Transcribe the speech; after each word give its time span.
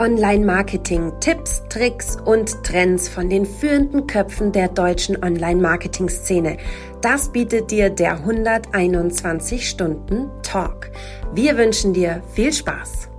Online-Marketing, 0.00 1.12
Tipps, 1.20 1.62
Tricks 1.68 2.16
und 2.24 2.64
Trends 2.64 3.06
von 3.06 3.28
den 3.28 3.44
führenden 3.44 4.06
Köpfen 4.06 4.50
der 4.50 4.68
deutschen 4.68 5.22
Online-Marketing-Szene. 5.22 6.56
Das 7.02 7.30
bietet 7.30 7.70
dir 7.70 7.90
der 7.90 8.12
121 8.12 9.68
Stunden 9.68 10.30
Talk. 10.42 10.90
Wir 11.34 11.58
wünschen 11.58 11.92
dir 11.92 12.22
viel 12.32 12.50
Spaß. 12.50 13.10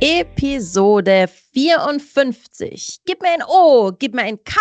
Episode 0.00 1.28
54. 1.52 3.00
Gib 3.04 3.20
mir 3.20 3.32
ein 3.32 3.42
O, 3.46 3.92
gib 3.92 4.14
mir 4.14 4.22
ein 4.22 4.42
K, 4.42 4.54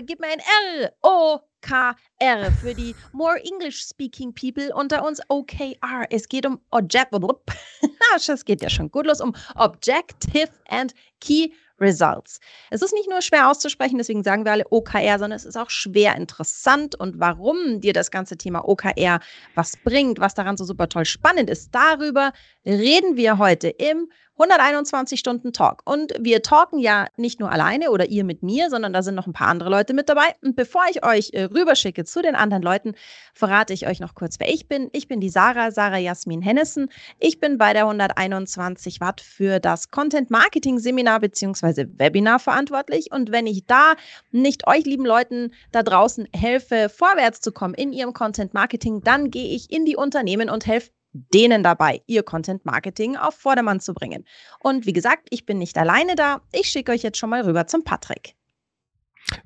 gib 0.00 0.20
mir 0.20 0.28
ein 0.28 0.40
L. 0.78 0.92
O, 1.02 1.40
OKR 1.60 2.50
für 2.60 2.74
die 2.74 2.94
More 3.12 3.38
English 3.44 3.86
Speaking 3.86 4.34
People 4.34 4.74
unter 4.74 5.04
uns 5.04 5.20
OKR. 5.28 6.06
Es 6.10 6.28
geht 6.28 6.46
um 6.46 6.60
es 8.16 8.44
geht 8.44 8.62
ja 8.62 8.70
schon 8.70 8.90
gut 8.90 9.06
los, 9.06 9.20
um 9.20 9.34
Objective 9.54 10.48
and 10.68 10.94
Key 11.20 11.52
Results. 11.80 12.40
Es 12.70 12.82
ist 12.82 12.92
nicht 12.92 13.08
nur 13.08 13.22
schwer 13.22 13.48
auszusprechen, 13.48 13.96
deswegen 13.98 14.22
sagen 14.22 14.44
wir 14.44 14.52
alle 14.52 14.66
OKR, 14.70 15.18
sondern 15.18 15.32
es 15.32 15.46
ist 15.46 15.56
auch 15.56 15.70
schwer 15.70 16.14
interessant 16.16 16.94
und 16.94 17.18
warum 17.18 17.80
dir 17.80 17.92
das 17.92 18.10
ganze 18.10 18.36
Thema 18.36 18.68
OKR 18.68 19.20
was 19.54 19.76
bringt, 19.78 20.20
was 20.20 20.34
daran 20.34 20.56
so 20.56 20.64
super 20.64 20.88
toll 20.88 21.06
spannend 21.06 21.48
ist. 21.48 21.74
Darüber 21.74 22.32
reden 22.66 23.16
wir 23.16 23.38
heute 23.38 23.68
im 23.68 24.10
121 24.40 25.20
Stunden 25.20 25.52
Talk. 25.52 25.82
Und 25.84 26.14
wir 26.18 26.42
talken 26.42 26.78
ja 26.78 27.08
nicht 27.18 27.40
nur 27.40 27.50
alleine 27.52 27.90
oder 27.90 28.06
ihr 28.06 28.24
mit 28.24 28.42
mir, 28.42 28.70
sondern 28.70 28.94
da 28.94 29.02
sind 29.02 29.14
noch 29.14 29.26
ein 29.26 29.34
paar 29.34 29.48
andere 29.48 29.68
Leute 29.68 29.92
mit 29.92 30.08
dabei. 30.08 30.34
Und 30.42 30.56
bevor 30.56 30.82
ich 30.90 31.04
euch 31.04 31.30
äh, 31.34 31.42
rüberschicke 31.42 32.04
zu 32.04 32.22
den 32.22 32.34
anderen 32.34 32.62
Leuten, 32.62 32.94
verrate 33.34 33.74
ich 33.74 33.86
euch 33.86 34.00
noch 34.00 34.14
kurz, 34.14 34.40
wer 34.40 34.48
ich 34.48 34.66
bin. 34.66 34.88
Ich 34.92 35.08
bin 35.08 35.20
die 35.20 35.28
Sarah, 35.28 35.70
Sarah 35.70 35.98
Jasmin 35.98 36.40
Hennessen. 36.40 36.88
Ich 37.18 37.38
bin 37.38 37.58
bei 37.58 37.74
der 37.74 37.82
121 37.82 39.00
Watt 39.00 39.20
für 39.20 39.60
das 39.60 39.90
Content 39.90 40.30
Marketing 40.30 40.78
Seminar 40.78 41.20
bzw. 41.20 41.86
Webinar 41.98 42.38
verantwortlich. 42.38 43.12
Und 43.12 43.32
wenn 43.32 43.46
ich 43.46 43.66
da 43.66 43.94
nicht 44.30 44.66
euch 44.66 44.84
lieben 44.86 45.04
Leuten 45.04 45.52
da 45.70 45.82
draußen 45.82 46.26
helfe, 46.34 46.88
vorwärts 46.88 47.42
zu 47.42 47.52
kommen 47.52 47.74
in 47.74 47.92
ihrem 47.92 48.14
Content 48.14 48.54
Marketing, 48.54 49.02
dann 49.02 49.30
gehe 49.30 49.54
ich 49.54 49.70
in 49.70 49.84
die 49.84 49.96
Unternehmen 49.96 50.48
und 50.48 50.66
helfe 50.66 50.90
denen 51.12 51.62
dabei, 51.62 52.02
ihr 52.06 52.22
Content 52.22 52.64
Marketing 52.64 53.16
auf 53.16 53.34
Vordermann 53.34 53.80
zu 53.80 53.94
bringen. 53.94 54.24
Und 54.60 54.86
wie 54.86 54.92
gesagt, 54.92 55.28
ich 55.30 55.46
bin 55.46 55.58
nicht 55.58 55.78
alleine 55.78 56.14
da. 56.14 56.42
Ich 56.52 56.68
schicke 56.68 56.92
euch 56.92 57.02
jetzt 57.02 57.18
schon 57.18 57.30
mal 57.30 57.42
rüber 57.42 57.66
zum 57.66 57.84
Patrick. 57.84 58.34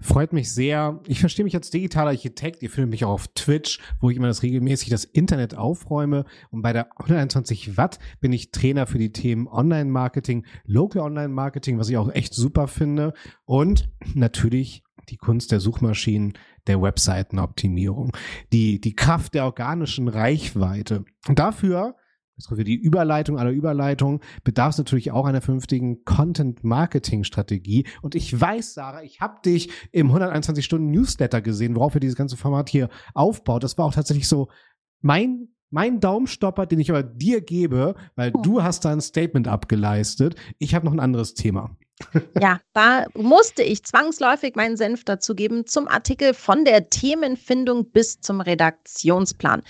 Freut 0.00 0.32
mich 0.32 0.52
sehr. 0.52 1.00
Ich 1.06 1.20
verstehe 1.20 1.44
mich 1.44 1.54
als 1.54 1.70
digitaler 1.70 2.10
Architekt. 2.10 2.62
Ihr 2.62 2.70
findet 2.70 2.90
mich 2.90 3.04
auch 3.04 3.10
auf 3.10 3.28
Twitch, 3.28 3.80
wo 4.00 4.10
ich 4.10 4.16
immer 4.16 4.28
das 4.28 4.42
regelmäßig 4.42 4.88
das 4.88 5.04
Internet 5.04 5.56
aufräume. 5.56 6.24
Und 6.50 6.62
bei 6.62 6.72
der 6.72 6.90
121 6.98 7.76
Watt 7.76 7.98
bin 8.20 8.32
ich 8.32 8.50
Trainer 8.50 8.86
für 8.86 8.98
die 8.98 9.12
Themen 9.12 9.46
Online-Marketing, 9.46 10.46
Local 10.64 11.02
Online-Marketing, 11.02 11.78
was 11.78 11.88
ich 11.88 11.96
auch 11.96 12.10
echt 12.10 12.34
super 12.34 12.68
finde. 12.68 13.12
Und 13.44 13.90
natürlich 14.14 14.82
die 15.08 15.16
Kunst 15.16 15.52
der 15.52 15.60
Suchmaschinen, 15.60 16.34
der 16.66 16.80
Webseitenoptimierung, 16.80 18.12
die, 18.52 18.80
die 18.80 18.94
Kraft 18.94 19.34
der 19.34 19.44
organischen 19.44 20.08
Reichweite. 20.08 21.04
Und 21.28 21.38
dafür, 21.38 21.96
jetzt 22.36 22.48
kommt 22.48 22.66
die 22.66 22.74
Überleitung 22.74 23.38
aller 23.38 23.50
Überleitungen, 23.50 24.20
bedarf 24.42 24.70
es 24.70 24.78
natürlich 24.78 25.12
auch 25.12 25.26
einer 25.26 25.40
vernünftigen 25.40 26.04
Content-Marketing-Strategie. 26.04 27.86
Und 28.02 28.14
ich 28.14 28.38
weiß, 28.38 28.74
Sarah, 28.74 29.02
ich 29.02 29.20
habe 29.20 29.40
dich 29.44 29.70
im 29.92 30.10
121-Stunden-Newsletter 30.12 31.42
gesehen, 31.42 31.76
worauf 31.76 31.94
wir 31.94 32.00
dieses 32.00 32.16
ganze 32.16 32.36
Format 32.36 32.68
hier 32.68 32.88
aufbaut. 33.14 33.62
Das 33.62 33.78
war 33.78 33.86
auch 33.86 33.94
tatsächlich 33.94 34.28
so 34.28 34.48
mein 35.00 35.48
mein 35.74 35.98
Daumenstopper, 35.98 36.66
den 36.66 36.78
ich 36.78 36.90
aber 36.90 37.02
dir 37.02 37.40
gebe, 37.40 37.96
weil 38.14 38.30
oh. 38.32 38.42
du 38.42 38.62
hast 38.62 38.84
da 38.84 38.92
ein 38.92 39.00
Statement 39.00 39.48
abgeleistet. 39.48 40.36
Ich 40.60 40.72
habe 40.72 40.86
noch 40.86 40.92
ein 40.92 41.00
anderes 41.00 41.34
Thema. 41.34 41.76
Ja, 42.40 42.60
da 42.72 43.06
musste 43.14 43.62
ich 43.62 43.84
zwangsläufig 43.84 44.56
meinen 44.56 44.76
Senf 44.76 45.04
dazugeben 45.04 45.66
zum 45.66 45.86
Artikel 45.86 46.34
von 46.34 46.64
der 46.64 46.90
Themenfindung 46.90 47.90
bis 47.90 48.20
zum 48.20 48.40
Redaktionsplan. 48.40 49.62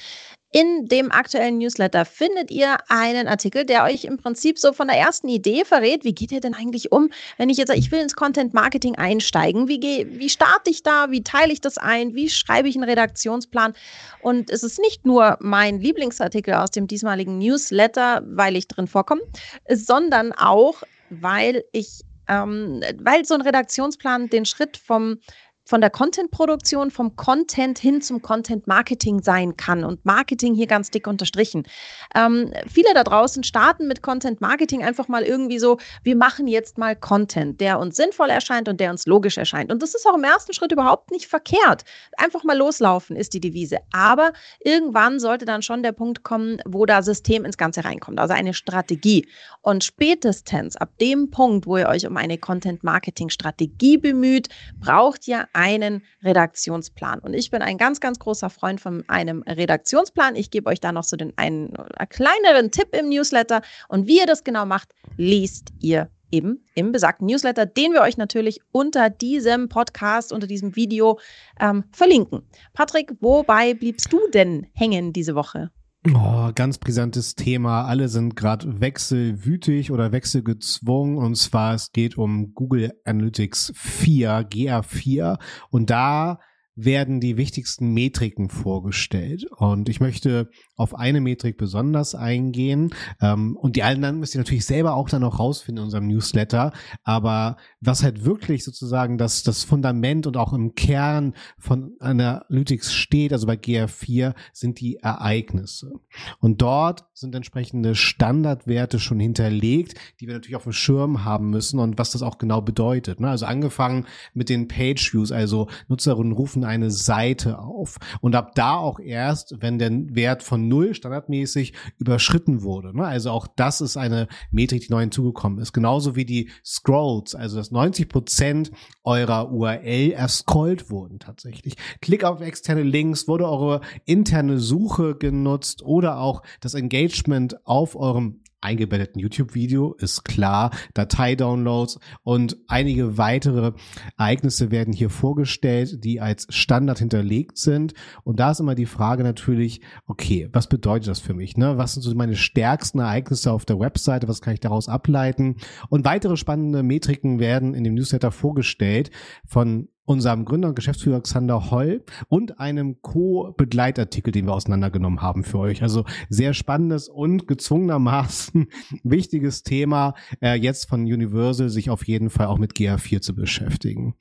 In 0.56 0.86
dem 0.86 1.10
aktuellen 1.10 1.58
Newsletter 1.58 2.04
findet 2.04 2.52
ihr 2.52 2.76
einen 2.88 3.26
Artikel, 3.26 3.64
der 3.64 3.82
euch 3.82 4.04
im 4.04 4.18
Prinzip 4.18 4.56
so 4.56 4.72
von 4.72 4.86
der 4.86 4.96
ersten 4.96 5.28
Idee 5.28 5.64
verrät, 5.64 6.04
wie 6.04 6.14
geht 6.14 6.30
ihr 6.30 6.40
denn 6.40 6.54
eigentlich 6.54 6.92
um, 6.92 7.10
wenn 7.38 7.50
ich 7.50 7.56
jetzt 7.56 7.68
sage, 7.68 7.80
ich 7.80 7.90
will 7.90 7.98
ins 7.98 8.14
Content 8.14 8.54
Marketing 8.54 8.94
einsteigen, 8.94 9.66
wie, 9.66 9.80
geh, 9.80 10.06
wie 10.10 10.30
starte 10.30 10.70
ich 10.70 10.84
da, 10.84 11.10
wie 11.10 11.24
teile 11.24 11.52
ich 11.52 11.60
das 11.60 11.76
ein, 11.76 12.14
wie 12.14 12.30
schreibe 12.30 12.68
ich 12.68 12.76
einen 12.76 12.88
Redaktionsplan 12.88 13.74
und 14.22 14.48
es 14.48 14.62
ist 14.62 14.78
nicht 14.78 15.04
nur 15.04 15.38
mein 15.40 15.80
Lieblingsartikel 15.80 16.54
aus 16.54 16.70
dem 16.70 16.86
diesmaligen 16.86 17.38
Newsletter, 17.38 18.22
weil 18.24 18.54
ich 18.54 18.68
drin 18.68 18.86
vorkomme, 18.86 19.22
sondern 19.68 20.30
auch, 20.30 20.84
weil 21.10 21.64
ich 21.72 22.04
ähm, 22.28 22.80
weil 22.98 23.24
so 23.24 23.34
ein 23.34 23.40
Redaktionsplan 23.42 24.28
den 24.28 24.44
Schritt 24.44 24.76
vom 24.76 25.18
von 25.64 25.80
der 25.80 25.90
Content-Produktion, 25.90 26.90
vom 26.90 27.16
Content 27.16 27.78
hin 27.78 28.02
zum 28.02 28.20
Content-Marketing 28.20 29.22
sein 29.22 29.56
kann 29.56 29.84
und 29.84 30.04
Marketing 30.04 30.54
hier 30.54 30.66
ganz 30.66 30.90
dick 30.90 31.06
unterstrichen. 31.06 31.66
Ähm, 32.14 32.52
viele 32.70 32.92
da 32.94 33.02
draußen 33.02 33.44
starten 33.44 33.88
mit 33.88 34.02
Content-Marketing 34.02 34.84
einfach 34.84 35.08
mal 35.08 35.22
irgendwie 35.22 35.58
so, 35.58 35.78
wir 36.02 36.16
machen 36.16 36.46
jetzt 36.46 36.76
mal 36.76 36.94
Content, 36.94 37.60
der 37.60 37.78
uns 37.78 37.96
sinnvoll 37.96 38.30
erscheint 38.30 38.68
und 38.68 38.78
der 38.78 38.90
uns 38.90 39.06
logisch 39.06 39.38
erscheint. 39.38 39.72
Und 39.72 39.82
das 39.82 39.94
ist 39.94 40.06
auch 40.06 40.16
im 40.16 40.24
ersten 40.24 40.52
Schritt 40.52 40.72
überhaupt 40.72 41.10
nicht 41.10 41.26
verkehrt. 41.26 41.84
Einfach 42.18 42.44
mal 42.44 42.56
loslaufen 42.56 43.16
ist 43.16 43.32
die 43.32 43.40
Devise. 43.40 43.78
Aber 43.92 44.32
irgendwann 44.60 45.18
sollte 45.18 45.46
dann 45.46 45.62
schon 45.62 45.82
der 45.82 45.92
Punkt 45.92 46.24
kommen, 46.24 46.58
wo 46.66 46.84
da 46.84 47.02
System 47.02 47.44
ins 47.44 47.56
Ganze 47.56 47.84
reinkommt, 47.84 48.18
also 48.18 48.34
eine 48.34 48.52
Strategie. 48.52 49.26
Und 49.62 49.82
spätestens 49.82 50.76
ab 50.76 50.90
dem 51.00 51.30
Punkt, 51.30 51.66
wo 51.66 51.78
ihr 51.78 51.88
euch 51.88 52.06
um 52.06 52.16
eine 52.18 52.36
Content-Marketing-Strategie 52.36 53.96
bemüht, 53.96 54.48
braucht 54.78 55.26
ihr 55.26 55.48
einen 55.54 56.02
Redaktionsplan. 56.22 57.20
Und 57.20 57.34
ich 57.34 57.50
bin 57.50 57.62
ein 57.62 57.78
ganz, 57.78 58.00
ganz 58.00 58.18
großer 58.18 58.50
Freund 58.50 58.80
von 58.80 59.04
einem 59.08 59.42
Redaktionsplan. 59.42 60.36
Ich 60.36 60.50
gebe 60.50 60.68
euch 60.68 60.80
da 60.80 60.92
noch 60.92 61.04
so 61.04 61.16
den 61.16 61.32
einen 61.36 61.72
kleineren 62.08 62.70
Tipp 62.70 62.88
im 62.92 63.08
Newsletter. 63.08 63.62
Und 63.88 64.06
wie 64.06 64.18
ihr 64.18 64.26
das 64.26 64.44
genau 64.44 64.66
macht, 64.66 64.90
liest 65.16 65.68
ihr 65.80 66.10
eben 66.30 66.64
im 66.74 66.90
besagten 66.90 67.26
Newsletter, 67.26 67.64
den 67.64 67.92
wir 67.92 68.00
euch 68.00 68.16
natürlich 68.16 68.60
unter 68.72 69.08
diesem 69.08 69.68
Podcast, 69.68 70.32
unter 70.32 70.46
diesem 70.46 70.74
Video 70.74 71.18
ähm, 71.60 71.84
verlinken. 71.92 72.42
Patrick, 72.72 73.12
wobei 73.20 73.74
bliebst 73.74 74.12
du 74.12 74.20
denn 74.32 74.66
hängen 74.74 75.12
diese 75.12 75.34
Woche? 75.34 75.70
Oh, 76.12 76.50
ganz 76.54 76.76
brisantes 76.76 77.34
Thema. 77.34 77.86
Alle 77.86 78.08
sind 78.08 78.36
gerade 78.36 78.78
wechselwütig 78.80 79.90
oder 79.90 80.12
wechselgezwungen. 80.12 81.16
Und 81.16 81.36
zwar 81.36 81.74
es 81.74 81.92
geht 81.92 82.18
um 82.18 82.52
Google 82.52 82.92
Analytics 83.04 83.72
4, 83.74 84.40
GA4. 84.50 85.38
Und 85.70 85.88
da 85.88 86.40
werden 86.74 87.20
die 87.20 87.38
wichtigsten 87.38 87.94
Metriken 87.94 88.50
vorgestellt. 88.50 89.46
Und 89.56 89.88
ich 89.88 90.00
möchte 90.00 90.50
auf 90.76 90.94
eine 90.94 91.20
Metrik 91.20 91.56
besonders 91.56 92.14
eingehen. 92.14 92.90
Ähm, 93.20 93.56
und 93.56 93.76
die 93.76 93.82
anderen 93.82 94.18
müsst 94.18 94.34
ihr 94.34 94.40
natürlich 94.40 94.64
selber 94.64 94.94
auch 94.94 95.08
dann 95.08 95.22
noch 95.22 95.38
rausfinden 95.38 95.82
in 95.82 95.84
unserem 95.84 96.06
Newsletter. 96.08 96.72
Aber 97.04 97.56
was 97.80 98.02
halt 98.02 98.24
wirklich 98.24 98.64
sozusagen 98.64 99.18
das, 99.18 99.42
das 99.42 99.64
Fundament 99.64 100.26
und 100.26 100.36
auch 100.36 100.52
im 100.52 100.74
Kern 100.74 101.34
von 101.58 101.92
Analytics 102.00 102.92
steht, 102.92 103.32
also 103.32 103.46
bei 103.46 103.54
GR4, 103.54 104.34
sind 104.52 104.80
die 104.80 104.96
Ereignisse. 104.96 105.92
Und 106.40 106.60
dort 106.62 107.04
sind 107.14 107.34
entsprechende 107.34 107.94
Standardwerte 107.94 108.98
schon 108.98 109.20
hinterlegt, 109.20 109.94
die 110.20 110.26
wir 110.26 110.34
natürlich 110.34 110.56
auf 110.56 110.64
dem 110.64 110.72
Schirm 110.72 111.24
haben 111.24 111.50
müssen 111.50 111.78
und 111.78 111.98
was 111.98 112.10
das 112.10 112.22
auch 112.22 112.38
genau 112.38 112.60
bedeutet. 112.60 113.20
Ne? 113.20 113.28
Also 113.28 113.46
angefangen 113.46 114.06
mit 114.32 114.48
den 114.48 114.68
Page 114.68 115.12
Views, 115.12 115.30
also 115.30 115.68
Nutzerinnen 115.88 116.32
rufen 116.32 116.64
eine 116.64 116.90
Seite 116.90 117.58
auf. 117.58 117.98
Und 118.20 118.34
ab 118.34 118.54
da 118.54 118.76
auch 118.76 118.98
erst, 118.98 119.60
wenn 119.60 119.78
der 119.78 119.90
Wert 119.92 120.42
von 120.42 120.63
null 120.68 120.94
standardmäßig 120.94 121.72
überschritten 121.98 122.62
wurde. 122.62 122.96
Ne? 122.96 123.04
Also 123.04 123.30
auch 123.30 123.46
das 123.46 123.80
ist 123.80 123.96
eine 123.96 124.28
Metrik, 124.50 124.86
die 124.86 124.92
neu 124.92 125.00
hinzugekommen 125.00 125.58
ist. 125.58 125.72
Genauso 125.72 126.16
wie 126.16 126.24
die 126.24 126.50
Scrolls, 126.64 127.34
also 127.34 127.56
dass 127.56 127.70
90 127.70 128.08
Prozent 128.08 128.70
eurer 129.02 129.50
URL 129.50 130.12
erscrollt 130.12 130.90
wurden 130.90 131.18
tatsächlich. 131.18 131.74
Klick 132.00 132.24
auf 132.24 132.40
externe 132.40 132.82
Links, 132.82 133.28
wurde 133.28 133.48
eure 133.48 133.80
interne 134.04 134.58
Suche 134.58 135.16
genutzt 135.16 135.82
oder 135.82 136.18
auch 136.18 136.42
das 136.60 136.74
Engagement 136.74 137.66
auf 137.66 137.96
eurem 137.96 138.40
eingebetteten 138.64 139.20
YouTube-Video, 139.20 139.94
ist 139.94 140.24
klar, 140.24 140.70
Dateidownloads 140.94 141.98
und 142.22 142.56
einige 142.66 143.18
weitere 143.18 143.72
Ereignisse 144.16 144.70
werden 144.70 144.92
hier 144.92 145.10
vorgestellt, 145.10 146.04
die 146.04 146.20
als 146.20 146.46
Standard 146.50 146.98
hinterlegt 146.98 147.58
sind. 147.58 147.94
Und 148.24 148.40
da 148.40 148.50
ist 148.50 148.60
immer 148.60 148.74
die 148.74 148.86
Frage 148.86 149.22
natürlich, 149.22 149.80
okay, 150.06 150.48
was 150.52 150.68
bedeutet 150.68 151.08
das 151.08 151.20
für 151.20 151.34
mich? 151.34 151.56
Ne? 151.56 151.78
Was 151.78 151.94
sind 151.94 152.02
so 152.02 152.14
meine 152.14 152.36
stärksten 152.36 152.98
Ereignisse 152.98 153.52
auf 153.52 153.64
der 153.64 153.78
Webseite? 153.78 154.28
Was 154.28 154.40
kann 154.40 154.54
ich 154.54 154.60
daraus 154.60 154.88
ableiten? 154.88 155.56
Und 155.88 156.04
weitere 156.04 156.36
spannende 156.36 156.82
Metriken 156.82 157.38
werden 157.38 157.74
in 157.74 157.84
dem 157.84 157.94
Newsletter 157.94 158.30
vorgestellt 158.30 159.10
von 159.46 159.88
unserem 160.04 160.44
Gründer 160.44 160.68
und 160.68 160.76
Geschäftsführer 160.76 161.20
Xander 161.20 161.70
Holl 161.70 162.04
und 162.28 162.60
einem 162.60 163.00
Co-Begleitartikel, 163.00 164.32
den 164.32 164.46
wir 164.46 164.54
auseinandergenommen 164.54 165.22
haben 165.22 165.44
für 165.44 165.58
euch. 165.58 165.82
Also 165.82 166.04
sehr 166.28 166.54
spannendes 166.54 167.08
und 167.08 167.48
gezwungenermaßen 167.48 168.66
wichtiges 169.02 169.62
Thema, 169.62 170.14
äh, 170.40 170.54
jetzt 170.54 170.88
von 170.88 171.02
Universal 171.02 171.70
sich 171.70 171.90
auf 171.90 172.06
jeden 172.06 172.30
Fall 172.30 172.46
auch 172.46 172.58
mit 172.58 172.74
GA4 172.74 173.20
zu 173.20 173.34
beschäftigen. 173.34 174.14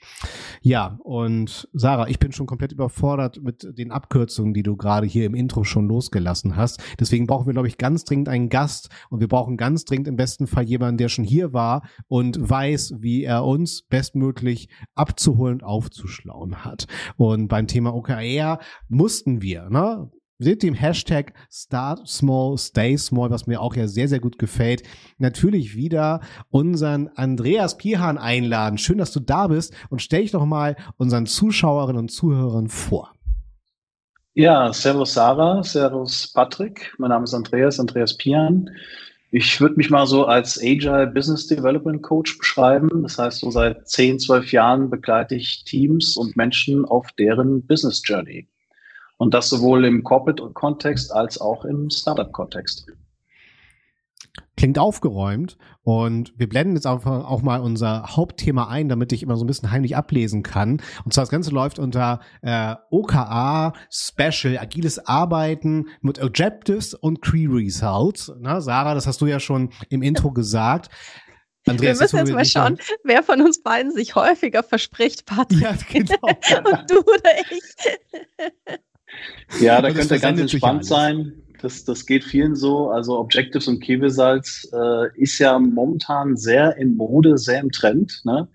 Ja, 0.61 0.99
und 1.03 1.67
Sarah, 1.73 2.07
ich 2.07 2.19
bin 2.19 2.31
schon 2.31 2.47
komplett 2.47 2.71
überfordert 2.71 3.41
mit 3.41 3.67
den 3.77 3.91
Abkürzungen, 3.91 4.53
die 4.53 4.63
du 4.63 4.77
gerade 4.77 5.05
hier 5.05 5.25
im 5.25 5.35
Intro 5.35 5.63
schon 5.63 5.87
losgelassen 5.87 6.55
hast. 6.55 6.81
Deswegen 6.99 7.27
brauchen 7.27 7.45
wir, 7.45 7.53
glaube 7.53 7.67
ich, 7.67 7.77
ganz 7.77 8.05
dringend 8.05 8.29
einen 8.29 8.49
Gast 8.49 8.89
und 9.09 9.19
wir 9.19 9.27
brauchen 9.27 9.57
ganz 9.57 9.83
dringend 9.83 10.07
im 10.07 10.15
besten 10.15 10.47
Fall 10.47 10.63
jemanden, 10.63 10.97
der 10.97 11.09
schon 11.09 11.25
hier 11.25 11.51
war 11.53 11.83
und 12.07 12.49
weiß, 12.49 12.95
wie 12.99 13.23
er 13.23 13.43
uns 13.43 13.81
bestmöglich 13.81 14.69
abzuholen 14.95 15.55
und 15.55 15.63
aufzuschlauen 15.73 16.63
hat. 16.63 16.87
Und 17.17 17.47
beim 17.47 17.67
Thema 17.67 17.93
OKR 17.93 18.59
mussten 18.87 19.41
wir, 19.41 19.69
ne? 19.69 20.09
mit 20.39 20.63
dem 20.63 20.73
Hashtag 20.73 21.33
Start 21.49 22.07
Small, 22.07 22.57
Stay 22.57 22.97
Small, 22.97 23.29
was 23.29 23.47
mir 23.47 23.61
auch 23.61 23.75
ja 23.75 23.87
sehr, 23.87 24.07
sehr 24.07 24.19
gut 24.19 24.37
gefällt, 24.37 24.83
natürlich 25.17 25.75
wieder 25.75 26.21
unseren 26.49 27.09
Andreas 27.15 27.77
Pihan 27.77 28.17
einladen. 28.17 28.77
Schön, 28.77 28.97
dass 28.97 29.11
du 29.11 29.19
da 29.19 29.47
bist 29.47 29.73
und 29.89 30.01
stell 30.01 30.21
dich 30.21 30.31
doch 30.31 30.45
mal 30.45 30.75
unseren 30.97 31.25
Zuschauerinnen 31.25 31.99
und 31.99 32.11
Zuhörern 32.11 32.67
vor. 32.67 33.13
Ja, 34.35 34.73
Servus 34.73 35.13
Sarah, 35.13 35.63
Servus 35.63 36.31
Patrick. 36.33 36.93
Mein 36.97 37.09
Name 37.09 37.23
ist 37.23 37.35
Andreas, 37.35 37.79
Andreas 37.79 38.17
Pian. 38.17 38.69
Ich 39.35 39.59
würde 39.59 39.77
mich 39.77 39.89
mal 39.89 40.05
so 40.05 40.27
als 40.27 40.59
Agile 40.61 41.07
Business 41.07 41.47
Development 41.47 42.03
Coach 42.03 42.37
beschreiben. 42.37 43.01
Das 43.01 43.17
heißt, 43.17 43.39
so 43.39 43.49
seit 43.49 43.89
10, 43.89 44.19
12 44.19 44.51
Jahren 44.51 44.91
begleite 44.91 45.33
ich 45.33 45.63
Teams 45.63 46.15
und 46.15 46.37
Menschen 46.37 46.85
auf 46.85 47.11
deren 47.13 47.65
Business 47.65 48.03
Journey. 48.05 48.47
Und 49.17 49.33
das 49.33 49.49
sowohl 49.49 49.85
im 49.85 50.03
Corporate-Kontext 50.03 51.11
als 51.11 51.41
auch 51.41 51.65
im 51.65 51.89
Startup-Kontext. 51.89 52.85
Klingt 54.55 54.77
aufgeräumt 54.77 55.57
und 55.83 56.33
wir 56.37 56.47
blenden 56.47 56.75
jetzt 56.75 56.87
einfach 56.87 57.25
auch 57.25 57.41
mal 57.41 57.59
unser 57.59 58.15
Hauptthema 58.15 58.69
ein, 58.69 58.87
damit 58.87 59.11
ich 59.11 59.21
immer 59.21 59.35
so 59.35 59.43
ein 59.43 59.47
bisschen 59.47 59.71
heimlich 59.71 59.97
ablesen 59.97 60.41
kann. 60.41 60.81
Und 61.03 61.13
zwar 61.13 61.23
das 61.23 61.29
Ganze 61.29 61.51
läuft 61.51 61.77
unter 61.77 62.21
äh, 62.41 62.75
OKA 62.89 63.73
Special, 63.89 64.57
agiles 64.57 65.05
Arbeiten 65.05 65.87
mit 66.01 66.21
Objectives 66.21 66.93
und 66.93 67.21
Key 67.21 67.47
Results. 67.49 68.31
Na, 68.39 68.61
Sarah, 68.61 68.93
das 68.93 69.07
hast 69.07 69.19
du 69.19 69.25
ja 69.25 69.41
schon 69.41 69.71
im 69.89 70.01
Intro 70.01 70.31
gesagt. 70.31 70.89
Andreas, 71.65 71.99
wir 71.99 72.03
müssen 72.03 72.17
jetzt 72.17 72.33
mal 72.33 72.45
schauen, 72.45 72.77
wer 73.03 73.23
von 73.23 73.41
uns 73.41 73.61
beiden 73.61 73.91
sich 73.91 74.15
häufiger 74.15 74.63
verspricht, 74.63 75.25
Patrick. 75.25 75.61
Ja, 75.61 75.75
genau. 75.91 76.17
und 76.71 76.91
du 76.91 76.99
oder 76.99 77.31
ich. 77.51 77.61
Ja, 79.61 79.81
da 79.81 79.91
könnte 79.91 80.19
ganz 80.19 80.39
entspannt 80.39 80.85
sein. 80.85 81.42
Das, 81.63 81.85
das 81.85 82.05
geht 82.05 82.25
vielen 82.25 82.55
so. 82.55 82.89
Also 82.89 83.17
Objectives 83.17 83.69
und 83.69 83.87
Results 83.87 84.69
äh, 84.73 85.17
ist 85.17 85.39
ja 85.39 85.57
momentan 85.57 86.35
sehr 86.35 86.75
in 86.75 86.97
Mode, 86.97 87.37
sehr 87.37 87.61
im 87.61 87.71
Trend. 87.71 88.21
Ne? 88.25 88.49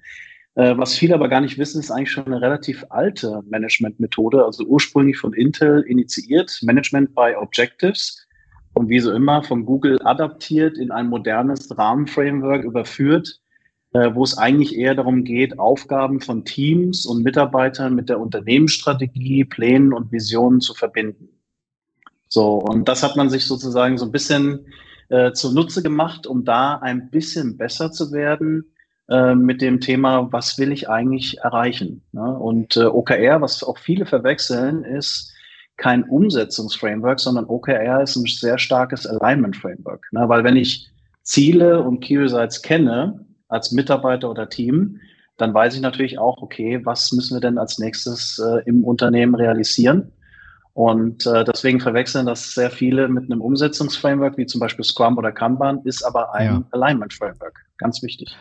Äh, 0.57 0.77
was 0.77 0.95
viele 0.95 1.15
aber 1.15 1.31
gar 1.31 1.41
nicht 1.41 1.57
wissen, 1.57 1.81
ist 1.81 1.91
eigentlich 1.91 2.11
schon 2.11 2.27
eine 2.27 2.43
relativ 2.43 2.85
alte 2.91 3.41
Management-Methode, 3.49 4.45
also 4.45 4.63
ursprünglich 4.65 5.17
von 5.17 5.33
Intel 5.33 5.85
initiiert, 5.89 6.59
Management 6.61 7.15
by 7.15 7.35
Objectives 7.41 8.27
und 8.75 8.91
wie 8.91 9.01
so 9.01 9.11
immer 9.13 9.43
von 9.43 9.65
Google 9.65 9.99
adaptiert 10.05 10.77
in 10.77 10.91
ein 10.91 11.07
modernes 11.07 11.79
Rahmenframework 11.79 12.63
überführt, 12.63 13.41
äh, 13.95 14.11
wo 14.13 14.23
es 14.23 14.37
eigentlich 14.37 14.77
eher 14.77 14.95
darum 14.95 15.25
geht, 15.25 15.59
Aufgaben 15.59 16.21
von 16.21 16.45
Teams 16.45 17.07
und 17.07 17.23
Mitarbeitern 17.23 17.95
mit 17.95 18.11
der 18.11 18.21
Unternehmensstrategie, 18.21 19.47
Plänen 19.47 19.95
und 19.95 20.13
Visionen 20.13 20.61
zu 20.61 20.75
verbinden. 20.75 21.38
So, 22.29 22.55
und 22.57 22.89
das 22.89 23.03
hat 23.03 23.17
man 23.17 23.31
sich 23.31 23.47
sozusagen 23.47 23.99
so 23.99 24.05
ein 24.05 24.13
bisschen 24.13 24.67
äh, 25.09 25.33
zunutze 25.33 25.83
gemacht, 25.83 26.27
um 26.27 26.45
da 26.45 26.77
ein 26.77 27.11
bisschen 27.11 27.57
besser 27.57 27.91
zu 27.91 28.13
werden 28.13 28.65
äh, 29.09 29.35
mit 29.35 29.63
dem 29.63 29.81
Thema, 29.81 30.31
was 30.33 30.59
will 30.59 30.73
ich 30.73 30.89
eigentlich 30.89 31.39
erreichen? 31.39 32.03
Ne? 32.13 32.39
Und 32.39 32.77
äh, 32.77 32.85
OKR, 32.85 33.41
was 33.41 33.65
auch 33.65 33.79
viele 33.79 34.05
verwechseln, 34.05 34.85
ist 34.85 35.33
kein 35.79 36.05
Umsetzungsframework, 36.05 37.21
sondern 37.21 37.47
OKR 37.47 38.03
ist 38.03 38.17
ein 38.17 38.27
sehr 38.27 38.59
starkes 38.59 39.07
Alignment-Framework. 39.07 40.07
Ne? 40.13 40.29
Weil 40.29 40.45
wenn 40.45 40.57
ich 40.57 40.91
Ziele 41.23 41.83
und 41.83 42.01
Key 42.01 42.19
Results 42.19 42.63
kenne, 42.63 43.25
als 43.49 43.73
Mitarbeiter 43.73 44.31
oder 44.31 44.49
Team, 44.49 45.01
dann 45.39 45.55
weiß 45.55 45.75
ich 45.75 45.81
natürlich 45.81 46.19
auch, 46.19 46.43
okay, 46.43 46.85
was 46.85 47.13
müssen 47.13 47.37
wir 47.37 47.41
denn 47.41 47.59
als 47.59 47.79
nächstes 47.79 48.39
äh, 48.39 48.63
im 48.67 48.85
Unternehmen 48.85 49.35
realisieren? 49.35 50.13
Und 50.79 51.27
äh, 51.27 51.43
deswegen 51.43 51.81
verwechseln 51.81 52.27
das 52.27 52.55
sehr 52.55 52.71
viele 52.71 53.09
mit 53.09 53.25
einem 53.25 53.41
Umsetzungsframework, 53.41 54.39
wie 54.39 54.47
zum 54.47 54.61
Beispiel 54.61 54.85
Scrum 54.85 55.19
oder 55.19 55.33
Kanban, 55.33 55.81
ist 55.83 56.05
aber 56.05 56.33
ein 56.35 56.47
ja. 56.47 56.63
Alignment-Framework. 56.71 57.67
Ganz 57.79 58.01
wichtig. 58.01 58.37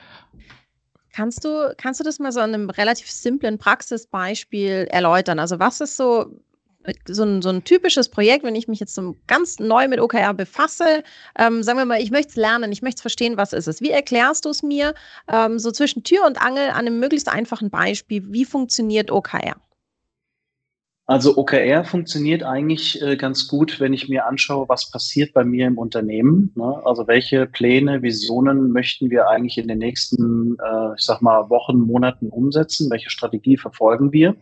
Kannst 1.12 1.44
du, 1.44 1.74
kannst 1.78 2.00
du 2.00 2.04
das 2.04 2.20
mal 2.20 2.32
so 2.32 2.40
an 2.40 2.54
einem 2.54 2.70
relativ 2.70 3.10
simplen 3.10 3.58
Praxisbeispiel 3.58 4.88
erläutern? 4.92 5.40
Also 5.40 5.58
was 5.58 5.82
ist 5.82 5.98
so 5.98 6.28
so 7.08 7.24
ein, 7.24 7.42
so 7.42 7.50
ein 7.50 7.64
typisches 7.64 8.08
Projekt, 8.08 8.46
wenn 8.46 8.56
ich 8.56 8.68
mich 8.68 8.80
jetzt 8.80 8.94
so 8.94 9.16
ganz 9.26 9.58
neu 9.60 9.88
mit 9.88 10.00
OKR 10.00 10.34
befasse, 10.36 11.04
ähm, 11.38 11.64
sagen 11.64 11.80
wir 11.80 11.86
mal, 11.86 12.02
ich 12.02 12.12
möchte 12.12 12.30
es 12.30 12.36
lernen, 12.36 12.72
ich 12.72 12.84
möchte 12.84 13.00
es 13.00 13.02
verstehen, 13.02 13.36
was 13.36 13.52
ist 13.52 13.68
es? 13.68 13.82
Wie 13.82 13.90
erklärst 13.90 14.46
du 14.46 14.50
es 14.50 14.62
mir 14.62 14.94
ähm, 15.28 15.58
so 15.58 15.72
zwischen 15.72 16.04
Tür 16.04 16.26
und 16.26 16.40
Angel 16.40 16.70
an 16.70 16.86
einem 16.86 17.00
möglichst 17.00 17.30
einfachen 17.30 17.72
Beispiel? 17.72 18.22
Wie 18.32 18.46
funktioniert 18.46 19.12
OKR? 19.12 19.58
Also 21.10 21.38
OKR 21.38 21.86
funktioniert 21.86 22.44
eigentlich 22.44 23.02
äh, 23.02 23.16
ganz 23.16 23.48
gut, 23.48 23.80
wenn 23.80 23.94
ich 23.94 24.10
mir 24.10 24.28
anschaue, 24.28 24.68
was 24.68 24.92
passiert 24.92 25.34
bei 25.34 25.46
mir 25.46 25.66
im 25.66 25.78
Unternehmen. 25.78 26.52
Ne? 26.56 26.82
Also 26.84 27.08
welche 27.08 27.46
Pläne, 27.46 28.02
Visionen 28.02 28.74
möchten 28.74 29.10
wir 29.10 29.30
eigentlich 29.30 29.58
in 29.58 29.70
den 29.70 29.78
nächsten, 29.78 30.58
äh, 30.60 30.96
ich 30.98 31.06
sag 31.06 31.22
mal, 31.22 31.50
Wochen, 31.50 31.80
Monaten 31.80 32.28
umsetzen? 32.28 32.92
Welche 32.92 33.10
Strategie 33.10 33.56
verfolgen 33.56 34.12
wir? 34.12 34.36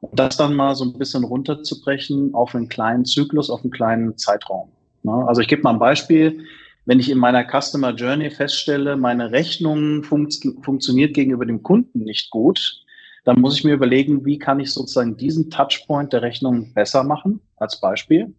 Und 0.00 0.18
das 0.18 0.36
dann 0.36 0.56
mal 0.56 0.74
so 0.74 0.84
ein 0.84 0.98
bisschen 0.98 1.22
runterzubrechen 1.22 2.34
auf 2.34 2.56
einen 2.56 2.68
kleinen 2.68 3.04
Zyklus, 3.04 3.48
auf 3.48 3.62
einen 3.62 3.70
kleinen 3.70 4.16
Zeitraum. 4.18 4.72
Ne? 5.04 5.12
Also 5.28 5.42
ich 5.42 5.46
gebe 5.46 5.62
mal 5.62 5.74
ein 5.74 5.78
Beispiel. 5.78 6.44
Wenn 6.86 6.98
ich 6.98 7.08
in 7.08 7.18
meiner 7.18 7.44
Customer 7.44 7.94
Journey 7.94 8.30
feststelle, 8.30 8.96
meine 8.96 9.30
Rechnung 9.30 10.02
funkt, 10.02 10.34
funktioniert 10.62 11.14
gegenüber 11.14 11.46
dem 11.46 11.62
Kunden 11.62 12.00
nicht 12.00 12.30
gut, 12.30 12.82
dann 13.24 13.40
muss 13.40 13.58
ich 13.58 13.64
mir 13.64 13.74
überlegen, 13.74 14.24
wie 14.24 14.38
kann 14.38 14.60
ich 14.60 14.72
sozusagen 14.72 15.16
diesen 15.16 15.50
Touchpoint 15.50 16.12
der 16.12 16.22
Rechnung 16.22 16.72
besser 16.72 17.04
machen, 17.04 17.40
als 17.56 17.80
Beispiel. 17.80 18.34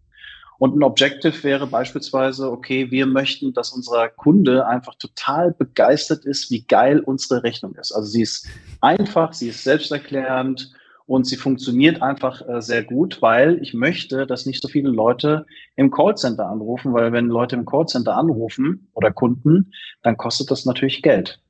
Und 0.58 0.76
ein 0.76 0.82
Objective 0.84 1.42
wäre 1.42 1.66
beispielsweise, 1.66 2.50
okay, 2.50 2.90
wir 2.90 3.06
möchten, 3.06 3.52
dass 3.52 3.70
unser 3.70 4.08
Kunde 4.08 4.66
einfach 4.66 4.94
total 4.94 5.52
begeistert 5.52 6.24
ist, 6.24 6.50
wie 6.52 6.62
geil 6.62 7.00
unsere 7.00 7.42
Rechnung 7.42 7.74
ist. 7.74 7.90
Also 7.90 8.08
sie 8.08 8.22
ist 8.22 8.46
einfach, 8.80 9.32
sie 9.32 9.48
ist 9.48 9.64
selbsterklärend 9.64 10.72
und 11.06 11.26
sie 11.26 11.36
funktioniert 11.36 12.00
einfach 12.00 12.48
äh, 12.48 12.62
sehr 12.62 12.84
gut, 12.84 13.20
weil 13.20 13.60
ich 13.60 13.74
möchte, 13.74 14.26
dass 14.26 14.46
nicht 14.46 14.62
so 14.62 14.68
viele 14.68 14.90
Leute 14.90 15.46
im 15.74 15.90
Callcenter 15.90 16.46
anrufen, 16.46 16.94
weil 16.94 17.12
wenn 17.12 17.26
Leute 17.26 17.56
im 17.56 17.66
Callcenter 17.66 18.16
anrufen 18.16 18.88
oder 18.94 19.10
Kunden, 19.10 19.72
dann 20.02 20.16
kostet 20.16 20.50
das 20.50 20.64
natürlich 20.64 21.02
Geld. 21.02 21.40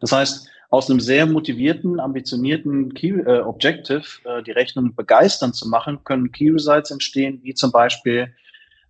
Das 0.00 0.12
heißt, 0.12 0.48
aus 0.72 0.88
einem 0.88 1.00
sehr 1.00 1.26
motivierten, 1.26 2.00
ambitionierten 2.00 2.94
Key 2.94 3.10
äh, 3.10 3.40
Objective 3.40 4.04
äh, 4.24 4.42
die 4.42 4.52
Rechnung 4.52 4.94
begeistern 4.94 5.52
zu 5.52 5.68
machen, 5.68 6.02
können 6.02 6.32
Key 6.32 6.48
Results 6.50 6.90
entstehen, 6.90 7.40
wie 7.42 7.52
zum 7.52 7.70
Beispiel 7.70 8.32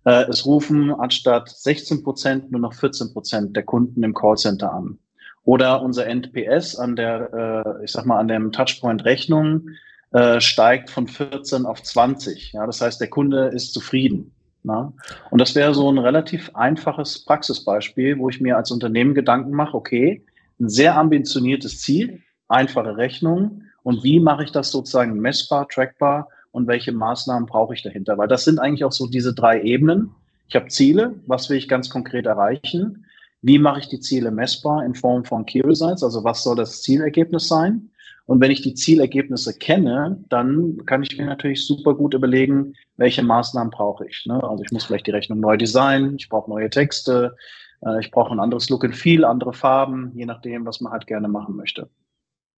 äh, 0.05 0.23
es 0.29 0.45
rufen 0.45 0.93
anstatt 0.93 1.49
16 1.49 2.01
Prozent 2.01 2.51
nur 2.53 2.61
noch 2.61 2.73
14 2.73 3.11
Prozent 3.11 3.55
der 3.57 3.63
Kunden 3.63 4.01
im 4.01 4.13
Callcenter 4.13 4.71
an. 4.71 4.97
Oder 5.43 5.81
unser 5.81 6.07
NPS 6.07 6.77
an 6.77 6.95
der, 6.95 7.65
äh, 7.81 7.83
ich 7.83 7.91
sag 7.91 8.05
mal, 8.05 8.17
an 8.17 8.29
dem 8.29 8.53
Touchpoint 8.53 9.03
Rechnung 9.03 9.67
äh, 10.13 10.39
steigt 10.39 10.89
von 10.89 11.09
14 11.09 11.65
auf 11.65 11.83
20. 11.83 12.53
Ja, 12.53 12.65
das 12.65 12.79
heißt, 12.79 13.01
der 13.01 13.09
Kunde 13.09 13.47
ist 13.47 13.73
zufrieden. 13.73 14.31
Na? 14.63 14.93
Und 15.31 15.41
das 15.41 15.53
wäre 15.53 15.73
so 15.73 15.91
ein 15.91 15.97
relativ 15.97 16.49
einfaches 16.55 17.25
Praxisbeispiel, 17.25 18.19
wo 18.19 18.29
ich 18.29 18.39
mir 18.39 18.55
als 18.55 18.71
Unternehmen 18.71 19.15
Gedanken 19.15 19.51
mache, 19.51 19.75
okay, 19.75 20.23
ein 20.59 20.69
sehr 20.69 20.97
ambitioniertes 20.97 21.81
Ziel, 21.81 22.21
einfache 22.47 22.97
Rechnung 22.97 23.63
und 23.83 24.03
wie 24.03 24.19
mache 24.19 24.43
ich 24.43 24.51
das 24.51 24.71
sozusagen 24.71 25.19
messbar, 25.19 25.67
trackbar 25.67 26.29
und 26.51 26.67
welche 26.67 26.91
Maßnahmen 26.91 27.47
brauche 27.47 27.73
ich 27.73 27.81
dahinter? 27.81 28.17
Weil 28.17 28.27
das 28.27 28.45
sind 28.45 28.59
eigentlich 28.59 28.85
auch 28.85 28.91
so 28.91 29.07
diese 29.07 29.33
drei 29.33 29.61
Ebenen. 29.61 30.11
Ich 30.47 30.55
habe 30.55 30.67
Ziele, 30.67 31.15
was 31.25 31.49
will 31.49 31.57
ich 31.57 31.67
ganz 31.67 31.89
konkret 31.89 32.25
erreichen? 32.25 33.05
Wie 33.41 33.59
mache 33.59 33.79
ich 33.79 33.89
die 33.89 33.99
Ziele 33.99 34.31
messbar 34.31 34.85
in 34.85 34.95
Form 34.95 35.25
von 35.25 35.45
Key 35.45 35.61
Results? 35.61 36.03
Also 36.03 36.23
was 36.23 36.43
soll 36.43 36.55
das 36.55 36.81
Zielergebnis 36.81 37.47
sein? 37.47 37.89
Und 38.25 38.39
wenn 38.39 38.51
ich 38.51 38.61
die 38.61 38.73
Zielergebnisse 38.73 39.57
kenne, 39.57 40.23
dann 40.29 40.85
kann 40.85 41.03
ich 41.03 41.17
mir 41.17 41.25
natürlich 41.25 41.65
super 41.65 41.93
gut 41.93 42.13
überlegen, 42.13 42.73
welche 42.95 43.21
Maßnahmen 43.21 43.71
brauche 43.71 44.07
ich. 44.07 44.25
Ne? 44.25 44.41
Also 44.41 44.63
ich 44.63 44.71
muss 44.71 44.85
vielleicht 44.85 45.07
die 45.07 45.11
Rechnung 45.11 45.41
neu 45.41 45.57
designen, 45.57 46.15
ich 46.15 46.29
brauche 46.29 46.49
neue 46.49 46.69
Texte, 46.69 47.35
äh, 47.85 47.99
ich 47.99 48.11
brauche 48.11 48.31
ein 48.31 48.39
anderes 48.39 48.69
Look 48.69 48.85
and 48.85 48.95
Feel, 48.95 49.25
andere 49.25 49.53
Farben, 49.53 50.11
je 50.15 50.25
nachdem, 50.25 50.65
was 50.65 50.81
man 50.81 50.91
halt 50.91 51.07
gerne 51.07 51.27
machen 51.27 51.55
möchte. 51.55 51.89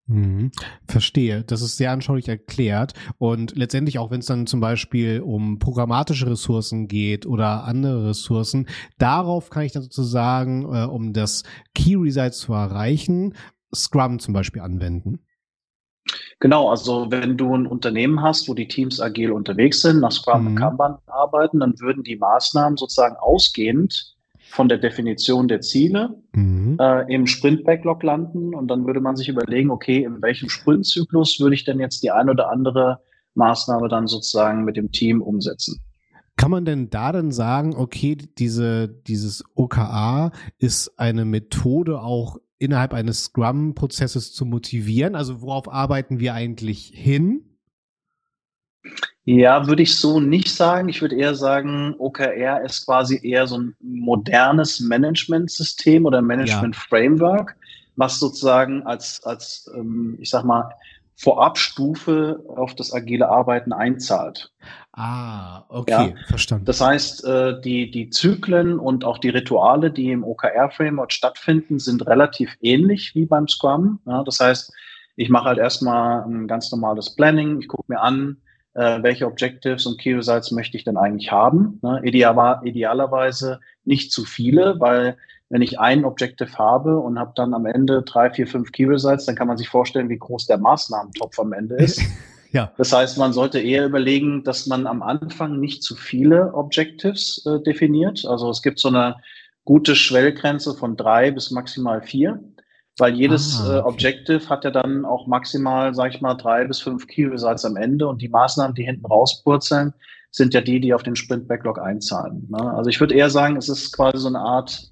Mhm. 0.08 0.52
Verstehe. 0.88 1.44
Das 1.44 1.62
ist 1.62 1.78
sehr 1.78 1.92
anschaulich 1.92 2.28
erklärt. 2.28 2.94
Und 3.18 3.56
letztendlich 3.56 3.98
auch, 3.98 4.12
wenn 4.12 4.20
es 4.20 4.28
dann 4.28 4.46
zum 4.46 4.60
Beispiel 4.60 5.22
um 5.22 5.58
programmatische 5.58 6.30
Ressourcen 6.30 6.88
geht 6.88 7.26
oder 7.26 7.64
andere 7.64 8.10
Ressourcen, 8.10 8.68
darauf 9.00 9.50
kann 9.50 9.64
ich 9.64 9.72
dann 9.72 9.84
sozusagen, 9.84 10.64
äh, 10.74 10.86
um 10.86 11.14
das 11.14 11.44
Key 11.74 11.96
Result 11.96 12.36
zu 12.36 12.54
erreichen, 12.54 13.34
Scrum 13.74 14.20
zum 14.20 14.34
Beispiel 14.34 14.62
anwenden. 14.62 15.20
Genau, 16.40 16.70
also 16.70 17.10
wenn 17.10 17.36
du 17.36 17.56
ein 17.56 17.66
Unternehmen 17.66 18.22
hast, 18.22 18.48
wo 18.48 18.54
die 18.54 18.68
Teams 18.68 19.02
agil 19.02 19.32
unterwegs 19.32 19.82
sind, 19.82 20.02
nach 20.02 20.12
Scrum 20.12 20.42
mhm. 20.42 20.48
und 20.48 20.56
Kanban 20.56 20.98
arbeiten, 21.08 21.62
dann 21.62 21.80
würden 21.80 22.04
die 22.04 22.18
Maßnahmen 22.18 22.78
sozusagen 22.78 23.16
ausgehend 23.16 24.15
von 24.48 24.70
der 24.70 24.78
Definition 24.78 25.48
der 25.48 25.62
Ziele 25.62 26.22
mhm. 26.34 26.78
äh, 26.80 27.14
im 27.14 27.28
Sprint-Backlog 27.28 28.04
landen 28.04 28.54
und 28.54 28.68
dann 28.68 28.86
würde 28.86 29.02
man 29.02 29.16
sich 29.16 29.28
überlegen, 29.28 29.70
okay, 29.70 30.04
in 30.04 30.22
welchem 30.22 30.50
Sprintzyklus 30.50 31.40
würde 31.40 31.56
ich 31.56 31.66
denn 31.66 31.80
jetzt 31.80 32.04
die 32.04 32.12
ein 32.12 32.30
oder 32.30 32.50
andere 32.50 33.02
Maßnahme 33.34 33.90
dann 33.90 34.08
sozusagen 34.08 34.64
mit 34.64 34.78
dem 34.78 34.92
Team 34.92 35.22
umsetzen? 35.22 35.82
Kann 36.38 36.52
man 36.52 36.66
denn 36.66 36.90
da 36.90 37.12
dann 37.12 37.32
sagen, 37.32 37.76
okay, 37.76 38.16
diese, 38.16 38.88
dieses 38.88 39.44
OKA 39.56 40.32
ist 40.58 41.00
eine 41.00 41.26
Methode 41.26 42.02
auch 42.02 42.38
innerhalb 42.58 42.94
eines 42.94 43.26
Scrum-Prozesses 43.26 44.34
zu 44.34 44.46
motivieren? 44.46 45.16
Also 45.16 45.42
worauf 45.42 45.72
arbeiten 45.72 46.20
wir 46.20 46.34
eigentlich 46.34 46.92
hin? 46.94 47.58
Ja, 49.26 49.66
würde 49.66 49.82
ich 49.82 49.96
so 49.96 50.20
nicht 50.20 50.50
sagen. 50.50 50.88
Ich 50.88 51.02
würde 51.02 51.16
eher 51.16 51.34
sagen, 51.34 51.96
OKR 51.98 52.62
ist 52.62 52.86
quasi 52.86 53.20
eher 53.28 53.48
so 53.48 53.58
ein 53.58 53.76
modernes 53.82 54.80
Management-System 54.80 56.06
oder 56.06 56.22
Management-Framework, 56.22 57.56
was 57.96 58.20
sozusagen 58.20 58.84
als, 58.84 59.24
als 59.24 59.70
ähm, 59.76 60.18
ich 60.22 60.30
sag 60.30 60.44
mal, 60.44 60.70
Vorabstufe 61.18 62.44
auf 62.56 62.76
das 62.76 62.94
agile 62.94 63.28
Arbeiten 63.30 63.74
einzahlt. 63.74 64.52
Ah, 64.94 65.64
okay, 65.70 66.14
ja? 66.14 66.26
verstanden. 66.28 66.66
Das 66.66 66.82
heißt, 66.82 67.24
äh, 67.26 67.62
die, 67.62 67.90
die 67.90 68.10
Zyklen 68.10 68.80
und 68.80 69.06
auch 69.06 69.18
die 69.18 69.30
Rituale, 69.30 69.92
die 69.92 70.12
im 70.12 70.24
OKR-Framework 70.24 71.12
stattfinden, 71.12 71.80
sind 71.80 72.06
relativ 72.06 72.56
ähnlich 72.62 73.16
wie 73.16 73.26
beim 73.26 73.48
Scrum. 73.48 74.00
Ja? 74.06 74.24
Das 74.24 74.40
heißt, 74.40 74.72
ich 75.16 75.30
mache 75.30 75.46
halt 75.46 75.58
erstmal 75.58 76.24
ein 76.26 76.48
ganz 76.48 76.72
normales 76.72 77.16
Planning, 77.16 77.62
ich 77.62 77.70
gucke 77.70 77.86
mir 77.88 78.02
an, 78.02 78.38
äh, 78.76 79.02
welche 79.02 79.26
Objectives 79.26 79.86
und 79.86 80.00
Key 80.00 80.14
Results 80.14 80.52
möchte 80.52 80.78
ich 80.78 80.84
denn 80.84 80.98
eigentlich 80.98 81.32
haben. 81.32 81.80
Ne? 81.82 82.02
Ideal, 82.04 82.62
idealerweise 82.64 83.60
nicht 83.86 84.12
zu 84.12 84.26
viele, 84.26 84.80
weil 84.80 85.18
wenn 85.50 85.62
ich 85.62 85.80
ein 85.80 86.06
Objective 86.06 86.58
habe 86.58 87.00
und 87.00 87.18
habe 87.18 87.32
dann 87.36 87.54
am 87.54 87.66
Ende 87.66 88.02
drei, 88.04 88.30
vier, 88.30 88.48
fünf 88.48 88.72
Key 88.72 88.86
Results, 88.86 89.26
dann 89.26 89.36
kann 89.36 89.48
man 89.48 89.58
sich 89.58 89.70
vorstellen, 89.70 90.10
wie 90.10 90.18
groß 90.18 90.48
der 90.48 90.58
Maßnahmentopf 90.58 91.40
am 91.40 91.54
Ende 91.54 91.76
ist. 91.76 92.02
ja. 92.52 92.72
Das 92.78 92.92
heißt, 92.92 93.18
man 93.18 93.32
sollte 93.32 93.60
eher 93.60 93.86
überlegen, 93.86 94.44
dass 94.44 94.66
man 94.68 94.88
am 94.88 95.02
Anfang 95.02 95.60
nicht 95.60 95.84
zu 95.84 95.96
viele 95.96 96.54
Objectives 96.54 97.46
äh, 97.46 97.62
definiert. 97.62 98.26
Also 98.26 98.50
es 98.50 98.62
gibt 98.62 98.80
so 98.80 98.90
eine 98.90 99.16
gute 99.64 99.96
Schwellgrenze 99.96 100.74
von 100.74 100.98
drei 100.98 101.32
bis 101.32 101.52
maximal 101.52 102.02
vier 102.02 102.40
weil 102.98 103.14
jedes 103.14 103.60
ah, 103.60 103.66
äh, 103.66 103.68
okay. 103.68 103.78
äh, 103.78 103.82
Objective 103.82 104.50
hat 104.50 104.64
ja 104.64 104.72
dann 104.72 105.06
auch 105.06 105.28
maximal, 105.28 105.94
sag 105.94 106.14
ich 106.14 106.22
mal, 106.22 106.36
drei 106.36 106.66
bis 106.66 106.80
fünf 106.80 107.08
Key 107.08 107.26
Results 107.26 107.66
am 107.66 107.76
Ende 107.76 108.08
und 108.08 108.22
die 108.22 108.30
Maßnahmen, 108.30 108.76
die 108.76 108.86
hinten 108.86 109.06
rauspurzeln, 109.06 109.94
sind 110.32 110.54
ja 110.54 110.62
die, 110.62 110.80
die 110.80 110.94
auf 110.94 111.04
den 111.04 111.16
Sprint 111.16 111.48
Backlog 111.48 111.80
einzahlen. 111.80 112.48
Ne? 112.50 112.74
Also 112.74 112.90
ich 112.90 113.00
würde 113.00 113.16
eher 113.16 113.30
sagen, 113.30 113.56
es 113.58 113.70
ist 113.70 113.96
quasi 113.96 114.18
so 114.18 114.28
eine 114.28 114.40
Art 114.40 114.92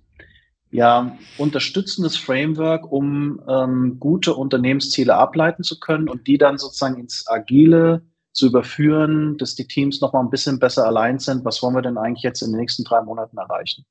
ja, 0.72 1.16
unterstützendes 1.38 2.18
Framework, 2.18 2.92
um 2.92 3.40
ähm, 3.48 3.98
gute 4.00 4.34
Unternehmensziele 4.34 5.14
ableiten 5.16 5.64
zu 5.64 5.80
können 5.80 6.10
und 6.10 6.26
die 6.26 6.40
dann 6.40 6.58
sozusagen 6.58 7.00
ins 7.00 7.26
Agile 7.28 8.02
zu 8.32 8.48
überführen, 8.48 9.38
dass 9.38 9.54
die 9.54 9.68
Teams 9.68 10.02
noch 10.02 10.14
mal 10.14 10.22
ein 10.22 10.32
bisschen 10.32 10.58
besser 10.58 10.88
allein 10.88 11.20
sind. 11.20 11.46
Was 11.46 11.62
wollen 11.62 11.76
wir 11.76 11.84
denn 11.84 12.00
eigentlich 12.00 12.24
jetzt 12.24 12.42
in 12.42 12.52
den 12.52 12.60
nächsten 12.60 12.84
drei 12.84 13.02
Monaten 13.04 13.38
erreichen? 13.38 13.86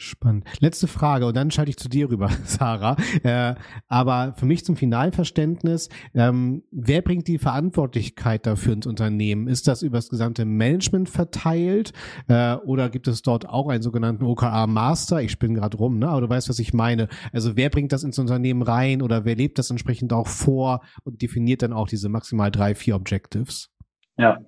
Spannend. 0.00 0.46
Letzte 0.60 0.88
Frage 0.88 1.26
und 1.26 1.36
dann 1.36 1.50
schalte 1.50 1.68
ich 1.68 1.76
zu 1.76 1.90
dir 1.90 2.08
rüber, 2.08 2.30
Sarah. 2.46 2.96
Äh, 3.22 3.54
aber 3.86 4.32
für 4.34 4.46
mich 4.46 4.64
zum 4.64 4.74
finalen 4.74 5.12
Verständnis, 5.12 5.90
ähm, 6.14 6.62
wer 6.70 7.02
bringt 7.02 7.28
die 7.28 7.36
Verantwortlichkeit 7.36 8.46
dafür 8.46 8.72
ins 8.72 8.86
Unternehmen? 8.86 9.46
Ist 9.46 9.68
das 9.68 9.82
über 9.82 9.98
das 9.98 10.08
gesamte 10.08 10.46
Management 10.46 11.10
verteilt 11.10 11.92
äh, 12.28 12.54
oder 12.54 12.88
gibt 12.88 13.08
es 13.08 13.20
dort 13.20 13.46
auch 13.46 13.68
einen 13.68 13.82
sogenannten 13.82 14.24
OKA 14.24 14.66
Master? 14.66 15.20
Ich 15.20 15.32
spinne 15.32 15.56
gerade 15.56 15.76
rum, 15.76 15.98
ne? 15.98 16.08
aber 16.08 16.22
du 16.22 16.30
weißt, 16.30 16.48
was 16.48 16.60
ich 16.60 16.72
meine. 16.72 17.08
Also 17.34 17.56
wer 17.56 17.68
bringt 17.68 17.92
das 17.92 18.02
ins 18.02 18.18
Unternehmen 18.18 18.62
rein 18.62 19.02
oder 19.02 19.26
wer 19.26 19.36
lebt 19.36 19.58
das 19.58 19.68
entsprechend 19.68 20.14
auch 20.14 20.28
vor 20.28 20.80
und 21.04 21.20
definiert 21.20 21.60
dann 21.60 21.74
auch 21.74 21.88
diese 21.88 22.08
maximal 22.08 22.50
drei, 22.50 22.74
vier 22.74 22.96
Objectives? 22.96 23.70
Ja, 24.20 24.38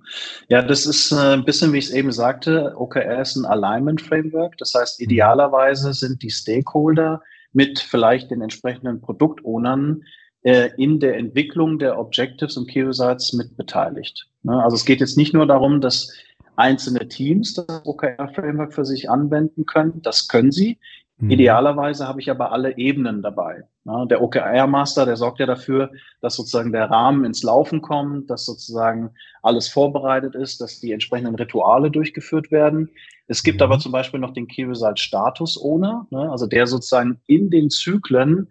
ja, 0.48 0.60
das 0.60 0.84
ist 0.84 1.12
äh, 1.12 1.32
ein 1.32 1.46
bisschen, 1.46 1.72
wie 1.72 1.78
ich 1.78 1.86
es 1.86 1.92
eben 1.92 2.12
sagte, 2.12 2.74
OKR 2.76 3.22
ist 3.22 3.36
ein 3.36 3.46
Alignment 3.46 4.02
Framework. 4.02 4.58
Das 4.58 4.74
heißt, 4.74 5.00
mhm. 5.00 5.04
idealerweise 5.04 5.94
sind 5.94 6.22
die 6.22 6.30
Stakeholder 6.30 7.22
mit 7.54 7.78
vielleicht 7.78 8.30
den 8.30 8.42
entsprechenden 8.42 9.00
Produktownern 9.00 10.02
äh, 10.42 10.68
in 10.76 11.00
der 11.00 11.16
Entwicklung 11.16 11.78
der 11.78 11.98
Objectives 11.98 12.58
und 12.58 12.68
Key 12.68 12.82
Results 12.82 13.32
mit 13.32 13.56
beteiligt. 13.56 14.28
Ne? 14.42 14.62
Also 14.62 14.76
es 14.76 14.84
geht 14.84 15.00
jetzt 15.00 15.16
nicht 15.16 15.32
nur 15.32 15.46
darum, 15.46 15.80
dass 15.80 16.12
einzelne 16.56 17.08
Teams 17.08 17.54
das 17.54 17.86
OKR-Framework 17.86 18.74
für 18.74 18.84
sich 18.84 19.08
anwenden 19.08 19.64
können. 19.64 20.02
Das 20.02 20.28
können 20.28 20.52
sie. 20.52 20.78
Mhm. 21.16 21.30
Idealerweise 21.30 22.06
habe 22.06 22.20
ich 22.20 22.30
aber 22.30 22.52
alle 22.52 22.76
Ebenen 22.76 23.22
dabei. 23.22 23.64
Ja, 23.84 24.04
der 24.04 24.22
OKR-Master, 24.22 25.06
der 25.06 25.16
sorgt 25.16 25.40
ja 25.40 25.46
dafür, 25.46 25.90
dass 26.20 26.36
sozusagen 26.36 26.70
der 26.70 26.88
Rahmen 26.88 27.24
ins 27.24 27.42
Laufen 27.42 27.82
kommt, 27.82 28.30
dass 28.30 28.46
sozusagen 28.46 29.10
alles 29.42 29.68
vorbereitet 29.68 30.36
ist, 30.36 30.60
dass 30.60 30.78
die 30.78 30.92
entsprechenden 30.92 31.34
Rituale 31.34 31.90
durchgeführt 31.90 32.52
werden. 32.52 32.90
Es 33.26 33.42
gibt 33.42 33.58
mhm. 33.58 33.64
aber 33.64 33.78
zum 33.80 33.90
Beispiel 33.90 34.20
noch 34.20 34.34
den 34.34 34.46
Key 34.46 34.64
Result 34.64 35.00
Status 35.00 35.60
Owner, 35.60 36.06
ne, 36.10 36.30
also 36.30 36.46
der 36.46 36.68
sozusagen 36.68 37.20
in 37.26 37.50
den 37.50 37.70
Zyklen 37.70 38.48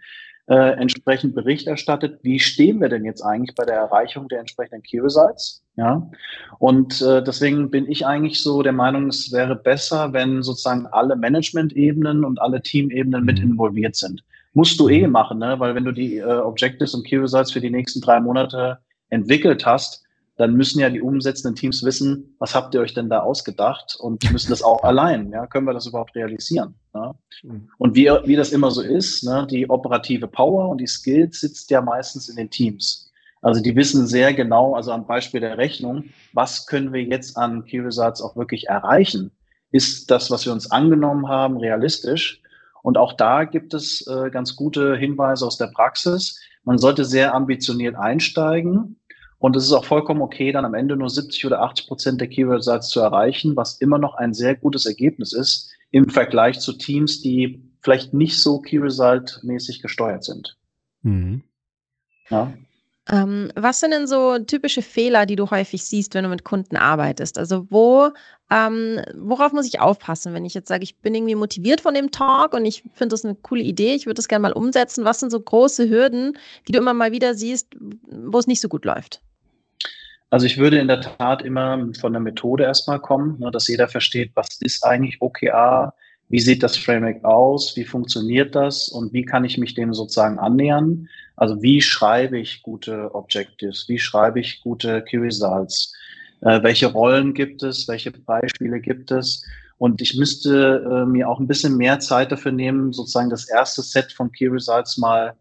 äh, 0.47 0.73
entsprechend 0.73 1.33
Bericht 1.33 1.65
erstattet, 1.65 2.19
wie 2.23 2.39
stehen 2.39 2.81
wir 2.81 2.89
denn 2.89 3.05
jetzt 3.05 3.21
eigentlich 3.21 3.55
bei 3.55 3.63
der 3.63 3.75
Erreichung 3.75 4.27
der 4.27 4.39
entsprechenden 4.39 4.83
Key 4.83 5.00
Results. 5.00 5.63
Ja, 5.77 6.09
und 6.59 7.01
äh, 7.01 7.23
deswegen 7.23 7.71
bin 7.71 7.89
ich 7.89 8.05
eigentlich 8.05 8.43
so 8.43 8.61
der 8.61 8.73
Meinung, 8.73 9.07
es 9.07 9.31
wäre 9.31 9.55
besser, 9.55 10.11
wenn 10.11 10.43
sozusagen 10.43 10.88
alle 10.88 11.15
Management-Ebenen 11.15 12.25
und 12.25 12.41
alle 12.41 12.61
Teamebenen 12.61 13.23
mit 13.23 13.39
mhm. 13.39 13.51
involviert 13.51 13.95
sind. 13.95 14.25
Musst 14.53 14.79
du 14.79 14.89
eh 14.89 15.08
machen, 15.08 15.39
ne? 15.39 15.60
weil 15.60 15.75
wenn 15.75 15.86
du 15.86 15.91
die 15.91 16.17
äh, 16.17 16.24
Objectives 16.24 16.93
und 16.93 17.05
Key 17.05 17.17
Results 17.17 17.51
für 17.51 17.62
die 17.62 17.70
nächsten 17.70 18.01
drei 18.01 18.20
Monate 18.20 18.79
entwickelt 19.10 19.65
hast, 19.65 20.03
dann 20.38 20.55
müssen 20.55 20.79
ja 20.79 20.89
die 20.89 21.01
umsetzenden 21.01 21.55
Teams 21.55 21.84
wissen, 21.84 22.36
was 22.39 22.55
habt 22.55 22.74
ihr 22.74 22.81
euch 22.81 22.93
denn 22.93 23.10
da 23.10 23.20
ausgedacht 23.20 23.96
und 24.00 24.29
müssen 24.31 24.50
das 24.50 24.63
auch 24.63 24.84
allein. 24.84 25.29
Ja, 25.31 25.46
können 25.46 25.67
wir 25.67 25.74
das 25.74 25.86
überhaupt 25.86 26.15
realisieren? 26.15 26.74
Ja? 26.93 27.13
Mhm. 27.43 27.70
Und 27.77 27.96
wie, 27.96 28.10
wie 28.25 28.36
das 28.36 28.51
immer 28.51 28.72
so 28.72 28.81
ist, 28.81 29.24
ne, 29.24 29.48
die 29.50 29.70
operative 29.70 30.27
Power 30.27 30.70
und 30.70 30.79
die 30.79 30.88
Skills 30.88 31.41
sitzt 31.41 31.70
ja 31.70 31.81
meistens 31.81 32.27
in 32.27 32.36
den 32.36 32.50
Teams. 32.50 33.12
Also 33.41 33.62
die 33.62 33.75
wissen 33.75 34.05
sehr 34.05 34.34
genau, 34.34 34.75
also 34.75 34.91
am 34.91 35.08
Beispiel 35.08 35.39
der 35.39 35.58
Rechnung, 35.58 36.05
was 36.34 36.67
können 36.67 36.93
wir 36.93 37.03
jetzt 37.03 37.38
an 37.38 37.65
Key 37.65 37.79
Results 37.79 38.22
auch 38.22 38.36
wirklich 38.36 38.67
erreichen? 38.67 39.31
Ist 39.72 40.12
das, 40.12 40.29
was 40.29 40.46
wir 40.46 40.53
uns 40.53 40.70
angenommen 40.70 41.27
haben, 41.27 41.58
realistisch? 41.58 42.41
Und 42.83 42.97
auch 42.97 43.13
da 43.13 43.43
gibt 43.43 43.73
es 43.73 44.05
äh, 44.07 44.29
ganz 44.29 44.55
gute 44.55 44.95
Hinweise 44.95 45.45
aus 45.45 45.57
der 45.57 45.67
Praxis. 45.67 46.39
Man 46.63 46.77
sollte 46.77 47.05
sehr 47.05 47.33
ambitioniert 47.33 47.95
einsteigen. 47.95 48.97
Und 49.38 49.55
es 49.55 49.65
ist 49.65 49.73
auch 49.73 49.85
vollkommen 49.85 50.21
okay, 50.21 50.51
dann 50.51 50.65
am 50.65 50.75
Ende 50.75 50.95
nur 50.95 51.09
70 51.09 51.47
oder 51.47 51.61
80 51.61 51.88
Prozent 51.88 52.21
der 52.21 52.27
Key 52.27 52.43
Results 52.43 52.89
zu 52.89 53.00
erreichen, 53.00 53.55
was 53.55 53.81
immer 53.81 53.97
noch 53.97 54.13
ein 54.13 54.33
sehr 54.33 54.55
gutes 54.55 54.85
Ergebnis 54.85 55.33
ist 55.33 55.71
im 55.89 56.09
Vergleich 56.09 56.59
zu 56.59 56.73
Teams, 56.73 57.21
die 57.21 57.61
vielleicht 57.81 58.13
nicht 58.13 58.39
so 58.39 58.61
Key 58.61 58.77
Result 58.77 59.39
mäßig 59.43 59.81
gesteuert 59.81 60.23
sind. 60.23 60.57
Mhm. 61.01 61.43
Ja. 62.29 62.53
Ähm, 63.12 63.51
was 63.56 63.82
sind 63.82 63.91
denn 63.91 64.08
so 64.08 64.39
typische 64.39 64.82
Fehler, 64.82 65.25
die 65.25 65.36
du 65.36 65.51
häufig 65.51 65.84
siehst, 65.84 66.13
wenn 66.13 66.24
du 66.24 66.30
mit 66.30 66.46
Kunden 66.46 66.77
arbeitest? 66.77 67.38
Also 67.38 67.68
wo, 67.70 68.10
ähm, 68.50 69.01
worauf 69.15 69.51
muss 69.51 69.68
ich 69.68 69.82
aufpassen, 69.82 70.34
wenn 70.34 70.46
ich 70.46 70.53
jetzt 70.53 70.70
sage, 70.70 70.84
ich 70.84 70.96
bin 70.96 71.13
irgendwie 71.13 71.36
motiviert 71.36 71.82
von 71.82 71.94
dem 71.94 72.12
Talk 72.12 72.53
und 72.53 72.65
ich 72.65 72.84
finde 72.94 73.13
das 73.13 73.25
eine 73.25 73.36
coole 73.36 73.63
Idee, 73.63 73.96
ich 73.96 74.06
würde 74.06 74.15
das 74.15 74.30
gerne 74.30 74.44
mal 74.44 74.53
umsetzen. 74.53 75.03
Was 75.03 75.20
sind 75.20 75.30
so 75.30 75.41
große 75.41 75.89
Hürden, 75.89 76.38
die 76.68 76.72
du 76.72 76.80
immer 76.80 76.94
mal 76.94 77.12
wieder 77.12 77.36
siehst, 77.36 77.68
wo 78.08 78.39
es 78.39 78.48
nicht 78.48 78.62
so 78.62 78.70
gut 78.70 78.86
läuft? 78.86 79.22
Also 80.30 80.46
ich 80.46 80.58
würde 80.58 80.80
in 80.80 80.88
der 80.88 81.01
Tat 81.01 81.41
immer 81.41 81.88
von 82.00 82.13
der 82.13 82.22
Methode 82.22 82.63
erstmal 82.63 83.01
kommen, 83.01 83.38
ne, 83.39 83.51
dass 83.51 83.68
jeder 83.68 83.89
versteht, 83.89 84.32
was 84.36 84.62
ist 84.62 84.86
eigentlich 84.86 85.18
OKA, 85.20 85.94
wie 86.31 86.39
sieht 86.39 86.63
das 86.63 86.77
Framework 86.77 87.25
aus, 87.25 87.75
wie 87.75 87.83
funktioniert 87.83 88.55
das 88.55 88.88
und 88.88 89.11
wie 89.11 89.25
kann 89.25 89.43
ich 89.43 89.57
mich 89.57 89.73
dem 89.73 89.93
sozusagen 89.93 90.39
annähern. 90.39 91.09
Also 91.35 91.61
wie 91.61 91.81
schreibe 91.81 92.39
ich 92.39 92.63
gute 92.63 93.13
Objectives, 93.13 93.89
wie 93.89 94.00
schreibe 94.00 94.39
ich 94.39 94.61
gute 94.61 95.03
Key 95.03 95.17
Results, 95.17 95.93
äh, 96.39 96.63
welche 96.63 96.88
Rollen 96.88 97.33
gibt 97.33 97.63
es, 97.63 97.85
welche 97.89 98.11
Beispiele 98.11 98.79
gibt 98.79 99.11
es. 99.11 99.45
Und 99.77 100.01
ich 100.01 100.15
müsste 100.15 100.85
äh, 100.89 101.05
mir 101.05 101.27
auch 101.27 101.41
ein 101.41 101.47
bisschen 101.47 101.75
mehr 101.75 102.00
Zeit 102.00 102.31
dafür 102.31 102.53
nehmen, 102.53 102.93
sozusagen 102.93 103.29
das 103.29 103.50
erste 103.50 103.81
Set 103.81 104.13
von 104.13 104.31
Key 104.31 104.47
Results 104.47 104.97
mal 104.97 105.33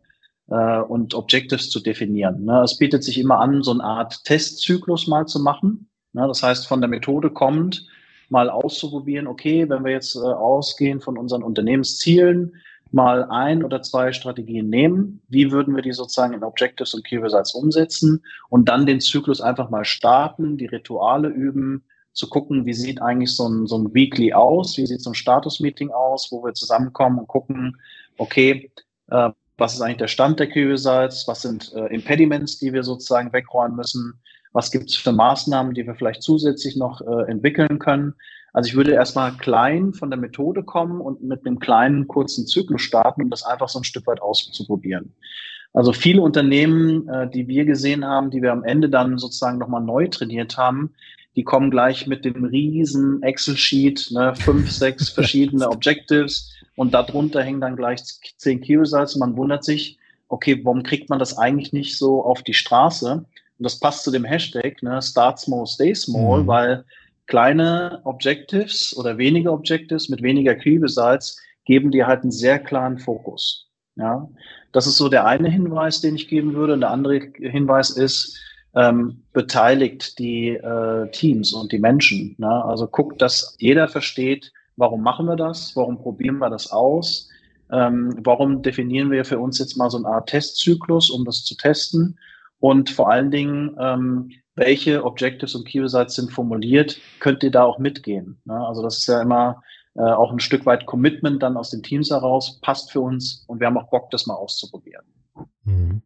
äh, 0.48 0.80
und 0.80 1.14
Objectives 1.14 1.70
zu 1.70 1.78
definieren. 1.78 2.46
Ne? 2.46 2.62
Es 2.64 2.76
bietet 2.76 3.04
sich 3.04 3.16
immer 3.16 3.38
an, 3.38 3.62
so 3.62 3.70
eine 3.70 3.84
Art 3.84 4.24
Testzyklus 4.24 5.06
mal 5.06 5.26
zu 5.26 5.38
machen. 5.38 5.88
Ne? 6.14 6.26
Das 6.26 6.42
heißt, 6.42 6.66
von 6.66 6.80
der 6.80 6.90
Methode 6.90 7.30
kommt, 7.30 7.86
mal 8.30 8.48
auszuprobieren, 8.48 9.26
okay, 9.26 9.68
wenn 9.68 9.84
wir 9.84 9.92
jetzt 9.92 10.16
äh, 10.16 10.20
ausgehen 10.20 11.00
von 11.00 11.18
unseren 11.18 11.42
Unternehmenszielen, 11.42 12.54
mal 12.92 13.24
ein 13.30 13.62
oder 13.62 13.82
zwei 13.82 14.12
Strategien 14.12 14.68
nehmen, 14.68 15.22
wie 15.28 15.52
würden 15.52 15.76
wir 15.76 15.82
die 15.82 15.92
sozusagen 15.92 16.34
in 16.34 16.42
Objectives 16.42 16.94
und 16.94 17.04
Key 17.04 17.18
Results 17.18 17.54
umsetzen 17.54 18.24
und 18.48 18.68
dann 18.68 18.86
den 18.86 19.00
Zyklus 19.00 19.40
einfach 19.40 19.70
mal 19.70 19.84
starten, 19.84 20.56
die 20.56 20.66
Rituale 20.66 21.28
üben, 21.28 21.84
zu 22.12 22.28
gucken, 22.28 22.66
wie 22.66 22.74
sieht 22.74 23.00
eigentlich 23.00 23.34
so 23.34 23.48
ein, 23.48 23.66
so 23.66 23.78
ein 23.78 23.94
Weekly 23.94 24.32
aus, 24.32 24.76
wie 24.76 24.86
sieht 24.86 25.00
so 25.00 25.10
ein 25.10 25.14
Status-Meeting 25.14 25.90
aus, 25.90 26.28
wo 26.32 26.42
wir 26.44 26.54
zusammenkommen 26.54 27.20
und 27.20 27.28
gucken, 27.28 27.76
okay, 28.18 28.70
äh, 29.10 29.30
was 29.56 29.74
ist 29.74 29.80
eigentlich 29.80 29.98
der 29.98 30.08
Stand 30.08 30.40
der 30.40 30.48
Key 30.48 30.64
Results, 30.64 31.28
was 31.28 31.42
sind 31.42 31.72
äh, 31.74 31.86
Impediments, 31.86 32.58
die 32.58 32.72
wir 32.72 32.82
sozusagen 32.82 33.32
wegräumen 33.32 33.76
müssen, 33.76 34.20
was 34.52 34.70
gibt 34.70 34.90
es 34.90 34.96
für 34.96 35.12
Maßnahmen, 35.12 35.74
die 35.74 35.86
wir 35.86 35.94
vielleicht 35.94 36.22
zusätzlich 36.22 36.76
noch 36.76 37.00
äh, 37.00 37.30
entwickeln 37.30 37.78
können. 37.78 38.14
Also 38.52 38.68
ich 38.68 38.76
würde 38.76 38.92
erstmal 38.92 39.32
klein 39.36 39.92
von 39.92 40.10
der 40.10 40.18
Methode 40.18 40.64
kommen 40.64 41.00
und 41.00 41.22
mit 41.22 41.46
einem 41.46 41.60
kleinen 41.60 42.08
kurzen 42.08 42.46
Zyklus 42.46 42.82
starten, 42.82 43.22
um 43.22 43.30
das 43.30 43.44
einfach 43.44 43.68
so 43.68 43.78
ein 43.78 43.84
Stück 43.84 44.06
weit 44.06 44.20
auszuprobieren. 44.20 45.14
Also 45.72 45.92
viele 45.92 46.22
Unternehmen, 46.22 47.08
äh, 47.08 47.30
die 47.30 47.46
wir 47.46 47.64
gesehen 47.64 48.04
haben, 48.04 48.30
die 48.30 48.42
wir 48.42 48.52
am 48.52 48.64
Ende 48.64 48.88
dann 48.88 49.18
sozusagen 49.18 49.58
nochmal 49.58 49.82
neu 49.82 50.08
trainiert 50.08 50.56
haben, 50.56 50.94
die 51.36 51.44
kommen 51.44 51.70
gleich 51.70 52.08
mit 52.08 52.24
dem 52.24 52.44
riesen 52.44 53.22
Excel-Sheet, 53.22 54.10
ne, 54.10 54.34
fünf, 54.34 54.70
sechs 54.72 55.08
verschiedene 55.10 55.68
Objectives 55.68 56.52
und 56.74 56.92
darunter 56.92 57.42
hängen 57.42 57.60
dann 57.60 57.76
gleich 57.76 58.02
zehn 58.36 58.60
Key 58.60 58.76
Results. 58.76 59.14
Man 59.14 59.36
wundert 59.36 59.64
sich, 59.64 59.98
okay, 60.28 60.60
warum 60.64 60.82
kriegt 60.82 61.08
man 61.08 61.20
das 61.20 61.38
eigentlich 61.38 61.72
nicht 61.72 61.96
so 61.96 62.24
auf 62.24 62.42
die 62.42 62.54
Straße? 62.54 63.24
Und 63.60 63.64
das 63.64 63.78
passt 63.78 64.04
zu 64.04 64.10
dem 64.10 64.24
Hashtag, 64.24 64.82
ne, 64.82 65.02
Start 65.02 65.38
Small, 65.38 65.66
Stay 65.66 65.94
Small, 65.94 66.42
mhm. 66.42 66.46
weil 66.46 66.84
kleine 67.26 68.00
Objectives 68.04 68.96
oder 68.96 69.18
weniger 69.18 69.52
Objectives 69.52 70.08
mit 70.08 70.22
weniger 70.22 70.56
Results 70.56 71.38
geben 71.66 71.90
dir 71.90 72.06
halt 72.06 72.22
einen 72.22 72.32
sehr 72.32 72.58
klaren 72.58 72.98
Fokus. 72.98 73.68
Ja, 73.96 74.26
das 74.72 74.86
ist 74.86 74.96
so 74.96 75.10
der 75.10 75.26
eine 75.26 75.50
Hinweis, 75.50 76.00
den 76.00 76.14
ich 76.14 76.28
geben 76.28 76.54
würde. 76.54 76.72
Und 76.72 76.80
der 76.80 76.90
andere 76.90 77.20
Hinweis 77.38 77.90
ist, 77.90 78.40
ähm, 78.74 79.24
beteiligt 79.34 80.18
die 80.18 80.50
äh, 80.50 81.10
Teams 81.10 81.52
und 81.52 81.70
die 81.70 81.78
Menschen. 81.78 82.34
Ne? 82.38 82.64
Also 82.64 82.86
guckt, 82.86 83.20
dass 83.20 83.56
jeder 83.58 83.88
versteht, 83.88 84.52
warum 84.76 85.02
machen 85.02 85.26
wir 85.26 85.36
das, 85.36 85.76
warum 85.76 85.98
probieren 85.98 86.38
wir 86.38 86.48
das 86.48 86.70
aus, 86.70 87.28
ähm, 87.70 88.16
warum 88.22 88.62
definieren 88.62 89.10
wir 89.10 89.26
für 89.26 89.38
uns 89.38 89.58
jetzt 89.58 89.76
mal 89.76 89.90
so 89.90 89.98
eine 89.98 90.06
Art 90.06 90.30
Testzyklus, 90.30 91.10
um 91.10 91.26
das 91.26 91.44
zu 91.44 91.56
testen 91.56 92.18
und 92.60 92.90
vor 92.90 93.10
allen 93.10 93.30
Dingen, 93.30 93.76
ähm, 93.80 94.30
welche 94.54 95.04
Objectives 95.04 95.54
und 95.54 95.66
Key 95.66 95.80
Results 95.80 96.14
sind 96.14 96.30
formuliert, 96.30 96.98
könnt 97.18 97.42
ihr 97.42 97.50
da 97.50 97.64
auch 97.64 97.78
mitgehen. 97.78 98.40
Ne? 98.44 98.54
Also 98.54 98.82
das 98.82 98.98
ist 98.98 99.06
ja 99.06 99.22
immer 99.22 99.62
äh, 99.94 100.02
auch 100.02 100.30
ein 100.30 100.40
Stück 100.40 100.66
weit 100.66 100.86
Commitment 100.86 101.42
dann 101.42 101.56
aus 101.56 101.70
den 101.70 101.82
Teams 101.82 102.10
heraus, 102.10 102.60
passt 102.60 102.92
für 102.92 103.00
uns 103.00 103.44
und 103.48 103.60
wir 103.60 103.66
haben 103.66 103.78
auch 103.78 103.88
Bock, 103.88 104.10
das 104.10 104.26
mal 104.26 104.34
auszuprobieren. 104.34 105.04
Mhm. 105.64 106.02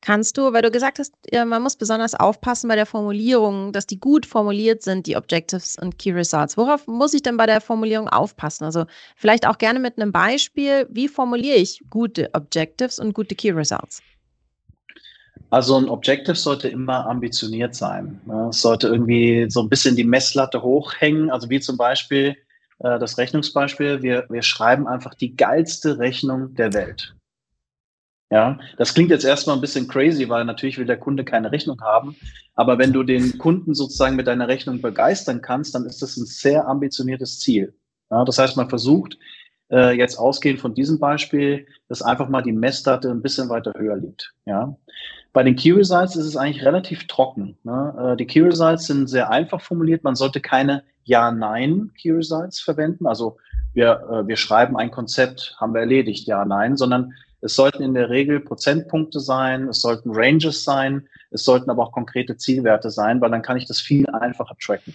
Kannst 0.00 0.38
du, 0.38 0.52
weil 0.52 0.62
du 0.62 0.70
gesagt 0.70 1.00
hast, 1.00 1.12
man 1.32 1.60
muss 1.60 1.74
besonders 1.74 2.14
aufpassen 2.14 2.68
bei 2.68 2.76
der 2.76 2.86
Formulierung, 2.86 3.72
dass 3.72 3.84
die 3.84 3.98
gut 3.98 4.26
formuliert 4.26 4.82
sind, 4.82 5.06
die 5.06 5.16
Objectives 5.16 5.76
und 5.76 5.98
Key 5.98 6.12
Results. 6.12 6.56
Worauf 6.56 6.86
muss 6.86 7.14
ich 7.14 7.22
denn 7.22 7.36
bei 7.36 7.46
der 7.46 7.60
Formulierung 7.60 8.08
aufpassen? 8.08 8.64
Also 8.64 8.86
vielleicht 9.16 9.46
auch 9.46 9.58
gerne 9.58 9.80
mit 9.80 10.00
einem 10.00 10.12
Beispiel, 10.12 10.86
wie 10.88 11.08
formuliere 11.08 11.56
ich 11.56 11.82
gute 11.90 12.32
Objectives 12.32 13.00
und 13.00 13.12
gute 13.12 13.34
Key 13.34 13.50
Results? 13.50 14.00
Also 15.50 15.76
ein 15.76 15.88
Objective 15.88 16.36
sollte 16.36 16.68
immer 16.68 17.06
ambitioniert 17.06 17.74
sein. 17.74 18.20
Ne? 18.26 18.48
Es 18.50 18.60
sollte 18.60 18.88
irgendwie 18.88 19.46
so 19.48 19.60
ein 19.62 19.68
bisschen 19.68 19.96
die 19.96 20.04
Messlatte 20.04 20.62
hochhängen. 20.62 21.30
Also 21.30 21.48
wie 21.50 21.60
zum 21.60 21.76
Beispiel 21.76 22.36
äh, 22.80 22.98
das 22.98 23.18
Rechnungsbeispiel, 23.18 24.02
wir, 24.02 24.26
wir 24.28 24.42
schreiben 24.42 24.86
einfach 24.86 25.14
die 25.14 25.36
geilste 25.36 25.98
Rechnung 25.98 26.54
der 26.54 26.74
Welt. 26.74 27.14
Ja, 28.30 28.58
das 28.76 28.92
klingt 28.92 29.10
jetzt 29.10 29.24
erstmal 29.24 29.56
ein 29.56 29.62
bisschen 29.62 29.88
crazy, 29.88 30.28
weil 30.28 30.44
natürlich 30.44 30.76
will 30.76 30.84
der 30.84 30.98
Kunde 30.98 31.24
keine 31.24 31.50
Rechnung 31.50 31.80
haben. 31.80 32.14
Aber 32.54 32.78
wenn 32.78 32.92
du 32.92 33.02
den 33.02 33.38
Kunden 33.38 33.74
sozusagen 33.74 34.16
mit 34.16 34.26
deiner 34.26 34.48
Rechnung 34.48 34.82
begeistern 34.82 35.40
kannst, 35.40 35.74
dann 35.74 35.86
ist 35.86 36.02
das 36.02 36.18
ein 36.18 36.26
sehr 36.26 36.68
ambitioniertes 36.68 37.40
Ziel. 37.40 37.74
Ja, 38.10 38.24
das 38.24 38.38
heißt, 38.38 38.56
man 38.56 38.68
versucht 38.68 39.16
äh, 39.70 39.96
jetzt 39.96 40.18
ausgehend 40.18 40.60
von 40.60 40.74
diesem 40.74 40.98
Beispiel, 40.98 41.66
dass 41.88 42.02
einfach 42.02 42.28
mal 42.28 42.42
die 42.42 42.52
Messlatte 42.52 43.10
ein 43.10 43.22
bisschen 43.22 43.48
weiter 43.48 43.72
höher 43.76 43.96
liegt. 43.96 44.32
Ja, 44.46 44.76
bei 45.32 45.42
den 45.42 45.56
Key 45.56 45.72
Results 45.72 46.16
ist 46.16 46.26
es 46.26 46.36
eigentlich 46.36 46.64
relativ 46.64 47.06
trocken. 47.06 47.56
Ne? 47.62 48.12
Äh, 48.12 48.16
die 48.16 48.26
Key 48.26 48.40
Results 48.40 48.86
sind 48.86 49.08
sehr 49.08 49.30
einfach 49.30 49.60
formuliert. 49.60 50.04
Man 50.04 50.16
sollte 50.16 50.40
keine 50.40 50.82
Ja-Nein 51.04 51.92
Key 52.00 52.12
Results 52.12 52.60
verwenden. 52.60 53.06
Also 53.06 53.36
wir, 53.74 54.00
äh, 54.10 54.26
wir 54.26 54.36
schreiben 54.36 54.76
ein 54.76 54.90
Konzept, 54.90 55.54
haben 55.58 55.74
wir 55.74 55.80
erledigt, 55.80 56.26
Ja, 56.26 56.44
Nein, 56.44 56.76
sondern 56.76 57.12
es 57.40 57.54
sollten 57.54 57.82
in 57.82 57.94
der 57.94 58.10
Regel 58.10 58.40
Prozentpunkte 58.40 59.20
sein, 59.20 59.68
es 59.68 59.80
sollten 59.80 60.10
Ranges 60.12 60.64
sein, 60.64 61.06
es 61.30 61.44
sollten 61.44 61.70
aber 61.70 61.84
auch 61.84 61.92
konkrete 61.92 62.36
Zielwerte 62.36 62.90
sein, 62.90 63.20
weil 63.20 63.30
dann 63.30 63.42
kann 63.42 63.56
ich 63.56 63.66
das 63.66 63.80
viel 63.80 64.08
einfacher 64.08 64.56
tracken. 64.60 64.94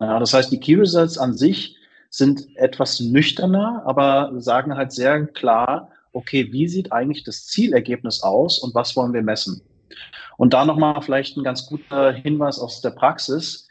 Ja, 0.00 0.18
das 0.18 0.34
heißt, 0.34 0.52
die 0.52 0.60
Key 0.60 0.74
Results 0.74 1.16
an 1.16 1.34
sich 1.34 1.78
sind 2.12 2.46
etwas 2.56 3.00
nüchterner, 3.00 3.82
aber 3.86 4.32
sagen 4.36 4.76
halt 4.76 4.92
sehr 4.92 5.26
klar, 5.28 5.88
okay, 6.12 6.52
wie 6.52 6.68
sieht 6.68 6.92
eigentlich 6.92 7.24
das 7.24 7.46
Zielergebnis 7.46 8.22
aus 8.22 8.58
und 8.58 8.74
was 8.74 8.94
wollen 8.96 9.14
wir 9.14 9.22
messen? 9.22 9.62
Und 10.36 10.52
da 10.52 10.66
nochmal 10.66 11.00
vielleicht 11.00 11.36
ein 11.36 11.42
ganz 11.42 11.66
guter 11.66 12.12
Hinweis 12.12 12.58
aus 12.58 12.82
der 12.82 12.90
Praxis. 12.90 13.66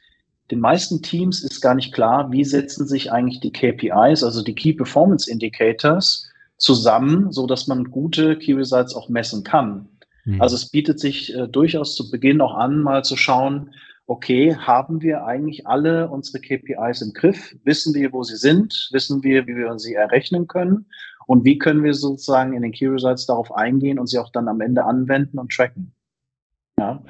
Den 0.50 0.60
meisten 0.60 1.04
Teams 1.04 1.44
ist 1.44 1.62
gar 1.62 1.76
nicht 1.76 1.94
klar, 1.94 2.32
wie 2.32 2.44
setzen 2.44 2.88
sich 2.88 3.12
eigentlich 3.12 3.42
die 3.42 3.54
KPIs, 3.54 4.24
also 4.24 4.44
die 4.44 4.56
Key 4.56 4.74
Performance 4.74 5.30
Indicators, 5.30 6.28
zusammen, 6.58 7.32
so 7.32 7.46
dass 7.46 7.68
man 7.68 7.92
gute 7.92 8.38
Key 8.38 8.54
Results 8.54 8.96
auch 8.96 9.08
messen 9.08 9.44
kann. 9.44 9.88
Mhm. 10.26 10.42
Also 10.42 10.56
es 10.56 10.70
bietet 10.70 11.00
sich 11.00 11.36
äh, 11.36 11.48
durchaus 11.48 11.96
zu 11.96 12.10
Beginn 12.10 12.42
auch 12.42 12.56
an, 12.56 12.82
mal 12.82 13.04
zu 13.04 13.16
schauen, 13.18 13.72
okay, 14.12 14.54
haben 14.54 15.02
wir 15.02 15.26
eigentlich 15.26 15.66
alle 15.68 16.10
unsere 16.10 16.42
KPIs 16.42 17.02
im 17.02 17.14
Griff? 17.14 17.56
Wissen 17.64 17.94
wir, 17.94 18.12
wo 18.12 18.24
sie 18.24 18.36
sind? 18.36 18.90
Wissen 18.92 19.24
wir, 19.24 19.48
wie 19.48 19.56
wir 19.56 19.80
sie 19.80 19.94
errechnen 19.94 20.48
können? 20.48 20.86
Und 21.28 21.46
wie 21.46 21.58
können 21.58 21.82
wir 21.82 21.94
sozusagen 21.94 22.52
in 22.52 22.62
den 22.62 22.74
Key 22.74 22.88
Results 22.88 23.26
darauf 23.26 23.54
eingehen 23.54 24.00
und 24.00 24.08
sie 24.08 24.20
auch 24.20 24.30
dann 24.30 24.50
am 24.50 24.60
Ende 24.60 24.84
anwenden 24.84 25.40
und 25.40 25.54
tracken? 25.54 25.94
Ja, 26.78 27.02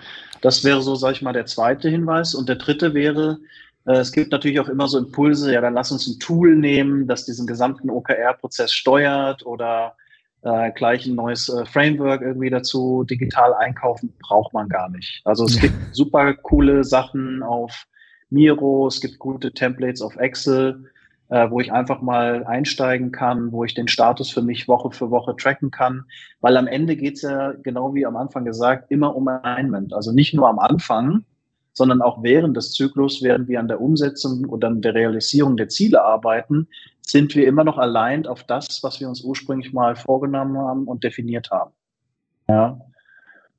das 0.41 0.63
wäre 0.63 0.83
so, 0.83 0.93
sage 0.93 1.13
ich 1.13 1.21
mal, 1.23 1.33
der 1.33 1.47
zweite 1.47 1.89
Hinweis. 1.89 2.35
Und 2.35 2.47
der 2.47 2.57
dritte 2.57 2.93
wäre, 2.93 3.39
äh, 3.87 3.93
es 3.93 4.11
gibt 4.11 4.31
natürlich 4.31 4.59
auch 4.59 4.69
immer 4.69 4.87
so 4.87 4.99
Impulse, 4.99 5.51
ja, 5.51 5.61
dann 5.61 5.73
lass 5.73 5.91
uns 5.91 6.05
ein 6.05 6.19
Tool 6.19 6.55
nehmen, 6.55 7.07
das 7.07 7.25
diesen 7.25 7.47
gesamten 7.47 7.89
OKR-Prozess 7.89 8.71
steuert 8.73 9.43
oder 9.43 9.95
äh, 10.43 10.71
gleich 10.71 11.05
ein 11.05 11.15
neues 11.15 11.49
äh, 11.49 11.65
Framework 11.65 12.21
irgendwie 12.21 12.49
dazu 12.49 13.03
digital 13.03 13.53
einkaufen, 13.53 14.13
braucht 14.19 14.53
man 14.53 14.69
gar 14.69 14.89
nicht. 14.89 15.21
Also 15.25 15.45
es 15.45 15.55
ja. 15.55 15.61
gibt 15.61 15.95
super 15.95 16.33
coole 16.33 16.83
Sachen 16.83 17.43
auf 17.43 17.85
Miro, 18.29 18.87
es 18.87 19.01
gibt 19.01 19.19
gute 19.19 19.51
Templates 19.51 20.01
auf 20.01 20.15
Excel, 20.15 20.85
äh, 21.29 21.49
wo 21.49 21.59
ich 21.59 21.71
einfach 21.71 22.01
mal 22.01 22.45
einsteigen 22.45 23.11
kann, 23.11 23.51
wo 23.51 23.63
ich 23.63 23.73
den 23.73 23.87
Status 23.87 24.31
für 24.31 24.41
mich 24.41 24.67
Woche 24.67 24.91
für 24.91 25.11
Woche 25.11 25.35
tracken 25.35 25.69
kann. 25.69 26.05
Weil 26.39 26.57
am 26.57 26.67
Ende 26.67 26.95
geht's 26.95 27.21
ja, 27.21 27.53
genau 27.63 27.93
wie 27.93 28.05
am 28.05 28.17
Anfang 28.17 28.45
gesagt, 28.45 28.91
immer 28.91 29.15
um 29.15 29.27
Alignment. 29.27 29.93
Also 29.93 30.11
nicht 30.11 30.33
nur 30.33 30.49
am 30.49 30.59
Anfang, 30.59 31.23
sondern 31.73 32.01
auch 32.01 32.23
während 32.23 32.57
des 32.57 32.73
Zyklus, 32.73 33.21
während 33.21 33.47
wir 33.47 33.59
an 33.59 33.67
der 33.67 33.79
Umsetzung 33.79 34.45
und 34.45 34.63
an 34.65 34.81
der 34.81 34.93
Realisierung 34.93 35.55
der 35.55 35.69
Ziele 35.69 36.03
arbeiten, 36.03 36.67
sind 37.01 37.35
wir 37.35 37.47
immer 37.47 37.63
noch 37.63 37.77
allein 37.77 38.25
auf 38.27 38.43
das, 38.43 38.83
was 38.83 38.99
wir 38.99 39.09
uns 39.09 39.21
ursprünglich 39.23 39.73
mal 39.73 39.95
vorgenommen 39.95 40.57
haben 40.57 40.87
und 40.87 41.03
definiert 41.03 41.51
haben. 41.51 41.71
Ja. 42.47 42.79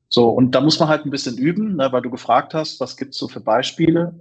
So, 0.08 0.28
und 0.28 0.54
da 0.54 0.60
muss 0.60 0.78
man 0.78 0.88
halt 0.88 1.06
ein 1.06 1.10
bisschen 1.10 1.38
üben, 1.38 1.76
ne, 1.76 1.90
weil 1.90 2.02
du 2.02 2.10
gefragt 2.10 2.54
hast, 2.54 2.80
was 2.80 2.96
gibt's 2.96 3.18
so 3.18 3.28
für 3.28 3.40
Beispiele? 3.40 4.20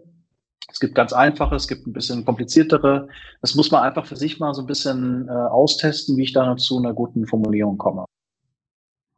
Es 0.71 0.79
gibt 0.79 0.95
ganz 0.95 1.11
einfache, 1.11 1.55
es 1.55 1.67
gibt 1.67 1.85
ein 1.85 1.93
bisschen 1.93 2.23
kompliziertere. 2.23 3.09
Das 3.41 3.55
muss 3.55 3.71
man 3.71 3.83
einfach 3.83 4.05
für 4.05 4.15
sich 4.15 4.39
mal 4.39 4.53
so 4.53 4.61
ein 4.61 4.67
bisschen 4.67 5.27
äh, 5.27 5.31
austesten, 5.31 6.15
wie 6.15 6.23
ich 6.23 6.33
da 6.33 6.55
zu 6.55 6.77
einer 6.77 6.93
guten 6.93 7.27
Formulierung 7.27 7.77
komme. 7.77 8.05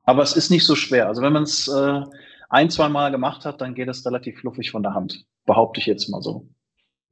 Aber 0.04 0.24
es 0.24 0.36
ist 0.36 0.50
nicht 0.50 0.66
so 0.66 0.76
schwer. 0.76 1.08
Also 1.08 1.22
wenn 1.22 1.34
man 1.34 1.44
es 1.44 1.68
äh, 1.68 2.02
ein, 2.50 2.70
zwei 2.70 2.90
Mal 2.90 3.12
gemacht 3.12 3.46
hat, 3.46 3.62
dann 3.62 3.76
geht 3.76 3.88
es 3.88 4.06
relativ 4.06 4.40
fluffig 4.40 4.72
von 4.72 4.84
der 4.84 4.96
Hand. 4.96 5.26
Behaupte 5.46 5.80
ich 5.80 5.86
jetzt 5.86 6.10
mal 6.10 6.22
so. 6.22 6.48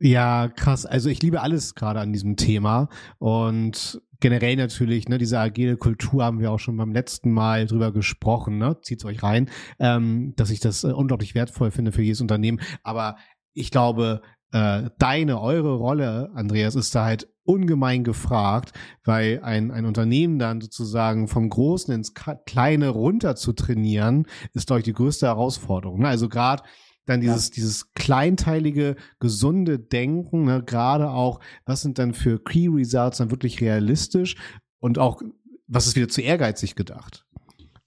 Ja, 0.04 0.48
krass. 0.48 0.88
Also 0.88 1.10
ich 1.10 1.22
liebe 1.22 1.42
alles 1.42 1.76
gerade 1.76 2.00
an 2.00 2.12
diesem 2.12 2.36
Thema 2.36 2.90
und 3.20 4.02
generell 4.20 4.56
natürlich, 4.56 5.08
ne, 5.08 5.20
diese 5.20 5.38
agile 5.40 5.78
Kultur 5.78 6.24
haben 6.24 6.40
wir 6.40 6.52
auch 6.52 6.58
schon 6.58 6.76
beim 6.76 6.92
letzten 6.92 7.32
Mal 7.32 7.68
drüber 7.68 7.92
gesprochen, 7.92 8.58
ne? 8.58 8.78
Zieht's 8.82 9.06
euch 9.06 9.22
rein, 9.22 9.48
ähm, 9.80 10.34
dass 10.38 10.50
ich 10.50 10.60
das 10.60 10.84
äh, 10.84 10.88
unglaublich 10.88 11.36
wertvoll 11.36 11.70
finde 11.70 11.92
für 11.92 12.02
jedes 12.02 12.20
Unternehmen. 12.20 12.62
Aber 12.82 13.18
ich 13.54 13.70
glaube, 13.70 14.24
äh, 14.52 14.90
deine, 14.98 15.40
eure 15.40 15.76
Rolle, 15.76 16.32
Andreas, 16.34 16.74
ist 16.74 16.96
da 16.96 17.06
halt 17.06 17.28
ungemein 17.44 18.04
gefragt, 18.04 18.74
weil 19.04 19.42
ein, 19.44 19.70
ein 19.70 19.86
Unternehmen 19.86 20.40
dann 20.40 20.62
sozusagen 20.62 21.28
vom 21.28 21.48
Großen 21.48 21.94
ins 21.94 22.16
Kleine 22.16 22.90
runter 22.90 23.36
zu 23.36 23.54
trainieren, 23.54 24.26
ist, 24.54 24.66
glaube 24.66 24.80
ich, 24.80 24.86
die 24.86 24.94
größte 24.94 25.28
Herausforderung. 25.28 26.02
Ne? 26.02 26.08
Also 26.08 26.28
gerade 26.28 26.64
dann 27.12 27.22
dieses, 27.22 27.50
ja. 27.50 27.54
dieses 27.56 27.94
kleinteilige, 27.94 28.96
gesunde 29.20 29.80
Denken, 29.80 30.46
ne? 30.46 30.64
gerade 30.64 31.10
auch, 31.10 31.40
was 31.66 31.82
sind 31.82 32.00
dann 32.00 32.14
für 32.14 32.44
Key 32.44 32.68
Results 32.68 33.18
dann 33.18 33.32
wirklich 33.32 33.62
realistisch 33.62 34.36
und 34.80 34.98
auch, 34.98 35.22
was 35.68 35.88
ist 35.88 35.96
wieder 35.96 36.10
zu 36.10 36.22
ehrgeizig 36.22 36.76
gedacht? 36.76 37.26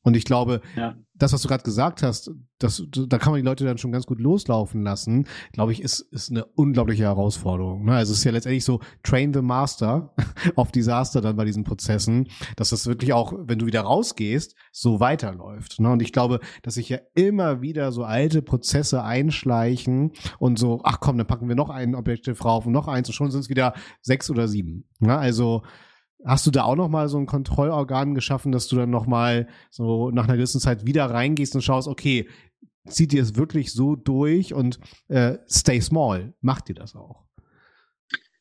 Und 0.05 0.17
ich 0.17 0.25
glaube, 0.25 0.61
ja. 0.77 0.95
das, 1.15 1.33
was 1.33 1.41
du 1.41 1.49
gerade 1.49 1.65
gesagt 1.65 2.03
hast, 2.03 2.31
das, 2.59 2.83
da 2.91 3.19
kann 3.19 3.33
man 3.33 3.41
die 3.41 3.47
Leute 3.47 3.65
dann 3.65 3.79
schon 3.79 3.91
ganz 3.91 4.07
gut 4.07 4.21
loslaufen 4.21 4.83
lassen, 4.83 5.27
glaube 5.53 5.73
ich, 5.73 5.83
ist, 5.83 6.01
ist 6.13 6.31
eine 6.31 6.45
unglaubliche 6.45 7.05
Herausforderung. 7.05 7.87
Ne? 7.87 7.95
Also 7.95 8.13
es 8.13 8.19
ist 8.19 8.25
ja 8.25 8.31
letztendlich 8.31 8.65
so, 8.65 8.81
train 9.03 9.33
the 9.33 9.41
master 9.41 10.15
auf 10.57 10.71
Desaster 10.73 11.23
dann 11.23 11.37
bei 11.37 11.47
diesen 11.47 11.65
Prozessen, 11.65 12.29
dass 12.57 12.69
das 12.69 12.87
wirklich 12.87 13.15
auch, 13.15 13.33
wenn 13.37 13.59
du 13.59 13.67
wieder 13.67 13.81
rausgehst, 13.81 14.55
so 14.73 15.01
weiterläuft. 15.01 15.81
Ne? 15.81 15.91
Und 15.91 16.03
ich 16.03 16.13
glaube, 16.13 16.41
dass 16.63 16.75
sich 16.75 16.91
ja 16.91 16.99
immer 17.15 17.63
wieder 17.63 17.91
so 17.91 18.05
alte 18.05 18.43
Prozesse 18.43 19.03
einschleichen 19.03 20.13
und 20.39 20.59
so, 20.59 20.83
ach 20.85 21.01
komm, 21.01 21.17
dann 21.17 21.27
packen 21.27 21.49
wir 21.49 21.57
noch 21.57 21.71
ein 21.71 21.95
Objective 21.95 22.41
rauf 22.43 22.67
und 22.67 22.73
noch 22.73 22.89
eins 22.89 23.09
und 23.09 23.15
schon 23.15 23.31
sind 23.31 23.41
es 23.41 23.49
wieder 23.49 23.73
sechs 24.03 24.31
oder 24.31 24.49
sieben. 24.49 24.85
Ne? 25.01 25.17
Also 25.17 25.63
Hast 26.25 26.47
du 26.47 26.51
da 26.51 26.65
auch 26.65 26.77
noch 26.77 26.89
mal 26.89 27.09
so 27.09 27.19
ein 27.19 27.27
Kontrollorgan 27.27 28.15
geschaffen, 28.15 28.51
dass 28.51 28.69
du 28.69 28.77
dann 28.77 28.91
noch 28.91 29.07
mal 29.07 29.47
so 29.71 30.11
nach 30.11 30.25
einer 30.25 30.37
gewissen 30.37 30.61
Zeit 30.61 30.87
wieder 30.87 31.07
reingehst 31.07 31.55
und 31.55 31.63
schaust, 31.63 31.87
okay, 31.87 32.29
zieht 32.89 33.13
ihr 33.13 33.23
es 33.23 33.37
wirklich 33.37 33.73
so 33.73 33.97
durch 33.97 34.55
und 34.55 34.79
äh, 35.09 35.39
stay 35.49 35.81
small, 35.81 36.35
macht 36.41 36.69
ihr 36.69 36.75
das 36.75 36.95
auch? 36.95 37.25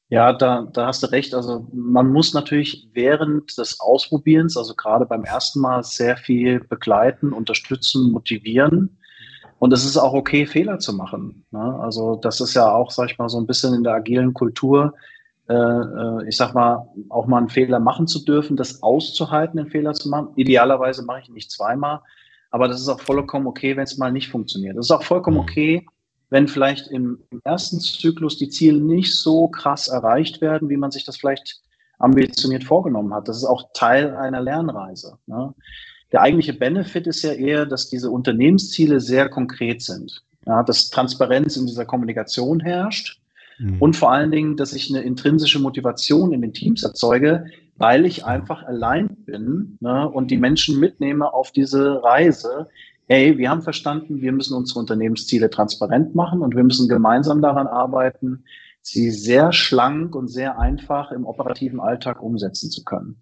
Ja, 0.10 0.32
da, 0.32 0.70
da 0.72 0.88
hast 0.88 1.02
du 1.02 1.08
recht. 1.08 1.34
Also 1.34 1.68
man 1.74 2.12
muss 2.12 2.34
natürlich 2.34 2.88
während 2.94 3.58
des 3.58 3.80
Ausprobierens, 3.80 4.56
also 4.56 4.76
gerade 4.76 5.06
beim 5.06 5.24
ersten 5.24 5.60
Mal, 5.60 5.84
sehr 5.84 6.18
viel 6.18 6.60
begleiten, 6.60 7.34
unterstützen, 7.34 8.12
motivieren. 8.12 9.00
Und 9.58 9.74
es 9.74 9.86
ist 9.86 9.98
auch 9.98 10.14
okay, 10.14 10.46
Fehler 10.46 10.78
zu 10.78 10.94
machen. 10.94 11.46
Ne? 11.52 11.80
Also 11.80 12.16
das 12.18 12.42
ist 12.42 12.54
ja 12.54 12.72
auch, 12.72 12.92
sag 12.92 13.10
ich 13.10 13.18
mal, 13.18 13.30
so 13.30 13.40
ein 13.40 13.48
bisschen 13.48 13.74
in 13.74 13.84
der 13.84 13.94
agilen 13.94 14.34
Kultur 14.34 14.94
äh, 15.50 15.54
äh, 15.54 16.28
ich 16.28 16.38
sag 16.38 16.54
mal, 16.54 16.88
auch 17.10 17.28
mal 17.28 17.40
einen 17.40 17.50
Fehler 17.50 17.80
machen 17.80 18.08
zu 18.08 18.24
dürfen, 18.24 18.56
das 18.56 18.82
auszuhalten, 18.82 19.58
den 19.58 19.68
Fehler 19.68 19.94
zu 19.94 20.08
machen. 20.08 20.30
Idealerweise 20.36 21.04
mache 21.04 21.20
ich 21.22 21.28
ihn 21.28 21.34
nicht 21.34 21.52
zweimal, 21.52 22.00
aber 22.50 22.70
das 22.70 22.80
ist 22.80 22.88
auch 22.88 23.02
vollkommen 23.02 23.48
okay, 23.48 23.76
wenn 23.76 23.84
es 23.84 23.98
mal 23.98 24.12
nicht 24.12 24.30
funktioniert. 24.30 24.78
Das 24.78 24.86
ist 24.86 24.92
auch 24.92 25.04
vollkommen 25.04 25.38
mhm. 25.38 25.44
okay, 25.44 25.86
wenn 26.30 26.48
vielleicht 26.48 26.88
im, 26.88 27.20
im, 27.30 27.42
ersten 27.44 27.80
Zyklus 27.80 28.38
die 28.38 28.50
Ziele 28.50 28.80
nicht 28.80 29.16
so 29.16 29.50
krass 29.50 29.90
erreicht 29.90 30.40
werden, 30.40 30.70
wie 30.70 30.78
man 30.78 30.92
sich 30.92 31.04
das 31.04 31.18
vielleicht 31.18 31.62
ambitioniert 32.00 32.64
vorgenommen 32.64 33.14
hat. 33.14 33.28
Das 33.28 33.38
ist 33.38 33.46
auch 33.46 33.70
Teil 33.74 34.16
einer 34.16 34.42
Lernreise. 34.42 35.18
Ne? 35.28 35.54
Der 36.14 36.22
eigentliche 36.22 36.54
Benefit 36.54 37.06
ist 37.06 37.22
ja 37.22 37.34
eher, 37.34 37.66
dass 37.66 37.90
diese 37.90 38.10
Unternehmensziele 38.10 39.00
sehr 39.00 39.30
konkret 39.30 39.82
sind. 39.82 40.24
Ja, 40.46 40.64
dass 40.64 40.90
Transparenz 40.90 41.56
in 41.56 41.68
dieser 41.68 41.86
Kommunikation 41.86 42.60
herrscht 42.60 43.23
Mhm. 43.64 43.78
Und 43.80 43.96
vor 43.96 44.12
allen 44.12 44.32
Dingen, 44.32 44.58
dass 44.58 44.74
ich 44.74 44.90
eine 44.90 45.04
intrinsische 45.04 45.60
Motivation 45.60 46.34
in 46.34 46.42
den 46.42 46.54
Teams 46.54 46.84
erzeuge, 46.84 47.46
weil 47.78 48.06
ich 48.06 48.26
einfach 48.26 48.64
allein 48.64 49.16
bin 49.26 49.78
ne, 49.80 50.08
und 50.08 50.32
die 50.32 50.38
Menschen 50.38 50.80
mitnehme 50.80 51.34
auf 51.34 51.52
diese 51.52 52.04
Reise. 52.04 52.68
Hey, 53.08 53.38
wir 53.38 53.50
haben 53.50 53.62
verstanden, 53.62 54.22
wir 54.22 54.32
müssen 54.32 54.56
unsere 54.56 54.80
Unternehmensziele 54.80 55.50
transparent 55.50 56.14
machen 56.14 56.42
und 56.42 56.56
wir 56.56 56.64
müssen 56.64 56.88
gemeinsam 56.90 57.42
daran 57.42 57.68
arbeiten, 57.68 58.44
sie 58.82 59.12
sehr 59.12 59.54
schlank 59.54 60.14
und 60.14 60.28
sehr 60.28 60.60
einfach 60.60 61.12
im 61.12 61.26
operativen 61.26 61.80
Alltag 61.80 62.22
umsetzen 62.22 62.70
zu 62.70 62.84
können. 62.84 63.16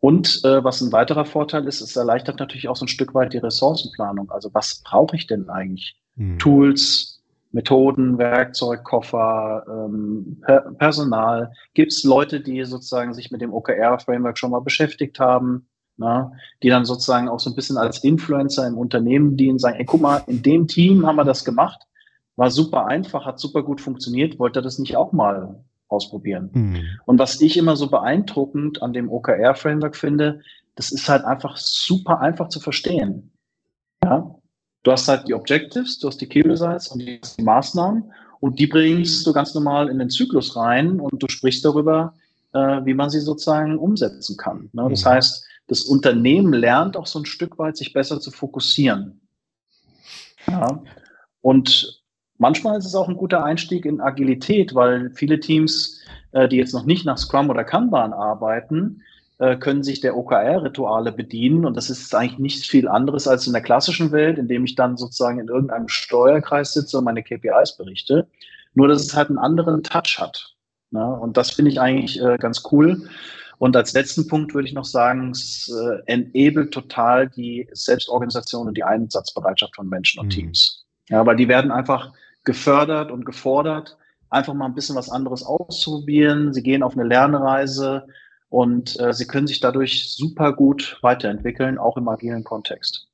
Und 0.00 0.40
äh, 0.44 0.64
was 0.64 0.80
ein 0.80 0.90
weiterer 0.90 1.24
Vorteil 1.24 1.68
ist, 1.68 1.80
es 1.80 1.94
erleichtert 1.94 2.40
natürlich 2.40 2.68
auch 2.68 2.74
so 2.74 2.84
ein 2.84 2.88
Stück 2.88 3.14
weit 3.14 3.32
die 3.32 3.38
Ressourcenplanung. 3.38 4.32
Also 4.32 4.50
was 4.52 4.82
brauche 4.82 5.14
ich 5.14 5.28
denn 5.28 5.48
eigentlich? 5.48 5.96
Mhm. 6.16 6.40
Tools, 6.40 7.11
Methoden, 7.52 8.18
Werkzeugkoffer, 8.18 9.64
ähm, 9.68 10.40
per 10.44 10.60
Personal? 10.78 11.52
Gibt 11.74 11.92
es 11.92 12.04
Leute, 12.04 12.40
die 12.40 12.64
sozusagen 12.64 13.14
sich 13.14 13.30
mit 13.30 13.40
dem 13.40 13.52
OKR-Framework 13.52 14.38
schon 14.38 14.50
mal 14.50 14.60
beschäftigt 14.60 15.20
haben, 15.20 15.68
na, 15.96 16.32
die 16.62 16.68
dann 16.68 16.84
sozusagen 16.84 17.28
auch 17.28 17.40
so 17.40 17.50
ein 17.50 17.56
bisschen 17.56 17.76
als 17.76 18.02
Influencer 18.02 18.66
im 18.66 18.78
Unternehmen 18.78 19.36
dienen, 19.36 19.58
sagen, 19.58 19.78
ey, 19.78 19.84
guck 19.84 20.00
mal, 20.00 20.22
in 20.26 20.42
dem 20.42 20.66
Team 20.66 21.06
haben 21.06 21.16
wir 21.16 21.24
das 21.24 21.44
gemacht, 21.44 21.82
war 22.36 22.50
super 22.50 22.86
einfach, 22.86 23.26
hat 23.26 23.38
super 23.38 23.62
gut 23.62 23.80
funktioniert, 23.80 24.38
wollte 24.38 24.60
ihr 24.60 24.62
das 24.62 24.78
nicht 24.78 24.96
auch 24.96 25.12
mal 25.12 25.62
ausprobieren? 25.88 26.50
Mhm. 26.52 26.80
Und 27.04 27.18
was 27.18 27.40
ich 27.40 27.56
immer 27.56 27.76
so 27.76 27.88
beeindruckend 27.88 28.82
an 28.82 28.92
dem 28.92 29.10
OKR-Framework 29.10 29.96
finde, 29.96 30.40
das 30.74 30.90
ist 30.90 31.08
halt 31.08 31.24
einfach 31.24 31.56
super 31.56 32.20
einfach 32.20 32.48
zu 32.48 32.60
verstehen. 32.60 33.30
Ja, 34.02 34.34
Du 34.82 34.90
hast 34.90 35.08
halt 35.08 35.28
die 35.28 35.34
Objectives, 35.34 35.98
du 35.98 36.08
hast 36.08 36.20
die 36.20 36.26
Key 36.26 36.42
Results 36.42 36.88
und 36.88 37.00
die, 37.00 37.20
die 37.38 37.42
Maßnahmen 37.42 38.12
und 38.40 38.58
die 38.58 38.66
bringst 38.66 39.26
du 39.26 39.32
ganz 39.32 39.54
normal 39.54 39.88
in 39.88 39.98
den 39.98 40.10
Zyklus 40.10 40.56
rein 40.56 40.98
und 40.98 41.22
du 41.22 41.28
sprichst 41.28 41.64
darüber, 41.64 42.14
äh, 42.52 42.84
wie 42.84 42.94
man 42.94 43.08
sie 43.08 43.20
sozusagen 43.20 43.78
umsetzen 43.78 44.36
kann. 44.36 44.68
Ne? 44.72 44.88
Das 44.90 45.04
mhm. 45.04 45.10
heißt, 45.10 45.44
das 45.68 45.82
Unternehmen 45.82 46.52
lernt 46.52 46.96
auch 46.96 47.06
so 47.06 47.20
ein 47.20 47.24
Stück 47.24 47.58
weit, 47.58 47.76
sich 47.76 47.92
besser 47.92 48.20
zu 48.20 48.32
fokussieren. 48.32 49.20
Ja. 50.48 50.82
Und 51.40 52.02
manchmal 52.38 52.78
ist 52.78 52.86
es 52.86 52.96
auch 52.96 53.08
ein 53.08 53.16
guter 53.16 53.44
Einstieg 53.44 53.84
in 53.84 54.00
Agilität, 54.00 54.74
weil 54.74 55.10
viele 55.14 55.38
Teams, 55.38 56.00
äh, 56.32 56.48
die 56.48 56.56
jetzt 56.56 56.74
noch 56.74 56.84
nicht 56.84 57.06
nach 57.06 57.18
Scrum 57.18 57.48
oder 57.48 57.62
Kanban 57.62 58.12
arbeiten, 58.12 59.02
äh, 59.42 59.56
können 59.56 59.82
sich 59.82 60.00
der 60.00 60.16
OKR-Rituale 60.16 61.10
bedienen. 61.10 61.64
Und 61.64 61.76
das 61.76 61.90
ist 61.90 62.14
eigentlich 62.14 62.38
nichts 62.38 62.64
viel 62.64 62.86
anderes 62.86 63.26
als 63.26 63.44
in 63.48 63.52
der 63.52 63.62
klassischen 63.62 64.12
Welt, 64.12 64.38
in 64.38 64.46
dem 64.46 64.64
ich 64.64 64.76
dann 64.76 64.96
sozusagen 64.96 65.40
in 65.40 65.48
irgendeinem 65.48 65.88
Steuerkreis 65.88 66.74
sitze 66.74 66.98
und 66.98 67.04
meine 67.04 67.24
KPIs 67.24 67.76
berichte. 67.76 68.28
Nur, 68.74 68.86
dass 68.86 69.02
es 69.02 69.16
halt 69.16 69.30
einen 69.30 69.38
anderen 69.38 69.82
Touch 69.82 70.20
hat. 70.20 70.54
Ne? 70.92 71.04
Und 71.04 71.36
das 71.36 71.50
finde 71.50 71.72
ich 71.72 71.80
eigentlich 71.80 72.22
äh, 72.22 72.36
ganz 72.38 72.62
cool. 72.70 73.08
Und 73.58 73.74
als 73.74 73.92
letzten 73.94 74.28
Punkt 74.28 74.54
würde 74.54 74.68
ich 74.68 74.74
noch 74.74 74.84
sagen, 74.84 75.32
es 75.32 75.68
äh, 75.68 75.98
enabled 76.06 76.72
total 76.72 77.28
die 77.28 77.68
Selbstorganisation 77.72 78.68
und 78.68 78.76
die 78.76 78.84
Einsatzbereitschaft 78.84 79.74
von 79.74 79.88
Menschen 79.88 80.20
und 80.20 80.26
mhm. 80.26 80.30
Teams. 80.30 80.84
Ja, 81.08 81.26
weil 81.26 81.34
die 81.34 81.48
werden 81.48 81.72
einfach 81.72 82.12
gefördert 82.44 83.10
und 83.10 83.26
gefordert, 83.26 83.98
einfach 84.30 84.54
mal 84.54 84.66
ein 84.66 84.74
bisschen 84.74 84.94
was 84.94 85.10
anderes 85.10 85.42
auszuprobieren. 85.42 86.52
Sie 86.52 86.62
gehen 86.62 86.84
auf 86.84 86.92
eine 86.92 87.08
Lernreise 87.08 88.06
und 88.52 89.00
äh, 89.00 89.14
sie 89.14 89.26
können 89.26 89.46
sich 89.46 89.60
dadurch 89.60 90.12
super 90.14 90.52
gut 90.52 90.98
weiterentwickeln, 91.00 91.78
auch 91.78 91.96
im 91.96 92.06
agilen 92.08 92.44
Kontext. 92.44 93.08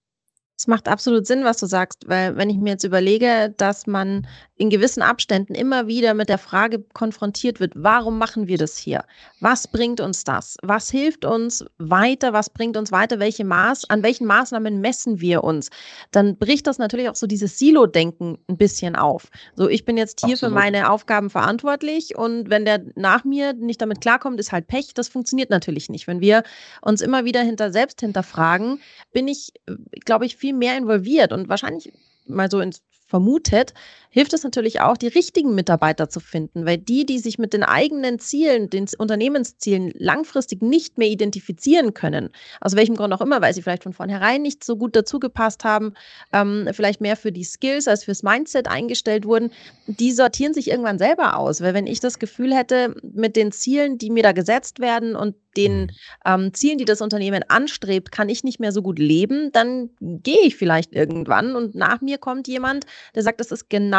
Es 0.59 0.67
macht 0.67 0.89
absolut 0.89 1.29
Sinn, 1.29 1.45
was 1.45 1.59
du 1.59 1.67
sagst, 1.67 2.09
weil 2.09 2.37
wenn 2.37 2.51
ich 2.51 2.57
mir 2.57 2.71
jetzt 2.71 2.83
überlege, 2.83 3.55
dass 3.57 3.87
man 3.87 4.27
in 4.59 4.71
gewissen 4.71 5.03
Abständen 5.03 5.55
immer 5.55 5.87
wieder 5.87 6.15
mit 6.15 6.29
der 6.29 6.37
Frage 6.37 6.85
konfrontiert 6.93 7.61
wird, 7.61 7.73
warum 7.77 8.19
machen 8.19 8.49
wir 8.49 8.59
das 8.59 8.77
hier? 8.77 9.05
Was 9.41 9.69
bringt 9.69 10.01
uns 10.01 10.25
das? 10.25 10.57
Was 10.63 10.91
hilft 10.91 11.25
uns 11.25 11.65
weiter? 11.79 12.33
Was 12.33 12.51
bringt 12.51 12.77
uns 12.77 12.91
weiter? 12.91 13.21
Welche 13.21 13.45
Maß, 13.45 13.89
an 13.89 14.03
welchen 14.03 14.27
Maßnahmen 14.27 14.81
messen 14.81 15.21
wir 15.21 15.45
uns? 15.45 15.71
Dann 16.11 16.37
bricht 16.37 16.67
das 16.67 16.79
natürlich 16.79 17.09
auch 17.09 17.15
so 17.15 17.29
dieses 17.29 17.59
Silo-Denken 17.59 18.39
ein 18.49 18.57
bisschen 18.57 18.97
auf. 18.97 19.31
So, 19.55 19.69
ich 19.69 19.85
bin 19.85 19.97
jetzt 19.97 20.21
hier 20.25 20.35
Absolut. 20.35 20.53
für 20.53 20.61
meine 20.61 20.91
Aufgaben 20.91 21.31
verantwortlich 21.31 22.19
und 22.19 22.51
wenn 22.51 22.65
der 22.65 22.83
nach 22.97 23.25
mir 23.25 23.53
nicht 23.53 23.81
damit 23.81 24.01
klarkommt, 24.01 24.41
ist 24.41 24.51
halt 24.51 24.67
Pech. 24.67 24.93
Das 24.93 25.09
funktioniert 25.09 25.51
natürlich 25.51 25.89
nicht. 25.89 26.09
Wenn 26.09 26.21
wir 26.21 26.43
uns 26.83 27.01
immer 27.01 27.25
wieder 27.25 27.43
hinter 27.43 27.71
selbst 27.71 28.01
hinterfragen, 28.01 28.81
bin 29.13 29.29
ich, 29.29 29.53
glaube 30.05 30.27
ich, 30.27 30.37
viel 30.37 30.53
mehr 30.53 30.77
involviert 30.77 31.33
und 31.33 31.49
wahrscheinlich 31.49 31.93
mal 32.27 32.51
so 32.51 32.61
ins 32.61 32.83
vermutet, 33.09 33.73
hilft 34.11 34.33
es 34.33 34.43
natürlich 34.43 34.81
auch, 34.81 34.97
die 34.97 35.09
richtigen 35.09 35.55
Mitarbeiter 35.55 36.09
zu 36.09 36.21
finden, 36.21 36.67
weil 36.67 36.79
die, 36.79 37.05
die 37.05 37.19
sich 37.19 37.39
mit 37.39 37.53
den 37.53 37.63
eigenen 37.63 38.19
Zielen, 38.19 38.71
den 38.71 38.87
Unternehmenszielen 38.99 39.93
langfristig 39.97 40.63
nicht 40.63 40.99
mehr 40.99 41.09
identifizieren 41.09 41.95
können, 41.95 42.31
aus 42.61 42.75
welchem 42.77 42.97
Grund 42.97 43.13
auch 43.13 43.21
immer, 43.21 43.41
weil 43.43 43.55
sie 43.55 43.63
vielleicht 43.63 43.83
von 43.83 43.93
vornherein 43.93 44.43
nicht 44.43 44.65
so 44.65 44.77
gut 44.77 44.97
dazu 44.97 45.19
gepasst 45.19 45.65
haben, 45.65 45.95
ähm, 46.33 46.69
vielleicht 46.73 47.01
mehr 47.01 47.17
für 47.17 47.33
die 47.33 47.45
Skills 47.45 47.89
als 47.89 48.05
fürs 48.05 48.23
Mindset 48.23 48.69
eingestellt 48.69 49.27
wurden, 49.27 49.51
die 49.87 50.13
sortieren 50.13 50.55
sich 50.55 50.71
irgendwann 50.71 50.99
selber 50.99 51.37
aus, 51.37 51.61
weil 51.61 51.75
wenn 51.75 51.87
ich 51.87 52.01
das 52.01 52.19
Gefühl 52.19 52.55
hätte, 52.55 52.95
mit 53.03 53.37
den 53.37 53.53
Zielen, 53.53 53.99
die 53.99 54.11
mir 54.11 54.23
da 54.23 54.33
gesetzt 54.33 54.81
werden 54.81 55.17
und 55.17 55.35
den 55.57 55.83
mhm. 55.83 55.89
ähm, 56.25 56.55
Zielen, 56.55 56.79
die 56.79 56.85
das 56.85 57.01
Unternehmen 57.01 57.43
anstrebt, 57.49 58.13
kann 58.13 58.29
ich 58.29 58.45
nicht 58.45 58.61
mehr 58.61 58.71
so 58.71 58.81
gut 58.81 58.99
leben, 58.99 59.51
dann 59.53 59.91
gehe 60.01 60.43
ich 60.43 60.57
vielleicht 60.57 60.95
irgendwann 60.95 61.57
und 61.57 61.75
nach 61.75 62.01
mir 62.01 62.19
kommt 62.19 62.47
jemand, 62.47 62.87
der 63.15 63.23
sagt, 63.23 63.41
das 63.41 63.51
ist 63.51 63.69
genau 63.69 63.98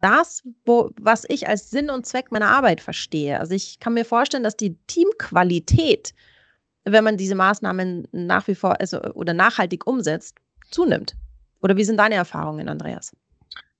das, 0.00 0.42
wo, 0.66 0.90
was 1.00 1.24
ich 1.28 1.48
als 1.48 1.70
Sinn 1.70 1.88
und 1.88 2.04
Zweck 2.04 2.30
meiner 2.30 2.50
Arbeit 2.50 2.80
verstehe. 2.80 3.40
Also 3.40 3.54
ich 3.54 3.78
kann 3.80 3.94
mir 3.94 4.04
vorstellen, 4.04 4.42
dass 4.42 4.56
die 4.56 4.76
Teamqualität, 4.86 6.14
wenn 6.84 7.04
man 7.04 7.16
diese 7.16 7.34
Maßnahmen 7.34 8.06
nach 8.12 8.46
wie 8.46 8.54
vor 8.54 8.78
also, 8.80 9.00
oder 9.14 9.32
nachhaltig 9.32 9.86
umsetzt, 9.86 10.36
zunimmt. 10.70 11.16
Oder 11.62 11.78
wie 11.78 11.84
sind 11.84 11.96
deine 11.96 12.16
Erfahrungen, 12.16 12.68
Andreas? 12.68 13.12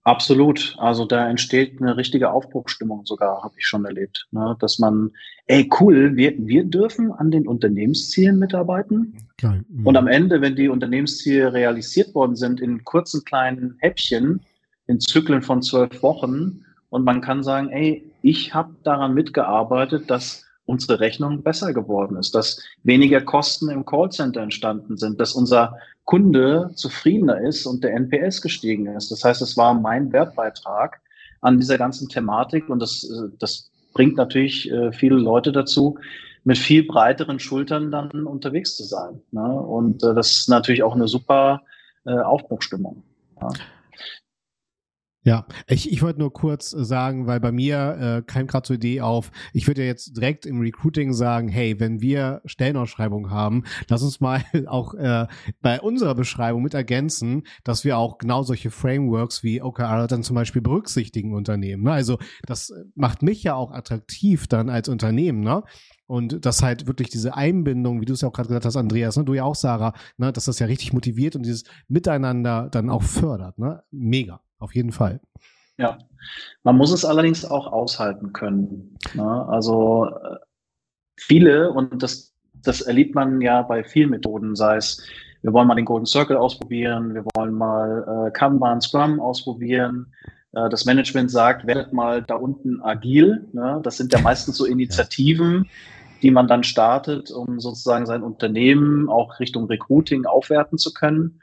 Absolut. 0.05 0.77
Also 0.79 1.07
da 1.07 1.29
entsteht 1.29 1.81
eine 1.81 1.97
richtige 1.97 2.31
Aufbruchstimmung 2.31 3.05
sogar, 3.07 3.43
habe 3.43 3.55
ich 3.59 3.67
schon 3.67 3.85
erlebt. 3.85 4.27
Ne? 4.33 4.57
Dass 4.61 4.79
man, 4.79 5.11
ey, 5.47 5.69
cool, 5.81 6.14
wir, 6.14 6.35
wir 6.38 6.64
dürfen 6.64 7.11
an 7.12 7.31
den 7.31 7.47
Unternehmenszielen 7.47 8.38
mitarbeiten. 8.38 9.17
Geil. 9.38 9.64
Mhm. 9.69 9.87
Und 9.87 9.97
am 9.97 10.07
Ende, 10.07 10.40
wenn 10.43 10.57
die 10.57 10.69
Unternehmensziele 10.69 11.53
realisiert 11.53 12.14
worden 12.14 12.37
sind, 12.37 12.61
in 12.61 12.85
kurzen 12.85 13.25
kleinen 13.25 13.77
Häppchen, 13.81 14.40
in 14.87 15.01
Zyklen 15.01 15.42
von 15.42 15.62
zwölf 15.62 16.03
Wochen, 16.03 16.64
und 16.94 17.03
man 17.03 17.20
kann 17.20 17.42
sagen, 17.42 17.70
ey, 17.70 18.09
ich 18.23 18.55
habe 18.55 18.77
daran 18.85 19.14
mitgearbeitet, 19.14 20.09
dass 20.09 20.44
unsere 20.64 21.01
Rechnung 21.01 21.42
besser 21.42 21.73
geworden 21.73 22.16
ist, 22.16 22.37
dass 22.37 22.62
weniger 22.85 23.20
Kosten 23.20 23.68
im 23.68 23.85
Callcenter 23.85 24.42
entstanden 24.42 24.97
sind, 24.97 25.18
dass 25.18 25.33
unser 25.33 25.77
Kunde 26.05 26.70
zufriedener 26.77 27.40
ist 27.40 27.66
und 27.66 27.83
der 27.83 27.94
NPS 27.94 28.42
gestiegen 28.42 28.87
ist. 28.87 29.11
Das 29.11 29.25
heißt, 29.25 29.42
es 29.42 29.57
war 29.57 29.75
mein 29.75 30.12
Wertbeitrag 30.12 31.01
an 31.40 31.59
dieser 31.59 31.79
ganzen 31.79 32.09
Thematik 32.09 32.68
und 32.68 32.79
das, 32.79 33.03
äh, 33.03 33.29
das 33.40 33.73
bringt 33.92 34.16
natürlich 34.16 34.70
äh, 34.70 34.92
viele 34.92 35.16
Leute 35.16 35.51
dazu, 35.51 35.99
mit 36.44 36.59
viel 36.59 36.87
breiteren 36.87 37.40
Schultern 37.40 37.90
dann 37.90 38.11
unterwegs 38.25 38.77
zu 38.77 38.85
sein. 38.85 39.20
Ne? 39.33 39.42
Und 39.42 40.05
äh, 40.05 40.14
das 40.14 40.31
ist 40.31 40.49
natürlich 40.49 40.85
auch 40.85 40.94
eine 40.94 41.09
super 41.09 41.62
Aufbruchstimmung. 42.07 43.03
Ja. 43.40 43.49
Ja, 45.26 45.46
ich, 45.66 45.90
ich 45.90 46.02
wollte 46.02 46.18
nur 46.18 46.34
kurz 46.34 46.68
sagen, 46.68 47.26
weil 47.26 47.40
bei 47.40 47.50
mir 47.50 47.96
äh, 47.98 48.22
kam 48.26 48.46
gerade 48.46 48.66
zur 48.66 48.76
Idee 48.76 49.00
auf, 49.00 49.30
ich 49.54 49.66
würde 49.66 49.80
ja 49.80 49.87
jetzt 49.87 50.18
direkt 50.18 50.44
im 50.44 50.60
Recruiting 50.60 51.14
sagen, 51.14 51.48
hey, 51.48 51.80
wenn 51.80 52.02
wir 52.02 52.42
Stellenausschreibungen 52.44 53.30
haben, 53.30 53.64
lass 53.88 54.02
uns 54.02 54.20
mal 54.20 54.44
auch 54.66 54.92
äh, 54.92 55.26
bei 55.62 55.80
unserer 55.80 56.14
Beschreibung 56.14 56.62
mit 56.62 56.74
ergänzen, 56.74 57.44
dass 57.64 57.84
wir 57.87 57.96
auch 57.96 58.18
genau 58.18 58.42
solche 58.42 58.70
Frameworks 58.70 59.42
wie 59.42 59.62
OKR 59.62 60.06
dann 60.08 60.22
zum 60.22 60.34
Beispiel 60.34 60.60
berücksichtigen 60.60 61.32
Unternehmen. 61.32 61.84
Ne? 61.84 61.92
Also 61.92 62.18
das 62.44 62.74
macht 62.94 63.22
mich 63.22 63.42
ja 63.42 63.54
auch 63.54 63.72
attraktiv 63.72 64.46
dann 64.46 64.68
als 64.68 64.90
Unternehmen, 64.90 65.40
ne? 65.40 65.62
Und 66.06 66.44
das 66.44 66.62
halt 66.62 66.87
wirklich 66.87 67.08
diese 67.08 67.34
Einbindung, 67.34 68.02
wie 68.02 68.04
du 68.04 68.12
es 68.12 68.20
ja 68.20 68.28
auch 68.28 68.32
gerade 68.34 68.48
gesagt 68.48 68.66
hast, 68.66 68.76
Andreas, 68.76 69.16
ne, 69.16 69.24
du 69.24 69.32
ja 69.32 69.44
auch, 69.44 69.54
Sarah, 69.54 69.94
ne, 70.18 70.34
dass 70.34 70.44
das 70.44 70.58
ja 70.58 70.66
richtig 70.66 70.92
motiviert 70.92 71.34
und 71.34 71.46
dieses 71.46 71.64
Miteinander 71.88 72.68
dann 72.70 72.90
auch 72.90 73.02
fördert. 73.02 73.58
Ne? 73.58 73.82
Mega 73.90 74.43
auf 74.64 74.74
jeden 74.74 74.92
Fall. 74.92 75.20
Ja, 75.77 75.98
man 76.62 76.77
muss 76.77 76.92
es 76.92 77.05
allerdings 77.05 77.44
auch 77.44 77.66
aushalten 77.72 78.33
können. 78.33 78.96
Ne? 79.14 79.46
Also 79.48 80.07
äh, 80.07 80.37
viele, 81.16 81.70
und 81.70 82.03
das, 82.03 82.35
das 82.55 82.81
erlebt 82.81 83.14
man 83.14 83.40
ja 83.40 83.62
bei 83.62 83.85
vielen 83.85 84.11
Methoden, 84.11 84.57
sei 84.57 84.77
es, 84.77 85.05
wir 85.42 85.53
wollen 85.53 85.68
mal 85.68 85.74
den 85.74 85.85
Golden 85.85 86.07
Circle 86.07 86.37
ausprobieren, 86.37 87.14
wir 87.14 87.24
wollen 87.35 87.53
mal 87.53 88.29
äh, 88.29 88.31
Kanban, 88.31 88.81
Scrum 88.81 89.20
ausprobieren. 89.20 90.12
Äh, 90.53 90.70
das 90.70 90.87
Management 90.87 91.31
sagt, 91.31 91.66
werdet 91.66 91.92
mal 91.92 92.22
da 92.22 92.37
unten 92.37 92.81
agil. 92.83 93.46
Ne? 93.53 93.81
Das 93.83 93.98
sind 93.98 94.12
ja 94.12 94.20
meistens 94.20 94.57
so 94.57 94.64
Initiativen, 94.64 95.68
die 96.22 96.31
man 96.31 96.48
dann 96.48 96.64
startet, 96.64 97.31
um 97.31 97.61
sozusagen 97.61 98.07
sein 98.07 98.22
Unternehmen 98.22 99.11
auch 99.11 99.38
Richtung 99.40 99.66
Recruiting 99.66 100.24
aufwerten 100.24 100.79
zu 100.79 100.94
können. 100.94 101.40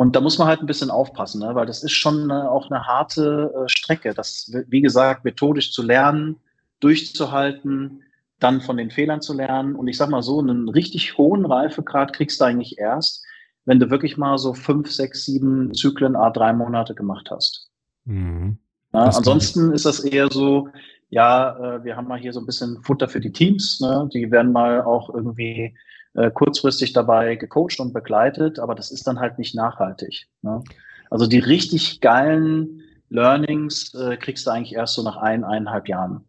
Und 0.00 0.16
da 0.16 0.22
muss 0.22 0.38
man 0.38 0.48
halt 0.48 0.60
ein 0.60 0.66
bisschen 0.66 0.90
aufpassen, 0.90 1.42
ne? 1.42 1.54
weil 1.54 1.66
das 1.66 1.84
ist 1.84 1.92
schon 1.92 2.30
äh, 2.30 2.32
auch 2.32 2.70
eine 2.70 2.86
harte 2.86 3.52
äh, 3.54 3.68
Strecke. 3.68 4.14
Das, 4.14 4.50
wie 4.68 4.80
gesagt, 4.80 5.26
methodisch 5.26 5.74
zu 5.74 5.82
lernen, 5.82 6.36
durchzuhalten, 6.80 8.02
dann 8.38 8.62
von 8.62 8.78
den 8.78 8.90
Fehlern 8.90 9.20
zu 9.20 9.34
lernen. 9.34 9.76
Und 9.76 9.88
ich 9.88 9.98
sag 9.98 10.08
mal 10.08 10.22
so, 10.22 10.38
einen 10.38 10.70
richtig 10.70 11.18
hohen 11.18 11.44
Reifegrad 11.44 12.14
kriegst 12.14 12.40
du 12.40 12.46
eigentlich 12.46 12.78
erst, 12.78 13.22
wenn 13.66 13.78
du 13.78 13.90
wirklich 13.90 14.16
mal 14.16 14.38
so 14.38 14.54
fünf, 14.54 14.90
sechs, 14.90 15.26
sieben 15.26 15.74
Zyklen 15.74 16.16
a 16.16 16.30
drei 16.30 16.54
Monate 16.54 16.94
gemacht 16.94 17.28
hast. 17.30 17.68
Mhm. 18.06 18.56
Ja, 18.94 19.00
ansonsten 19.00 19.70
ist 19.70 19.84
das 19.84 20.00
eher 20.00 20.30
so, 20.32 20.70
ja, 21.10 21.58
äh, 21.58 21.84
wir 21.84 21.98
haben 21.98 22.08
mal 22.08 22.18
hier 22.18 22.32
so 22.32 22.40
ein 22.40 22.46
bisschen 22.46 22.82
Futter 22.84 23.10
für 23.10 23.20
die 23.20 23.32
Teams. 23.32 23.80
Ne? 23.82 24.08
Die 24.14 24.30
werden 24.30 24.52
mal 24.52 24.80
auch 24.80 25.12
irgendwie 25.12 25.76
äh, 26.14 26.30
kurzfristig 26.30 26.92
dabei 26.92 27.36
gecoacht 27.36 27.80
und 27.80 27.92
begleitet, 27.92 28.58
aber 28.58 28.74
das 28.74 28.90
ist 28.90 29.06
dann 29.06 29.20
halt 29.20 29.38
nicht 29.38 29.54
nachhaltig. 29.54 30.28
Ne? 30.42 30.62
Also 31.10 31.26
die 31.26 31.38
richtig 31.38 32.00
geilen 32.00 32.82
Learnings 33.08 33.94
äh, 33.94 34.16
kriegst 34.16 34.46
du 34.46 34.50
eigentlich 34.50 34.74
erst 34.74 34.94
so 34.94 35.02
nach 35.02 35.16
ein, 35.16 35.44
eineinhalb 35.44 35.88
Jahren. 35.88 36.24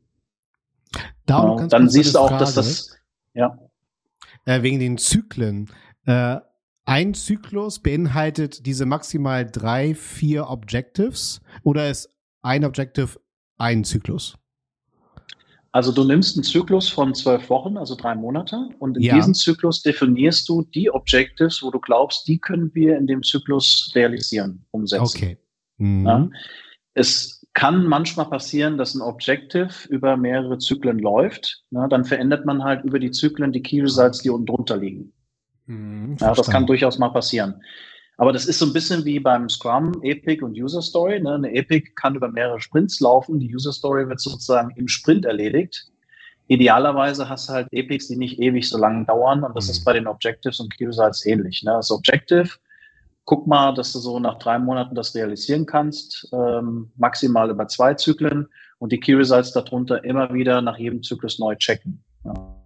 Darum 1.26 1.58
genau. 1.58 1.70
Dann 1.70 1.90
siehst 1.90 2.16
du 2.16 2.20
auch, 2.20 2.30
Frage, 2.30 2.44
dass 2.44 2.56
das, 2.56 2.98
ja. 3.34 3.58
Äh, 4.46 4.64
wegen 4.64 4.80
den 4.80 4.98
Zyklen. 4.98 5.70
Äh, 6.06 6.38
ein 6.86 7.14
Zyklus 7.14 7.80
beinhaltet 7.80 8.66
diese 8.66 8.86
maximal 8.86 9.46
drei, 9.50 9.94
vier 9.94 10.50
Objectives 10.50 11.42
oder 11.64 11.90
ist 11.90 12.10
ein 12.42 12.66
Objective 12.66 13.20
ein 13.58 13.84
Zyklus? 13.84 14.38
Also 15.74 15.94
du 15.94 16.04
nimmst 16.04 16.36
einen 16.36 16.44
Zyklus 16.44 16.90
von 16.90 17.14
zwölf 17.16 17.50
Wochen, 17.50 17.78
also 17.78 17.96
drei 17.96 18.14
Monate, 18.14 18.70
und 18.80 18.98
in 18.98 19.04
ja. 19.04 19.16
diesem 19.16 19.34
Zyklus 19.34 19.82
definierst 19.82 20.48
du 20.50 20.64
die 20.64 20.92
Objectives, 20.92 21.64
wo 21.64 21.72
du 21.72 21.80
glaubst, 21.80 22.28
die 22.28 22.40
können 22.40 22.72
wir 22.74 22.98
in 22.98 23.08
dem 23.08 23.24
Zyklus 23.24 23.92
realisieren, 23.96 24.66
umsetzen. 24.72 25.04
Okay. 25.04 25.38
Mhm. 25.78 26.06
Ja? 26.06 26.30
Es 26.94 27.46
kann 27.54 27.86
manchmal 27.86 28.30
passieren, 28.30 28.78
dass 28.78 28.96
ein 28.96 29.02
Objective 29.02 29.70
über 29.90 30.18
mehrere 30.18 30.58
Zyklen 30.58 31.00
läuft. 31.00 31.64
Na, 31.70 31.88
dann 31.88 32.06
verändert 32.06 32.46
man 32.46 32.64
halt 32.64 32.84
über 32.84 33.00
die 33.00 33.12
Zyklen 33.12 33.52
die 33.52 33.62
Key 33.62 33.82
Results, 33.82 34.20
die 34.20 34.30
unten 34.30 34.48
drunter 34.48 34.78
liegen. 34.78 35.14
Mhm, 35.66 36.18
ja, 36.20 36.34
das 36.34 36.50
kann 36.50 36.66
durchaus 36.66 36.98
mal 36.98 37.10
passieren. 37.10 37.62
Aber 38.22 38.32
das 38.32 38.46
ist 38.46 38.60
so 38.60 38.68
ein 38.68 38.74
bisschen 38.74 39.04
wie 39.04 39.20
beim 39.20 39.50
Scrum, 39.50 40.00
Epic 40.04 40.46
und 40.46 40.52
User 40.52 40.84
Story. 40.84 41.20
Ne? 41.20 41.34
Eine 41.34 41.56
Epic 41.56 41.94
kann 41.96 42.14
über 42.14 42.28
mehrere 42.28 42.62
Sprints 42.62 43.00
laufen. 43.00 43.40
Die 43.40 43.52
User 43.52 43.74
Story 43.74 44.08
wird 44.08 44.20
sozusagen 44.20 44.70
im 44.76 44.88
Sprint 44.88 45.26
erledigt. 45.26 45.88
Idealerweise 46.46 47.28
hast 47.28 47.50
du 47.50 47.54
halt 47.54 47.68
Epics, 47.72 48.10
die 48.10 48.18
nicht 48.18 48.38
ewig 48.38 48.70
so 48.70 48.78
lange 48.78 49.06
dauern. 49.06 49.44
Und 49.44 49.58
das 49.58 49.66
mhm. 49.66 49.72
ist 49.72 49.86
bei 49.86 49.94
den 49.94 50.06
Objectives 50.06 50.60
und 50.60 50.72
Key 50.78 50.86
Results 50.86 51.26
ähnlich. 51.26 51.64
Ne? 51.64 51.72
Das 51.72 51.90
Objective, 51.90 52.48
guck 53.26 53.48
mal, 53.48 53.74
dass 53.74 53.92
du 53.92 53.98
so 53.98 54.20
nach 54.20 54.38
drei 54.38 54.60
Monaten 54.60 54.94
das 54.94 55.16
realisieren 55.16 55.66
kannst, 55.66 56.30
ähm, 56.32 56.92
maximal 56.98 57.50
über 57.50 57.68
zwei 57.70 57.96
Zyklen 57.96 58.48
und 58.78 58.92
die 58.92 59.00
Key 59.00 59.16
Results 59.16 59.52
darunter 59.52 60.04
immer 60.04 60.32
wieder 60.32 60.62
nach 60.62 60.78
jedem 60.78 61.02
Zyklus 61.02 61.40
neu 61.40 61.56
checken. 61.56 62.04
Ja. 62.24 62.61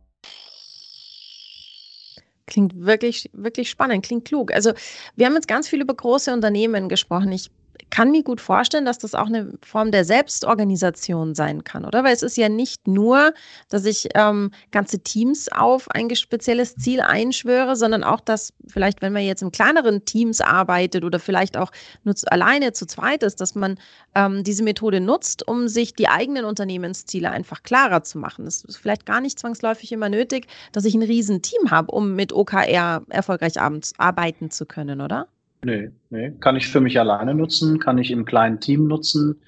Klingt 2.48 2.74
wirklich, 2.86 3.30
wirklich 3.34 3.70
spannend, 3.70 4.06
klingt 4.06 4.26
klug. 4.26 4.54
Also 4.54 4.74
wir 5.16 5.26
haben 5.26 5.34
jetzt 5.34 5.48
ganz 5.48 5.68
viel 5.68 5.82
über 5.82 5.96
große 5.96 6.32
Unternehmen 6.32 6.90
gesprochen. 6.90 7.32
Ich 7.32 7.50
kann 7.90 8.12
mir 8.12 8.24
gut 8.24 8.42
vorstellen, 8.42 8.86
dass 8.86 8.98
das 8.98 9.16
auch 9.16 9.28
eine 9.28 9.54
Form 9.64 9.92
der 9.92 10.06
Selbstorganisation 10.06 11.36
sein 11.36 11.64
kann, 11.64 11.86
oder? 11.86 12.04
Weil 12.04 12.14
es 12.14 12.24
ist 12.24 12.38
ja 12.38 12.50
nicht 12.50 12.88
nur, 12.88 13.34
dass 13.70 13.86
ich 13.86 14.10
ähm, 14.16 14.52
ganze 14.72 15.00
Teams 15.00 15.52
auf 15.52 15.90
ein 15.92 16.14
spezielles 16.16 16.76
Ziel 16.76 17.02
einschwöre, 17.02 17.76
sondern 17.76 18.04
auch, 18.04 18.20
dass 18.20 18.54
vielleicht, 18.68 19.02
wenn 19.02 19.14
man 19.14 19.24
jetzt 19.24 19.42
in 19.42 19.52
kleineren 19.52 20.06
Teams 20.06 20.42
arbeitet 20.42 21.04
oder 21.04 21.20
vielleicht 21.20 21.58
auch 21.58 21.72
nur 22.04 22.16
zu, 22.16 22.32
alleine 22.32 22.74
zu 22.74 22.86
zweit 22.86 23.24
ist, 23.24 23.42
dass 23.42 23.56
man 23.56 23.78
ähm, 24.16 24.44
diese 24.44 24.64
Methode 24.64 25.00
nutzt, 25.00 25.48
um 25.48 25.68
sich 25.68 25.94
die 25.94 26.08
eigenen 26.08 26.46
Unternehmensziele 26.46 27.30
einfach 27.30 27.64
klarer 27.64 28.04
zu 28.04 28.18
machen. 28.18 28.48
Es 28.48 28.64
ist 28.64 28.78
vielleicht 28.78 29.06
gar 29.06 29.22
nicht 29.22 29.40
zwangsläufig 29.40 29.92
immer 29.92 30.10
nötig, 30.10 30.48
dass 30.72 30.86
ich 30.86 30.96
ein 30.96 31.04
Riesenteam 31.04 31.72
habe, 31.72 31.92
um 31.92 32.16
mit 32.16 32.34
OKR 32.34 33.04
erfolgreich 33.10 33.60
arbeiten 33.60 34.52
zu 34.52 34.66
können, 34.66 35.02
oder? 35.02 35.28
Nee, 35.66 35.90
nee. 36.12 36.32
Kann 36.42 36.56
ich 36.56 36.68
für 36.68 36.80
mich 36.80 37.00
alleine 37.00 37.34
nutzen, 37.34 37.80
kann 37.80 37.98
ich 37.98 38.12
im 38.12 38.26
kleinen 38.26 38.60
Team 38.60 38.86
nutzen, 38.86 39.42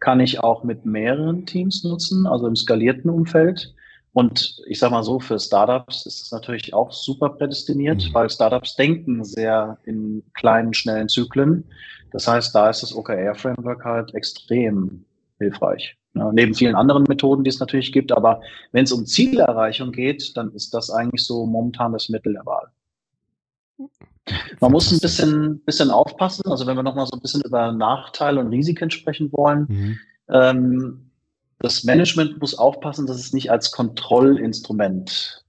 kann 0.00 0.18
ich 0.18 0.40
auch 0.40 0.64
mit 0.64 0.86
mehreren 0.86 1.44
Teams 1.44 1.84
nutzen, 1.84 2.26
also 2.26 2.46
im 2.46 2.56
skalierten 2.56 3.10
Umfeld. 3.10 3.74
Und 4.14 4.62
ich 4.66 4.78
sage 4.78 4.94
mal 4.94 5.02
so, 5.02 5.20
für 5.20 5.38
Startups 5.38 6.06
ist 6.06 6.22
es 6.22 6.32
natürlich 6.32 6.72
auch 6.72 6.90
super 6.90 7.28
prädestiniert, 7.28 8.02
mhm. 8.02 8.14
weil 8.14 8.30
Startups 8.30 8.76
denken 8.76 9.22
sehr 9.24 9.76
in 9.84 10.22
kleinen, 10.32 10.72
schnellen 10.72 11.10
Zyklen. 11.10 11.64
Das 12.12 12.26
heißt, 12.26 12.54
da 12.54 12.70
ist 12.70 12.82
das 12.82 12.96
OKR-Framework 12.96 13.84
halt 13.84 14.14
extrem 14.14 15.04
hilfreich. 15.38 15.98
Ja, 16.14 16.32
neben 16.32 16.54
vielen 16.54 16.76
anderen 16.76 17.02
Methoden, 17.02 17.44
die 17.44 17.50
es 17.50 17.60
natürlich 17.60 17.92
gibt. 17.92 18.10
Aber 18.12 18.40
wenn 18.72 18.84
es 18.84 18.92
um 18.92 19.04
Zielerreichung 19.04 19.92
geht, 19.92 20.34
dann 20.34 20.50
ist 20.52 20.72
das 20.72 20.90
eigentlich 20.90 21.26
so 21.26 21.44
momentan 21.44 21.92
das 21.92 22.08
Mittel 22.08 22.32
der 22.32 22.46
Wahl. 22.46 22.70
Man 24.60 24.72
muss 24.72 24.90
ein 24.92 24.98
bisschen, 24.98 25.60
bisschen 25.60 25.90
aufpassen. 25.90 26.42
Also 26.50 26.66
wenn 26.66 26.76
wir 26.76 26.82
nochmal 26.82 27.06
so 27.06 27.16
ein 27.16 27.20
bisschen 27.20 27.42
über 27.42 27.72
Nachteile 27.72 28.40
und 28.40 28.48
Risiken 28.48 28.90
sprechen 28.90 29.32
wollen, 29.32 29.66
mhm. 29.68 29.98
ähm, 30.30 31.10
das 31.60 31.84
Management 31.84 32.40
muss 32.40 32.56
aufpassen, 32.56 33.06
dass 33.06 33.18
es 33.18 33.32
nicht 33.32 33.50
als 33.50 33.72
Kontrollinstrument 33.72 35.44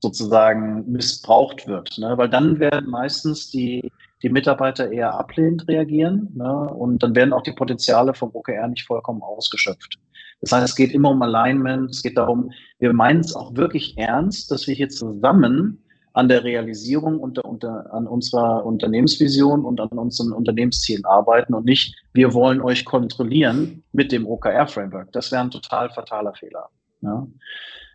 sozusagen 0.00 0.90
missbraucht 0.90 1.66
wird, 1.66 1.98
ne? 1.98 2.16
weil 2.16 2.28
dann 2.28 2.60
werden 2.60 2.88
meistens 2.88 3.50
die, 3.50 3.90
die 4.22 4.28
Mitarbeiter 4.28 4.90
eher 4.92 5.14
ablehnend 5.14 5.66
reagieren 5.68 6.30
ne? 6.34 6.68
und 6.70 7.02
dann 7.02 7.14
werden 7.14 7.32
auch 7.32 7.42
die 7.42 7.52
Potenziale 7.52 8.14
vom 8.14 8.30
OKR 8.32 8.68
nicht 8.68 8.86
vollkommen 8.86 9.22
ausgeschöpft. 9.22 9.98
Das 10.40 10.52
heißt, 10.52 10.68
es 10.68 10.76
geht 10.76 10.92
immer 10.92 11.10
um 11.10 11.22
Alignment, 11.22 11.90
es 11.90 12.02
geht 12.02 12.16
darum, 12.16 12.52
wir 12.78 12.92
meinen 12.92 13.20
es 13.20 13.34
auch 13.34 13.56
wirklich 13.56 13.98
ernst, 13.98 14.50
dass 14.52 14.68
wir 14.68 14.74
hier 14.74 14.88
zusammen 14.88 15.82
an 16.18 16.26
der 16.26 16.42
Realisierung 16.42 17.20
unter, 17.20 17.44
unter, 17.44 17.94
an 17.94 18.08
unserer 18.08 18.66
Unternehmensvision 18.66 19.64
und 19.64 19.80
an 19.80 19.90
unseren 19.90 20.32
Unternehmenszielen 20.32 21.04
arbeiten 21.04 21.54
und 21.54 21.64
nicht, 21.64 21.94
wir 22.12 22.34
wollen 22.34 22.60
euch 22.60 22.84
kontrollieren 22.84 23.84
mit 23.92 24.10
dem 24.10 24.26
OKR-Framework. 24.26 25.12
Das 25.12 25.30
wäre 25.30 25.42
ein 25.42 25.52
total 25.52 25.90
fataler 25.90 26.34
Fehler. 26.34 26.70
Ja. 27.02 27.24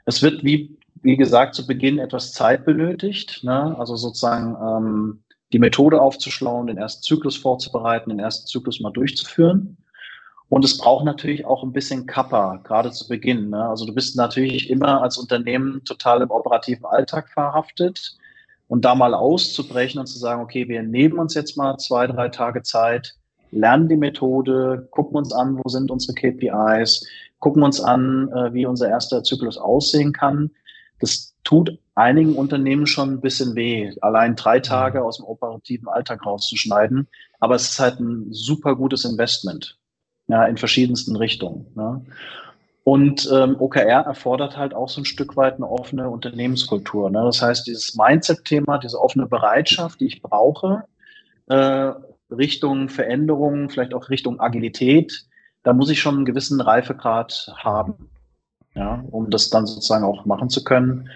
Es 0.05 0.23
wird, 0.23 0.41
wie, 0.41 0.77
wie 1.01 1.17
gesagt, 1.17 1.53
zu 1.53 1.67
Beginn 1.67 1.99
etwas 1.99 2.31
Zeit 2.31 2.63
benötigt, 2.63 3.43
ne? 3.43 3.77
also 3.77 3.97
sozusagen 3.97 4.55
ähm, 4.55 5.23
die 5.51 5.59
Methode 5.59 6.01
aufzuschlauen, 6.01 6.67
den 6.67 6.77
ersten 6.77 7.03
Zyklus 7.03 7.35
vorzubereiten, 7.35 8.09
den 8.09 8.19
ersten 8.19 8.47
Zyklus 8.47 8.79
mal 8.79 8.93
durchzuführen. 8.93 9.75
Und 10.53 10.63
es 10.63 10.77
braucht 10.77 11.03
natürlich 11.03 11.45
auch 11.45 11.63
ein 11.63 11.73
bisschen 11.73 12.05
Kappa, 12.05 12.57
gerade 12.57 12.91
zu 12.91 13.07
Beginn. 13.07 13.49
Ne? 13.49 13.67
Also 13.67 13.87
du 13.87 13.95
bist 13.95 14.15
natürlich 14.15 14.69
immer 14.69 15.01
als 15.01 15.17
Unternehmen 15.17 15.83
total 15.83 16.21
im 16.21 16.29
operativen 16.29 16.85
Alltag 16.85 17.29
verhaftet. 17.29 18.19
Und 18.67 18.85
da 18.85 18.93
mal 18.93 19.15
auszubrechen 19.15 19.99
und 19.99 20.05
zu 20.05 20.19
sagen, 20.19 20.43
okay, 20.43 20.67
wir 20.67 20.83
nehmen 20.83 21.17
uns 21.17 21.33
jetzt 21.33 21.57
mal 21.57 21.79
zwei, 21.79 22.05
drei 22.05 22.29
Tage 22.29 22.61
Zeit, 22.61 23.15
lernen 23.49 23.89
die 23.89 23.97
Methode, 23.97 24.87
gucken 24.91 25.17
uns 25.17 25.33
an, 25.33 25.57
wo 25.57 25.67
sind 25.67 25.89
unsere 25.89 26.13
KPIs, 26.13 27.03
gucken 27.39 27.63
uns 27.63 27.81
an, 27.81 28.29
äh, 28.31 28.53
wie 28.53 28.67
unser 28.67 28.89
erster 28.89 29.23
Zyklus 29.23 29.57
aussehen 29.57 30.13
kann. 30.13 30.51
Das 30.99 31.33
tut 31.43 31.79
einigen 31.95 32.35
Unternehmen 32.35 32.85
schon 32.85 33.09
ein 33.13 33.21
bisschen 33.21 33.55
weh, 33.55 33.91
allein 34.01 34.35
drei 34.35 34.59
Tage 34.59 35.03
aus 35.03 35.17
dem 35.17 35.25
operativen 35.25 35.87
Alltag 35.87 36.23
rauszuschneiden. 36.23 37.07
Aber 37.39 37.55
es 37.55 37.71
ist 37.71 37.79
halt 37.79 37.99
ein 37.99 38.31
super 38.31 38.75
gutes 38.75 39.03
Investment 39.03 39.79
ja, 40.27 40.45
in 40.45 40.57
verschiedensten 40.57 41.15
Richtungen. 41.15 41.67
Ne? 41.75 42.05
Und 42.83 43.29
ähm, 43.33 43.55
OKR 43.59 44.01
erfordert 44.05 44.57
halt 44.57 44.73
auch 44.73 44.89
so 44.89 45.01
ein 45.01 45.05
Stück 45.05 45.37
weit 45.37 45.55
eine 45.55 45.69
offene 45.69 46.09
Unternehmenskultur. 46.09 47.09
Ne? 47.09 47.21
Das 47.23 47.41
heißt, 47.41 47.65
dieses 47.65 47.95
Mindset-Thema, 47.95 48.77
diese 48.77 48.99
offene 48.99 49.25
Bereitschaft, 49.25 50.01
die 50.01 50.07
ich 50.07 50.21
brauche, 50.21 50.83
äh, 51.47 51.91
Richtung 52.29 52.89
Veränderung, 52.89 53.69
vielleicht 53.69 53.93
auch 53.93 54.09
Richtung 54.09 54.39
Agilität, 54.39 55.25
da 55.63 55.71
muss 55.71 55.89
ich 55.89 56.01
schon 56.01 56.15
einen 56.15 56.25
gewissen 56.25 56.59
Reifegrad 56.59 57.53
haben, 57.55 58.09
ja, 58.75 59.03
um 59.11 59.29
das 59.29 59.49
dann 59.49 59.65
sozusagen 59.65 60.03
auch 60.03 60.25
machen 60.25 60.49
zu 60.49 60.63
können. 60.63 61.09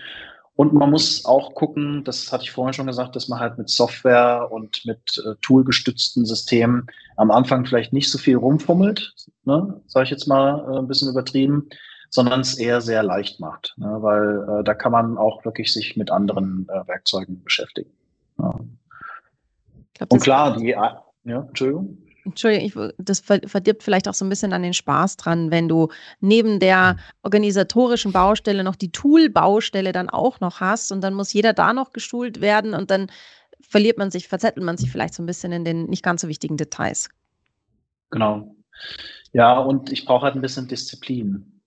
Und 0.58 0.74
man 0.74 0.90
muss 0.90 1.24
auch 1.24 1.54
gucken, 1.54 2.04
das 2.04 2.32
hatte 2.32 2.44
ich 2.44 2.52
vorhin 2.52 2.74
schon 2.74 2.88
gesagt, 2.88 3.16
dass 3.16 3.28
man 3.28 3.40
halt 3.40 3.60
mit 3.60 3.70
Software 3.70 4.52
und 4.52 4.84
mit 4.86 5.00
äh, 5.24 5.36
toolgestützten 5.44 6.26
Systemen 6.26 6.88
am 7.16 7.30
Anfang 7.30 7.68
vielleicht 7.68 7.94
nicht 7.94 8.10
so 8.10 8.18
viel 8.18 8.38
rumfummelt, 8.38 9.14
ne, 9.46 9.80
sage 9.86 10.06
ich 10.06 10.10
jetzt 10.10 10.26
mal 10.26 10.66
äh, 10.68 10.80
ein 10.80 10.88
bisschen 10.88 11.10
übertrieben, 11.10 11.70
sondern 12.10 12.40
es 12.40 12.58
eher 12.58 12.82
sehr 12.82 13.04
leicht 13.04 13.40
macht, 13.40 13.76
ne, 13.78 13.98
weil 14.00 14.62
äh, 14.62 14.64
da 14.64 14.74
kann 14.74 14.92
man 14.92 15.20
auch 15.20 15.46
wirklich 15.46 15.72
sich 15.72 15.96
mit 15.96 16.10
anderen 16.10 16.68
äh, 16.70 16.88
Werkzeugen 16.88 17.44
beschäftigen. 17.44 17.92
Ja. 18.40 18.60
Glaub, 19.94 20.12
und 20.12 20.20
klar, 20.24 20.58
die, 20.58 20.70
ja, 20.70 21.04
Entschuldigung. 21.24 22.00
Entschuldigung, 22.28 22.84
ich, 22.88 22.94
das 22.98 23.22
verdirbt 23.22 23.84
vielleicht 23.84 24.08
auch 24.08 24.14
so 24.14 24.26
ein 24.26 24.30
bisschen 24.30 24.54
an 24.54 24.62
den 24.62 24.74
Spaß 24.74 25.18
dran, 25.18 25.50
wenn 25.50 25.68
du 25.70 25.88
neben 26.20 26.60
der 26.60 26.92
hm. 26.92 27.00
organisatorischen 27.24 28.12
Baustelle 28.12 28.64
noch 28.64 28.76
die 28.76 28.92
Tool-Baustelle 28.92 29.94
dann 29.94 30.10
auch 30.10 30.40
noch 30.40 30.60
hast 30.60 30.92
und 30.92 31.02
dann 31.02 31.14
muss 31.14 31.34
jeder 31.34 31.54
da 31.54 31.74
noch 31.74 31.94
geschult 31.94 32.42
werden 32.42 32.74
und 32.74 32.92
dann 32.92 33.08
verliert 33.62 33.98
man 33.98 34.12
sich, 34.12 34.28
verzettelt 34.28 34.66
man 34.66 34.78
sich 34.78 34.92
vielleicht 34.92 35.14
so 35.14 35.24
ein 35.24 35.26
bisschen 35.26 35.52
in 35.52 35.66
den 35.66 35.86
nicht 35.86 36.04
ganz 36.04 36.22
so 36.22 36.28
wichtigen 36.28 36.58
Details. 36.58 37.10
Genau. 38.12 38.56
Ja, 39.34 39.58
und 39.58 39.92
ich 39.92 40.06
brauche 40.06 40.26
halt 40.26 40.36
ein 40.36 40.42
bisschen 40.42 40.68
Disziplin. 40.68 41.62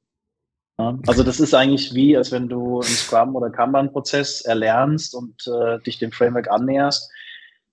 Ja, 0.78 0.98
also 1.06 1.22
das 1.22 1.40
ist 1.40 1.54
eigentlich 1.54 1.94
wie, 1.94 2.16
als 2.16 2.32
wenn 2.32 2.48
du 2.48 2.80
einen 2.80 2.94
Scrum- 2.94 3.34
oder 3.34 3.50
Kanban-Prozess 3.50 4.42
erlernst 4.42 5.14
und 5.14 5.46
äh, 5.46 5.78
dich 5.80 5.98
dem 5.98 6.12
Framework 6.12 6.50
annäherst 6.50 7.10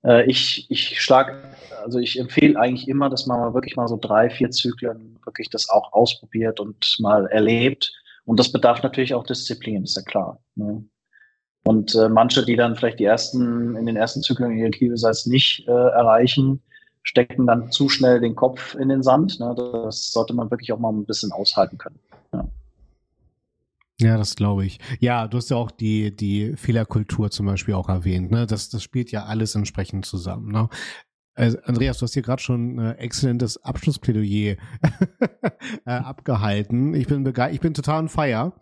äh, 0.04 0.26
ich, 0.26 0.70
ich 0.70 1.02
schlag, 1.02 1.36
also 1.84 2.00
ich 2.00 2.20
empfehle 2.20 2.60
eigentlich 2.60 2.88
immer, 2.88 3.10
dass 3.10 3.26
man 3.26 3.54
wirklich 3.54 3.76
mal 3.76 3.88
so 3.88 3.98
drei, 3.98 4.30
vier 4.30 4.52
Zyklen 4.52 5.20
wirklich 5.26 5.50
das 5.50 5.70
auch 5.70 5.94
ausprobiert 5.94 6.60
und 6.60 6.98
mal 7.00 7.28
erlebt. 7.28 7.94
Und 8.26 8.40
das 8.40 8.52
bedarf 8.52 8.84
natürlich 8.84 9.14
auch 9.14 9.26
Disziplin, 9.26 9.84
ist 9.84 9.96
ja 9.96 10.02
klar. 10.04 10.40
Ne? 10.56 10.84
Und 11.64 11.96
äh, 11.96 12.10
manche, 12.10 12.46
die 12.46 12.56
dann 12.56 12.76
vielleicht 12.76 13.00
die 13.00 13.06
ersten, 13.06 13.76
in 13.76 13.86
den 13.86 13.98
ersten 13.98 14.22
Zyklen 14.22 14.58
ihre 14.58 14.72
Key-Results 14.72 15.26
nicht 15.26 15.68
äh, 15.68 15.72
erreichen, 15.72 16.62
stecken 17.04 17.48
dann 17.48 17.72
zu 17.72 17.90
schnell 17.90 18.20
den 18.20 18.36
Kopf 18.36 18.76
in 18.76 18.90
den 18.90 19.04
Sand. 19.04 19.40
Ne? 19.40 19.54
Das 19.56 20.12
sollte 20.12 20.34
man 20.34 20.52
wirklich 20.52 20.72
auch 20.72 20.80
mal 20.80 20.92
ein 20.92 21.06
bisschen 21.06 21.32
aushalten 21.32 21.78
können. 21.78 22.00
Ja. 22.34 22.48
Ja, 24.00 24.18
das 24.18 24.36
glaube 24.36 24.66
ich. 24.66 24.80
Ja, 25.00 25.28
du 25.28 25.38
hast 25.38 25.50
ja 25.50 25.58
auch 25.58 25.72
die, 25.72 26.16
die 26.16 26.56
Fehlerkultur 26.56 27.32
zum 27.32 27.48
Beispiel 27.48 27.74
auch 27.74 27.90
erwähnt. 27.90 28.30
Ne? 28.30 28.46
Das, 28.46 28.70
das 28.70 28.84
spielt 28.84 29.12
ja 29.12 29.26
alles 29.26 29.56
entsprechend 29.56 30.06
zusammen. 30.06 30.52
Ne? 30.52 30.70
Also 31.38 31.60
Andreas, 31.66 32.00
du 32.00 32.04
hast 32.04 32.14
hier 32.14 32.24
gerade 32.24 32.42
schon 32.42 32.80
ein 32.80 32.98
exzellentes 32.98 33.64
Abschlussplädoyer 33.64 34.58
äh, 35.86 35.92
abgehalten. 35.92 36.96
Ich 36.96 37.08
bin 37.08 37.32
ich 37.52 37.60
bin 37.60 37.74
total 37.76 38.02
on 38.02 38.10
fire. 38.10 38.54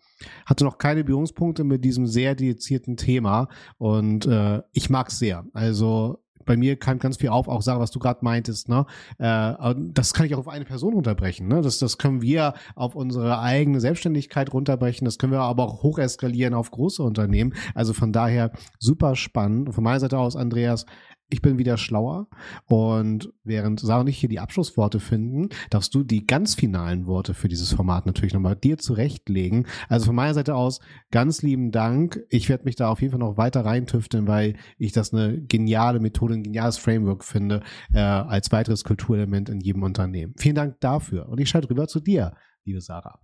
Hatte 0.46 0.66
noch 0.66 0.78
keine 0.78 1.04
Berührungspunkte 1.04 1.64
mit 1.64 1.86
diesem 1.86 2.06
sehr 2.06 2.36
dedizierten 2.36 2.98
Thema 2.98 3.48
und 3.78 4.26
äh, 4.26 4.62
ich 4.74 4.90
mag 4.90 5.10
es 5.10 5.20
sehr. 5.20 5.46
Also 5.54 6.25
bei 6.46 6.58
mir 6.58 6.78
kam 6.78 7.00
ganz 7.00 7.18
viel 7.18 7.30
auf, 7.30 7.48
auch 7.48 7.62
Sarah, 7.62 7.80
was 7.80 7.92
du 7.92 8.00
gerade 8.00 8.24
meintest, 8.24 8.70
ne? 8.70 8.86
Äh, 9.18 9.76
das 9.78 10.14
kann 10.14 10.26
ich 10.26 10.36
auch 10.36 10.40
auf 10.40 10.48
eine 10.48 10.66
Person 10.66 10.94
runterbrechen, 10.94 11.48
ne? 11.48 11.62
Das, 11.62 11.80
das 11.80 11.98
können 11.98 12.22
wir 12.22 12.54
auf 12.76 12.96
unsere 12.96 13.40
eigene 13.40 13.80
Selbstständigkeit 13.80 14.54
runterbrechen, 14.54 15.06
das 15.06 15.18
können 15.18 15.32
wir 15.32 15.42
aber 15.42 15.64
auch 15.66 15.84
hocheskalieren 15.84 16.54
auf 16.54 16.72
große 16.72 17.04
Unternehmen. 17.04 17.54
Also 17.74 17.94
von 17.94 18.12
daher 18.12 18.52
super 18.80 19.16
spannend. 19.16 19.74
Von 19.74 19.84
meiner 19.84 20.00
Seite 20.00 20.18
aus, 20.18 20.36
Andreas, 20.36 20.86
ich 21.30 21.42
bin 21.42 21.58
wieder 21.58 21.78
schlauer. 21.78 22.28
Und 22.66 23.34
während 23.44 23.80
Sarah 23.80 24.02
und 24.02 24.08
ich 24.08 24.18
hier 24.18 24.30
die 24.30 24.40
Abschlussworte 24.40 25.00
finden, 25.00 25.50
darfst 25.70 25.94
du 25.96 26.04
die 26.04 26.26
ganz 26.26 26.56
finalen 26.56 27.08
Worte 27.08 27.34
für 27.34 27.48
dieses 27.48 27.74
Format 27.74 28.06
natürlich 28.06 28.34
nochmal 28.34 28.56
dir 28.56 28.78
zurechtlegen. 28.78 29.68
Also 29.90 30.08
von 30.08 30.16
meiner 30.16 30.34
Seite 30.34 30.56
aus 30.56 30.80
ganz 31.12 31.42
lieben 31.42 31.72
Dank. 31.72 32.20
Ich 32.30 32.50
werde 32.50 32.66
mich 32.66 32.76
da 32.76 32.90
auf 32.90 33.02
jeden 33.02 33.12
Fall 33.12 33.20
noch 33.20 33.38
weiter 33.38 33.66
reintüfteln, 33.66 34.28
weil 34.28 34.56
ich 34.78 34.92
das 34.92 35.14
eine 35.14 35.42
geniale 35.42 36.00
Methode, 36.00 36.36
ein 36.36 36.44
geniales 36.44 36.78
Framework 36.78 37.24
finde, 37.24 37.64
äh, 37.94 38.00
als 38.00 38.52
weiteres 38.52 38.84
Kulturelement 38.84 39.50
in 39.50 39.60
jedem 39.60 39.84
Unternehmen. 39.84 40.34
Vielen 40.38 40.56
Dank 40.56 40.80
dafür. 40.80 41.28
Und 41.30 41.40
ich 41.40 41.50
schalte 41.50 41.70
rüber 41.70 41.88
zu 41.88 42.00
dir, 42.00 42.36
liebe 42.66 42.82
Sarah. 42.82 43.20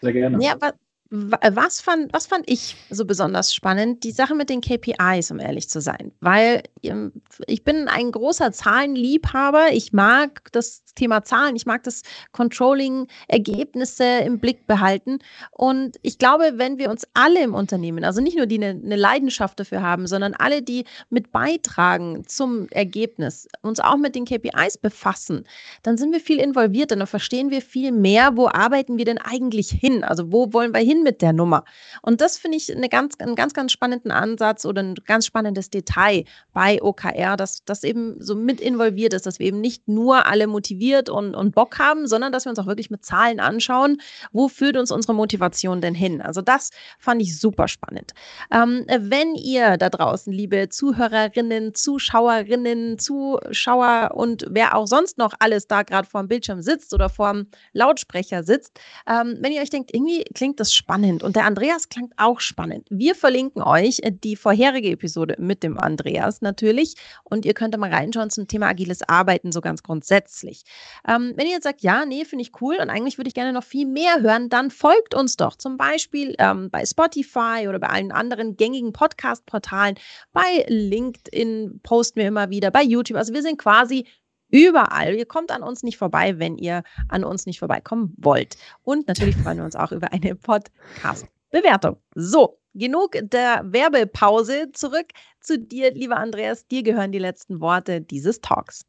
Sehr 0.00 0.12
gerne. 0.12 0.42
Ja, 0.42 0.54
aber 0.54 0.74
was 1.12 1.80
fand, 1.80 2.12
was 2.12 2.26
fand 2.26 2.48
ich 2.48 2.76
so 2.88 3.04
besonders 3.04 3.52
spannend? 3.52 4.04
Die 4.04 4.12
Sache 4.12 4.36
mit 4.36 4.48
den 4.48 4.60
KPIs, 4.60 5.32
um 5.32 5.40
ehrlich 5.40 5.68
zu 5.68 5.80
sein. 5.80 6.12
Weil 6.20 6.62
ähm, 6.84 7.12
ich 7.48 7.64
bin 7.64 7.88
ein 7.88 8.12
großer 8.12 8.52
Zahlenliebhaber. 8.52 9.72
Ich 9.72 9.92
mag 9.92 10.52
das 10.52 10.84
Thema 10.94 11.24
Zahlen. 11.24 11.56
Ich 11.56 11.66
mag 11.66 11.82
das 11.82 12.02
Controlling, 12.30 13.08
Ergebnisse 13.26 14.04
im 14.04 14.38
Blick 14.38 14.68
behalten. 14.68 15.18
Und 15.50 15.96
ich 16.02 16.18
glaube, 16.18 16.52
wenn 16.56 16.78
wir 16.78 16.90
uns 16.90 17.04
alle 17.14 17.42
im 17.42 17.54
Unternehmen, 17.54 18.04
also 18.04 18.20
nicht 18.20 18.36
nur 18.36 18.46
die 18.46 18.62
eine, 18.62 18.80
eine 18.80 18.96
Leidenschaft 18.96 19.58
dafür 19.58 19.82
haben, 19.82 20.06
sondern 20.06 20.34
alle, 20.34 20.62
die 20.62 20.84
mit 21.08 21.32
beitragen 21.32 22.22
zum 22.28 22.68
Ergebnis, 22.68 23.48
uns 23.62 23.80
auch 23.80 23.96
mit 23.96 24.14
den 24.14 24.26
KPIs 24.26 24.78
befassen, 24.78 25.44
dann 25.82 25.96
sind 25.96 26.12
wir 26.12 26.20
viel 26.20 26.38
involvierter. 26.38 26.94
Dann 26.94 27.08
verstehen 27.08 27.50
wir 27.50 27.62
viel 27.62 27.90
mehr, 27.90 28.36
wo 28.36 28.46
arbeiten 28.46 28.96
wir 28.96 29.04
denn 29.04 29.18
eigentlich 29.18 29.70
hin? 29.70 30.04
Also 30.04 30.30
wo 30.30 30.52
wollen 30.52 30.72
wir 30.72 30.80
hin? 30.80 30.99
Mit 31.02 31.22
der 31.22 31.32
Nummer? 31.32 31.64
Und 32.02 32.20
das 32.20 32.38
finde 32.38 32.56
ich 32.56 32.74
eine 32.74 32.88
ganz, 32.88 33.14
einen 33.18 33.34
ganz, 33.34 33.54
ganz 33.54 33.72
spannenden 33.72 34.10
Ansatz 34.10 34.64
oder 34.64 34.82
ein 34.82 34.94
ganz 35.06 35.26
spannendes 35.26 35.70
Detail 35.70 36.24
bei 36.52 36.82
OKR, 36.82 37.36
dass 37.36 37.64
das 37.64 37.84
eben 37.84 38.20
so 38.20 38.34
mit 38.34 38.60
involviert 38.60 39.14
ist, 39.14 39.26
dass 39.26 39.38
wir 39.38 39.46
eben 39.46 39.60
nicht 39.60 39.88
nur 39.88 40.26
alle 40.26 40.46
motiviert 40.46 41.08
und, 41.08 41.34
und 41.34 41.54
Bock 41.54 41.78
haben, 41.78 42.06
sondern 42.06 42.32
dass 42.32 42.44
wir 42.44 42.50
uns 42.50 42.58
auch 42.58 42.66
wirklich 42.66 42.90
mit 42.90 43.04
Zahlen 43.04 43.40
anschauen, 43.40 44.00
wo 44.32 44.48
führt 44.48 44.76
uns 44.76 44.90
unsere 44.90 45.14
Motivation 45.14 45.80
denn 45.80 45.94
hin? 45.94 46.20
Also 46.20 46.42
das 46.42 46.70
fand 46.98 47.22
ich 47.22 47.38
super 47.38 47.68
spannend. 47.68 48.12
Ähm, 48.52 48.86
wenn 48.88 49.34
ihr 49.34 49.76
da 49.76 49.88
draußen, 49.88 50.32
liebe 50.32 50.68
Zuhörerinnen, 50.68 51.74
Zuschauerinnen, 51.74 52.98
Zuschauer 52.98 54.10
und 54.14 54.44
wer 54.48 54.76
auch 54.76 54.86
sonst 54.86 55.18
noch 55.18 55.32
alles 55.38 55.66
da 55.66 55.82
gerade 55.82 56.08
vor 56.08 56.22
dem 56.22 56.28
Bildschirm 56.28 56.62
sitzt 56.62 56.94
oder 56.94 57.08
vor 57.08 57.32
dem 57.32 57.46
Lautsprecher 57.72 58.42
sitzt, 58.42 58.78
ähm, 59.06 59.38
wenn 59.40 59.52
ihr 59.52 59.62
euch 59.62 59.70
denkt, 59.70 59.94
irgendwie 59.94 60.24
klingt 60.34 60.60
das 60.60 60.72
spannend, 60.74 60.89
spannend 60.90 61.22
und 61.22 61.36
der 61.36 61.44
Andreas 61.44 61.88
klingt 61.88 62.12
auch 62.16 62.40
spannend. 62.40 62.88
Wir 62.90 63.14
verlinken 63.14 63.62
euch 63.62 64.00
äh, 64.02 64.10
die 64.10 64.34
vorherige 64.34 64.90
Episode 64.90 65.36
mit 65.38 65.62
dem 65.62 65.78
Andreas 65.78 66.40
natürlich 66.40 66.96
und 67.22 67.46
ihr 67.46 67.54
könnt 67.54 67.74
da 67.74 67.78
mal 67.78 67.94
reinschauen 67.94 68.28
zum 68.28 68.48
Thema 68.48 68.66
agiles 68.66 69.08
Arbeiten 69.08 69.52
so 69.52 69.60
ganz 69.60 69.84
grundsätzlich. 69.84 70.64
Ähm, 71.06 71.32
wenn 71.36 71.46
ihr 71.46 71.52
jetzt 71.52 71.62
sagt, 71.62 71.82
ja, 71.82 72.04
nee, 72.04 72.24
finde 72.24 72.42
ich 72.42 72.60
cool 72.60 72.76
und 72.80 72.90
eigentlich 72.90 73.18
würde 73.18 73.28
ich 73.28 73.34
gerne 73.34 73.52
noch 73.52 73.62
viel 73.62 73.86
mehr 73.86 74.20
hören, 74.20 74.48
dann 74.48 74.72
folgt 74.72 75.14
uns 75.14 75.36
doch 75.36 75.54
zum 75.54 75.76
Beispiel 75.76 76.34
ähm, 76.40 76.70
bei 76.70 76.84
Spotify 76.84 77.68
oder 77.68 77.78
bei 77.78 77.88
allen 77.88 78.10
anderen 78.10 78.56
gängigen 78.56 78.92
Podcast-Portalen. 78.92 79.94
Bei 80.32 80.64
LinkedIn 80.66 81.78
posten 81.84 82.18
wir 82.18 82.26
immer 82.26 82.50
wieder, 82.50 82.72
bei 82.72 82.82
YouTube. 82.82 83.16
Also 83.16 83.32
wir 83.32 83.42
sind 83.42 83.58
quasi 83.58 84.06
überall. 84.50 85.14
Ihr 85.14 85.26
kommt 85.26 85.50
an 85.50 85.62
uns 85.62 85.82
nicht 85.82 85.98
vorbei, 85.98 86.38
wenn 86.38 86.58
ihr 86.58 86.82
an 87.08 87.24
uns 87.24 87.46
nicht 87.46 87.58
vorbeikommen 87.58 88.14
wollt. 88.18 88.56
Und 88.82 89.08
natürlich 89.08 89.36
freuen 89.36 89.58
wir 89.58 89.64
uns 89.64 89.76
auch 89.76 89.92
über 89.92 90.12
eine 90.12 90.34
Podcast-Bewertung. 90.34 91.96
So, 92.14 92.58
genug 92.74 93.16
der 93.22 93.62
Werbepause. 93.64 94.72
Zurück 94.72 95.06
zu 95.40 95.58
dir, 95.58 95.92
lieber 95.92 96.16
Andreas. 96.16 96.66
Dir 96.66 96.82
gehören 96.82 97.12
die 97.12 97.18
letzten 97.18 97.60
Worte 97.60 98.00
dieses 98.00 98.40
Talks. 98.40 98.84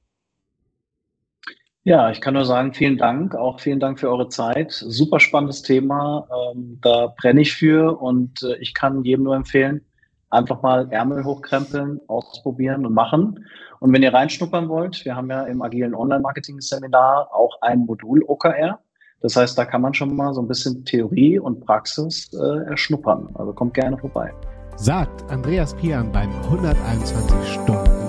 Ja, 1.83 2.11
ich 2.11 2.21
kann 2.21 2.35
nur 2.35 2.45
sagen, 2.45 2.73
vielen 2.73 2.97
Dank. 2.97 3.33
Auch 3.33 3.59
vielen 3.59 3.79
Dank 3.79 3.99
für 3.99 4.09
eure 4.09 4.29
Zeit. 4.29 4.71
Super 4.71 5.19
spannendes 5.19 5.63
Thema. 5.63 6.27
Ähm, 6.53 6.77
da 6.79 7.07
brenne 7.19 7.41
ich 7.41 7.53
für 7.53 7.99
und 7.99 8.43
äh, 8.43 8.55
ich 8.57 8.75
kann 8.75 9.03
jedem 9.03 9.23
nur 9.23 9.35
empfehlen, 9.35 9.83
einfach 10.29 10.61
mal 10.61 10.91
Ärmel 10.91 11.23
hochkrempeln, 11.23 11.99
ausprobieren 12.07 12.85
und 12.85 12.93
machen. 12.93 13.47
Und 13.81 13.91
wenn 13.93 14.03
ihr 14.03 14.13
reinschnuppern 14.13 14.69
wollt, 14.69 15.03
wir 15.05 15.15
haben 15.15 15.31
ja 15.31 15.41
im 15.45 15.63
agilen 15.63 15.95
Online-Marketing-Seminar 15.95 17.33
auch 17.33 17.59
ein 17.61 17.79
Modul 17.79 18.23
OKR. 18.27 18.79
Das 19.21 19.35
heißt, 19.35 19.57
da 19.57 19.65
kann 19.65 19.81
man 19.81 19.95
schon 19.95 20.15
mal 20.15 20.35
so 20.35 20.41
ein 20.41 20.47
bisschen 20.47 20.85
Theorie 20.85 21.39
und 21.39 21.65
Praxis 21.65 22.31
äh, 22.31 22.69
erschnuppern. 22.69 23.29
Also 23.33 23.53
kommt 23.53 23.73
gerne 23.73 23.97
vorbei. 23.97 24.31
Sagt 24.75 25.23
Andreas 25.31 25.73
Pian 25.73 26.11
beim 26.11 26.29
121 26.43 27.53
Stunden 27.53 28.00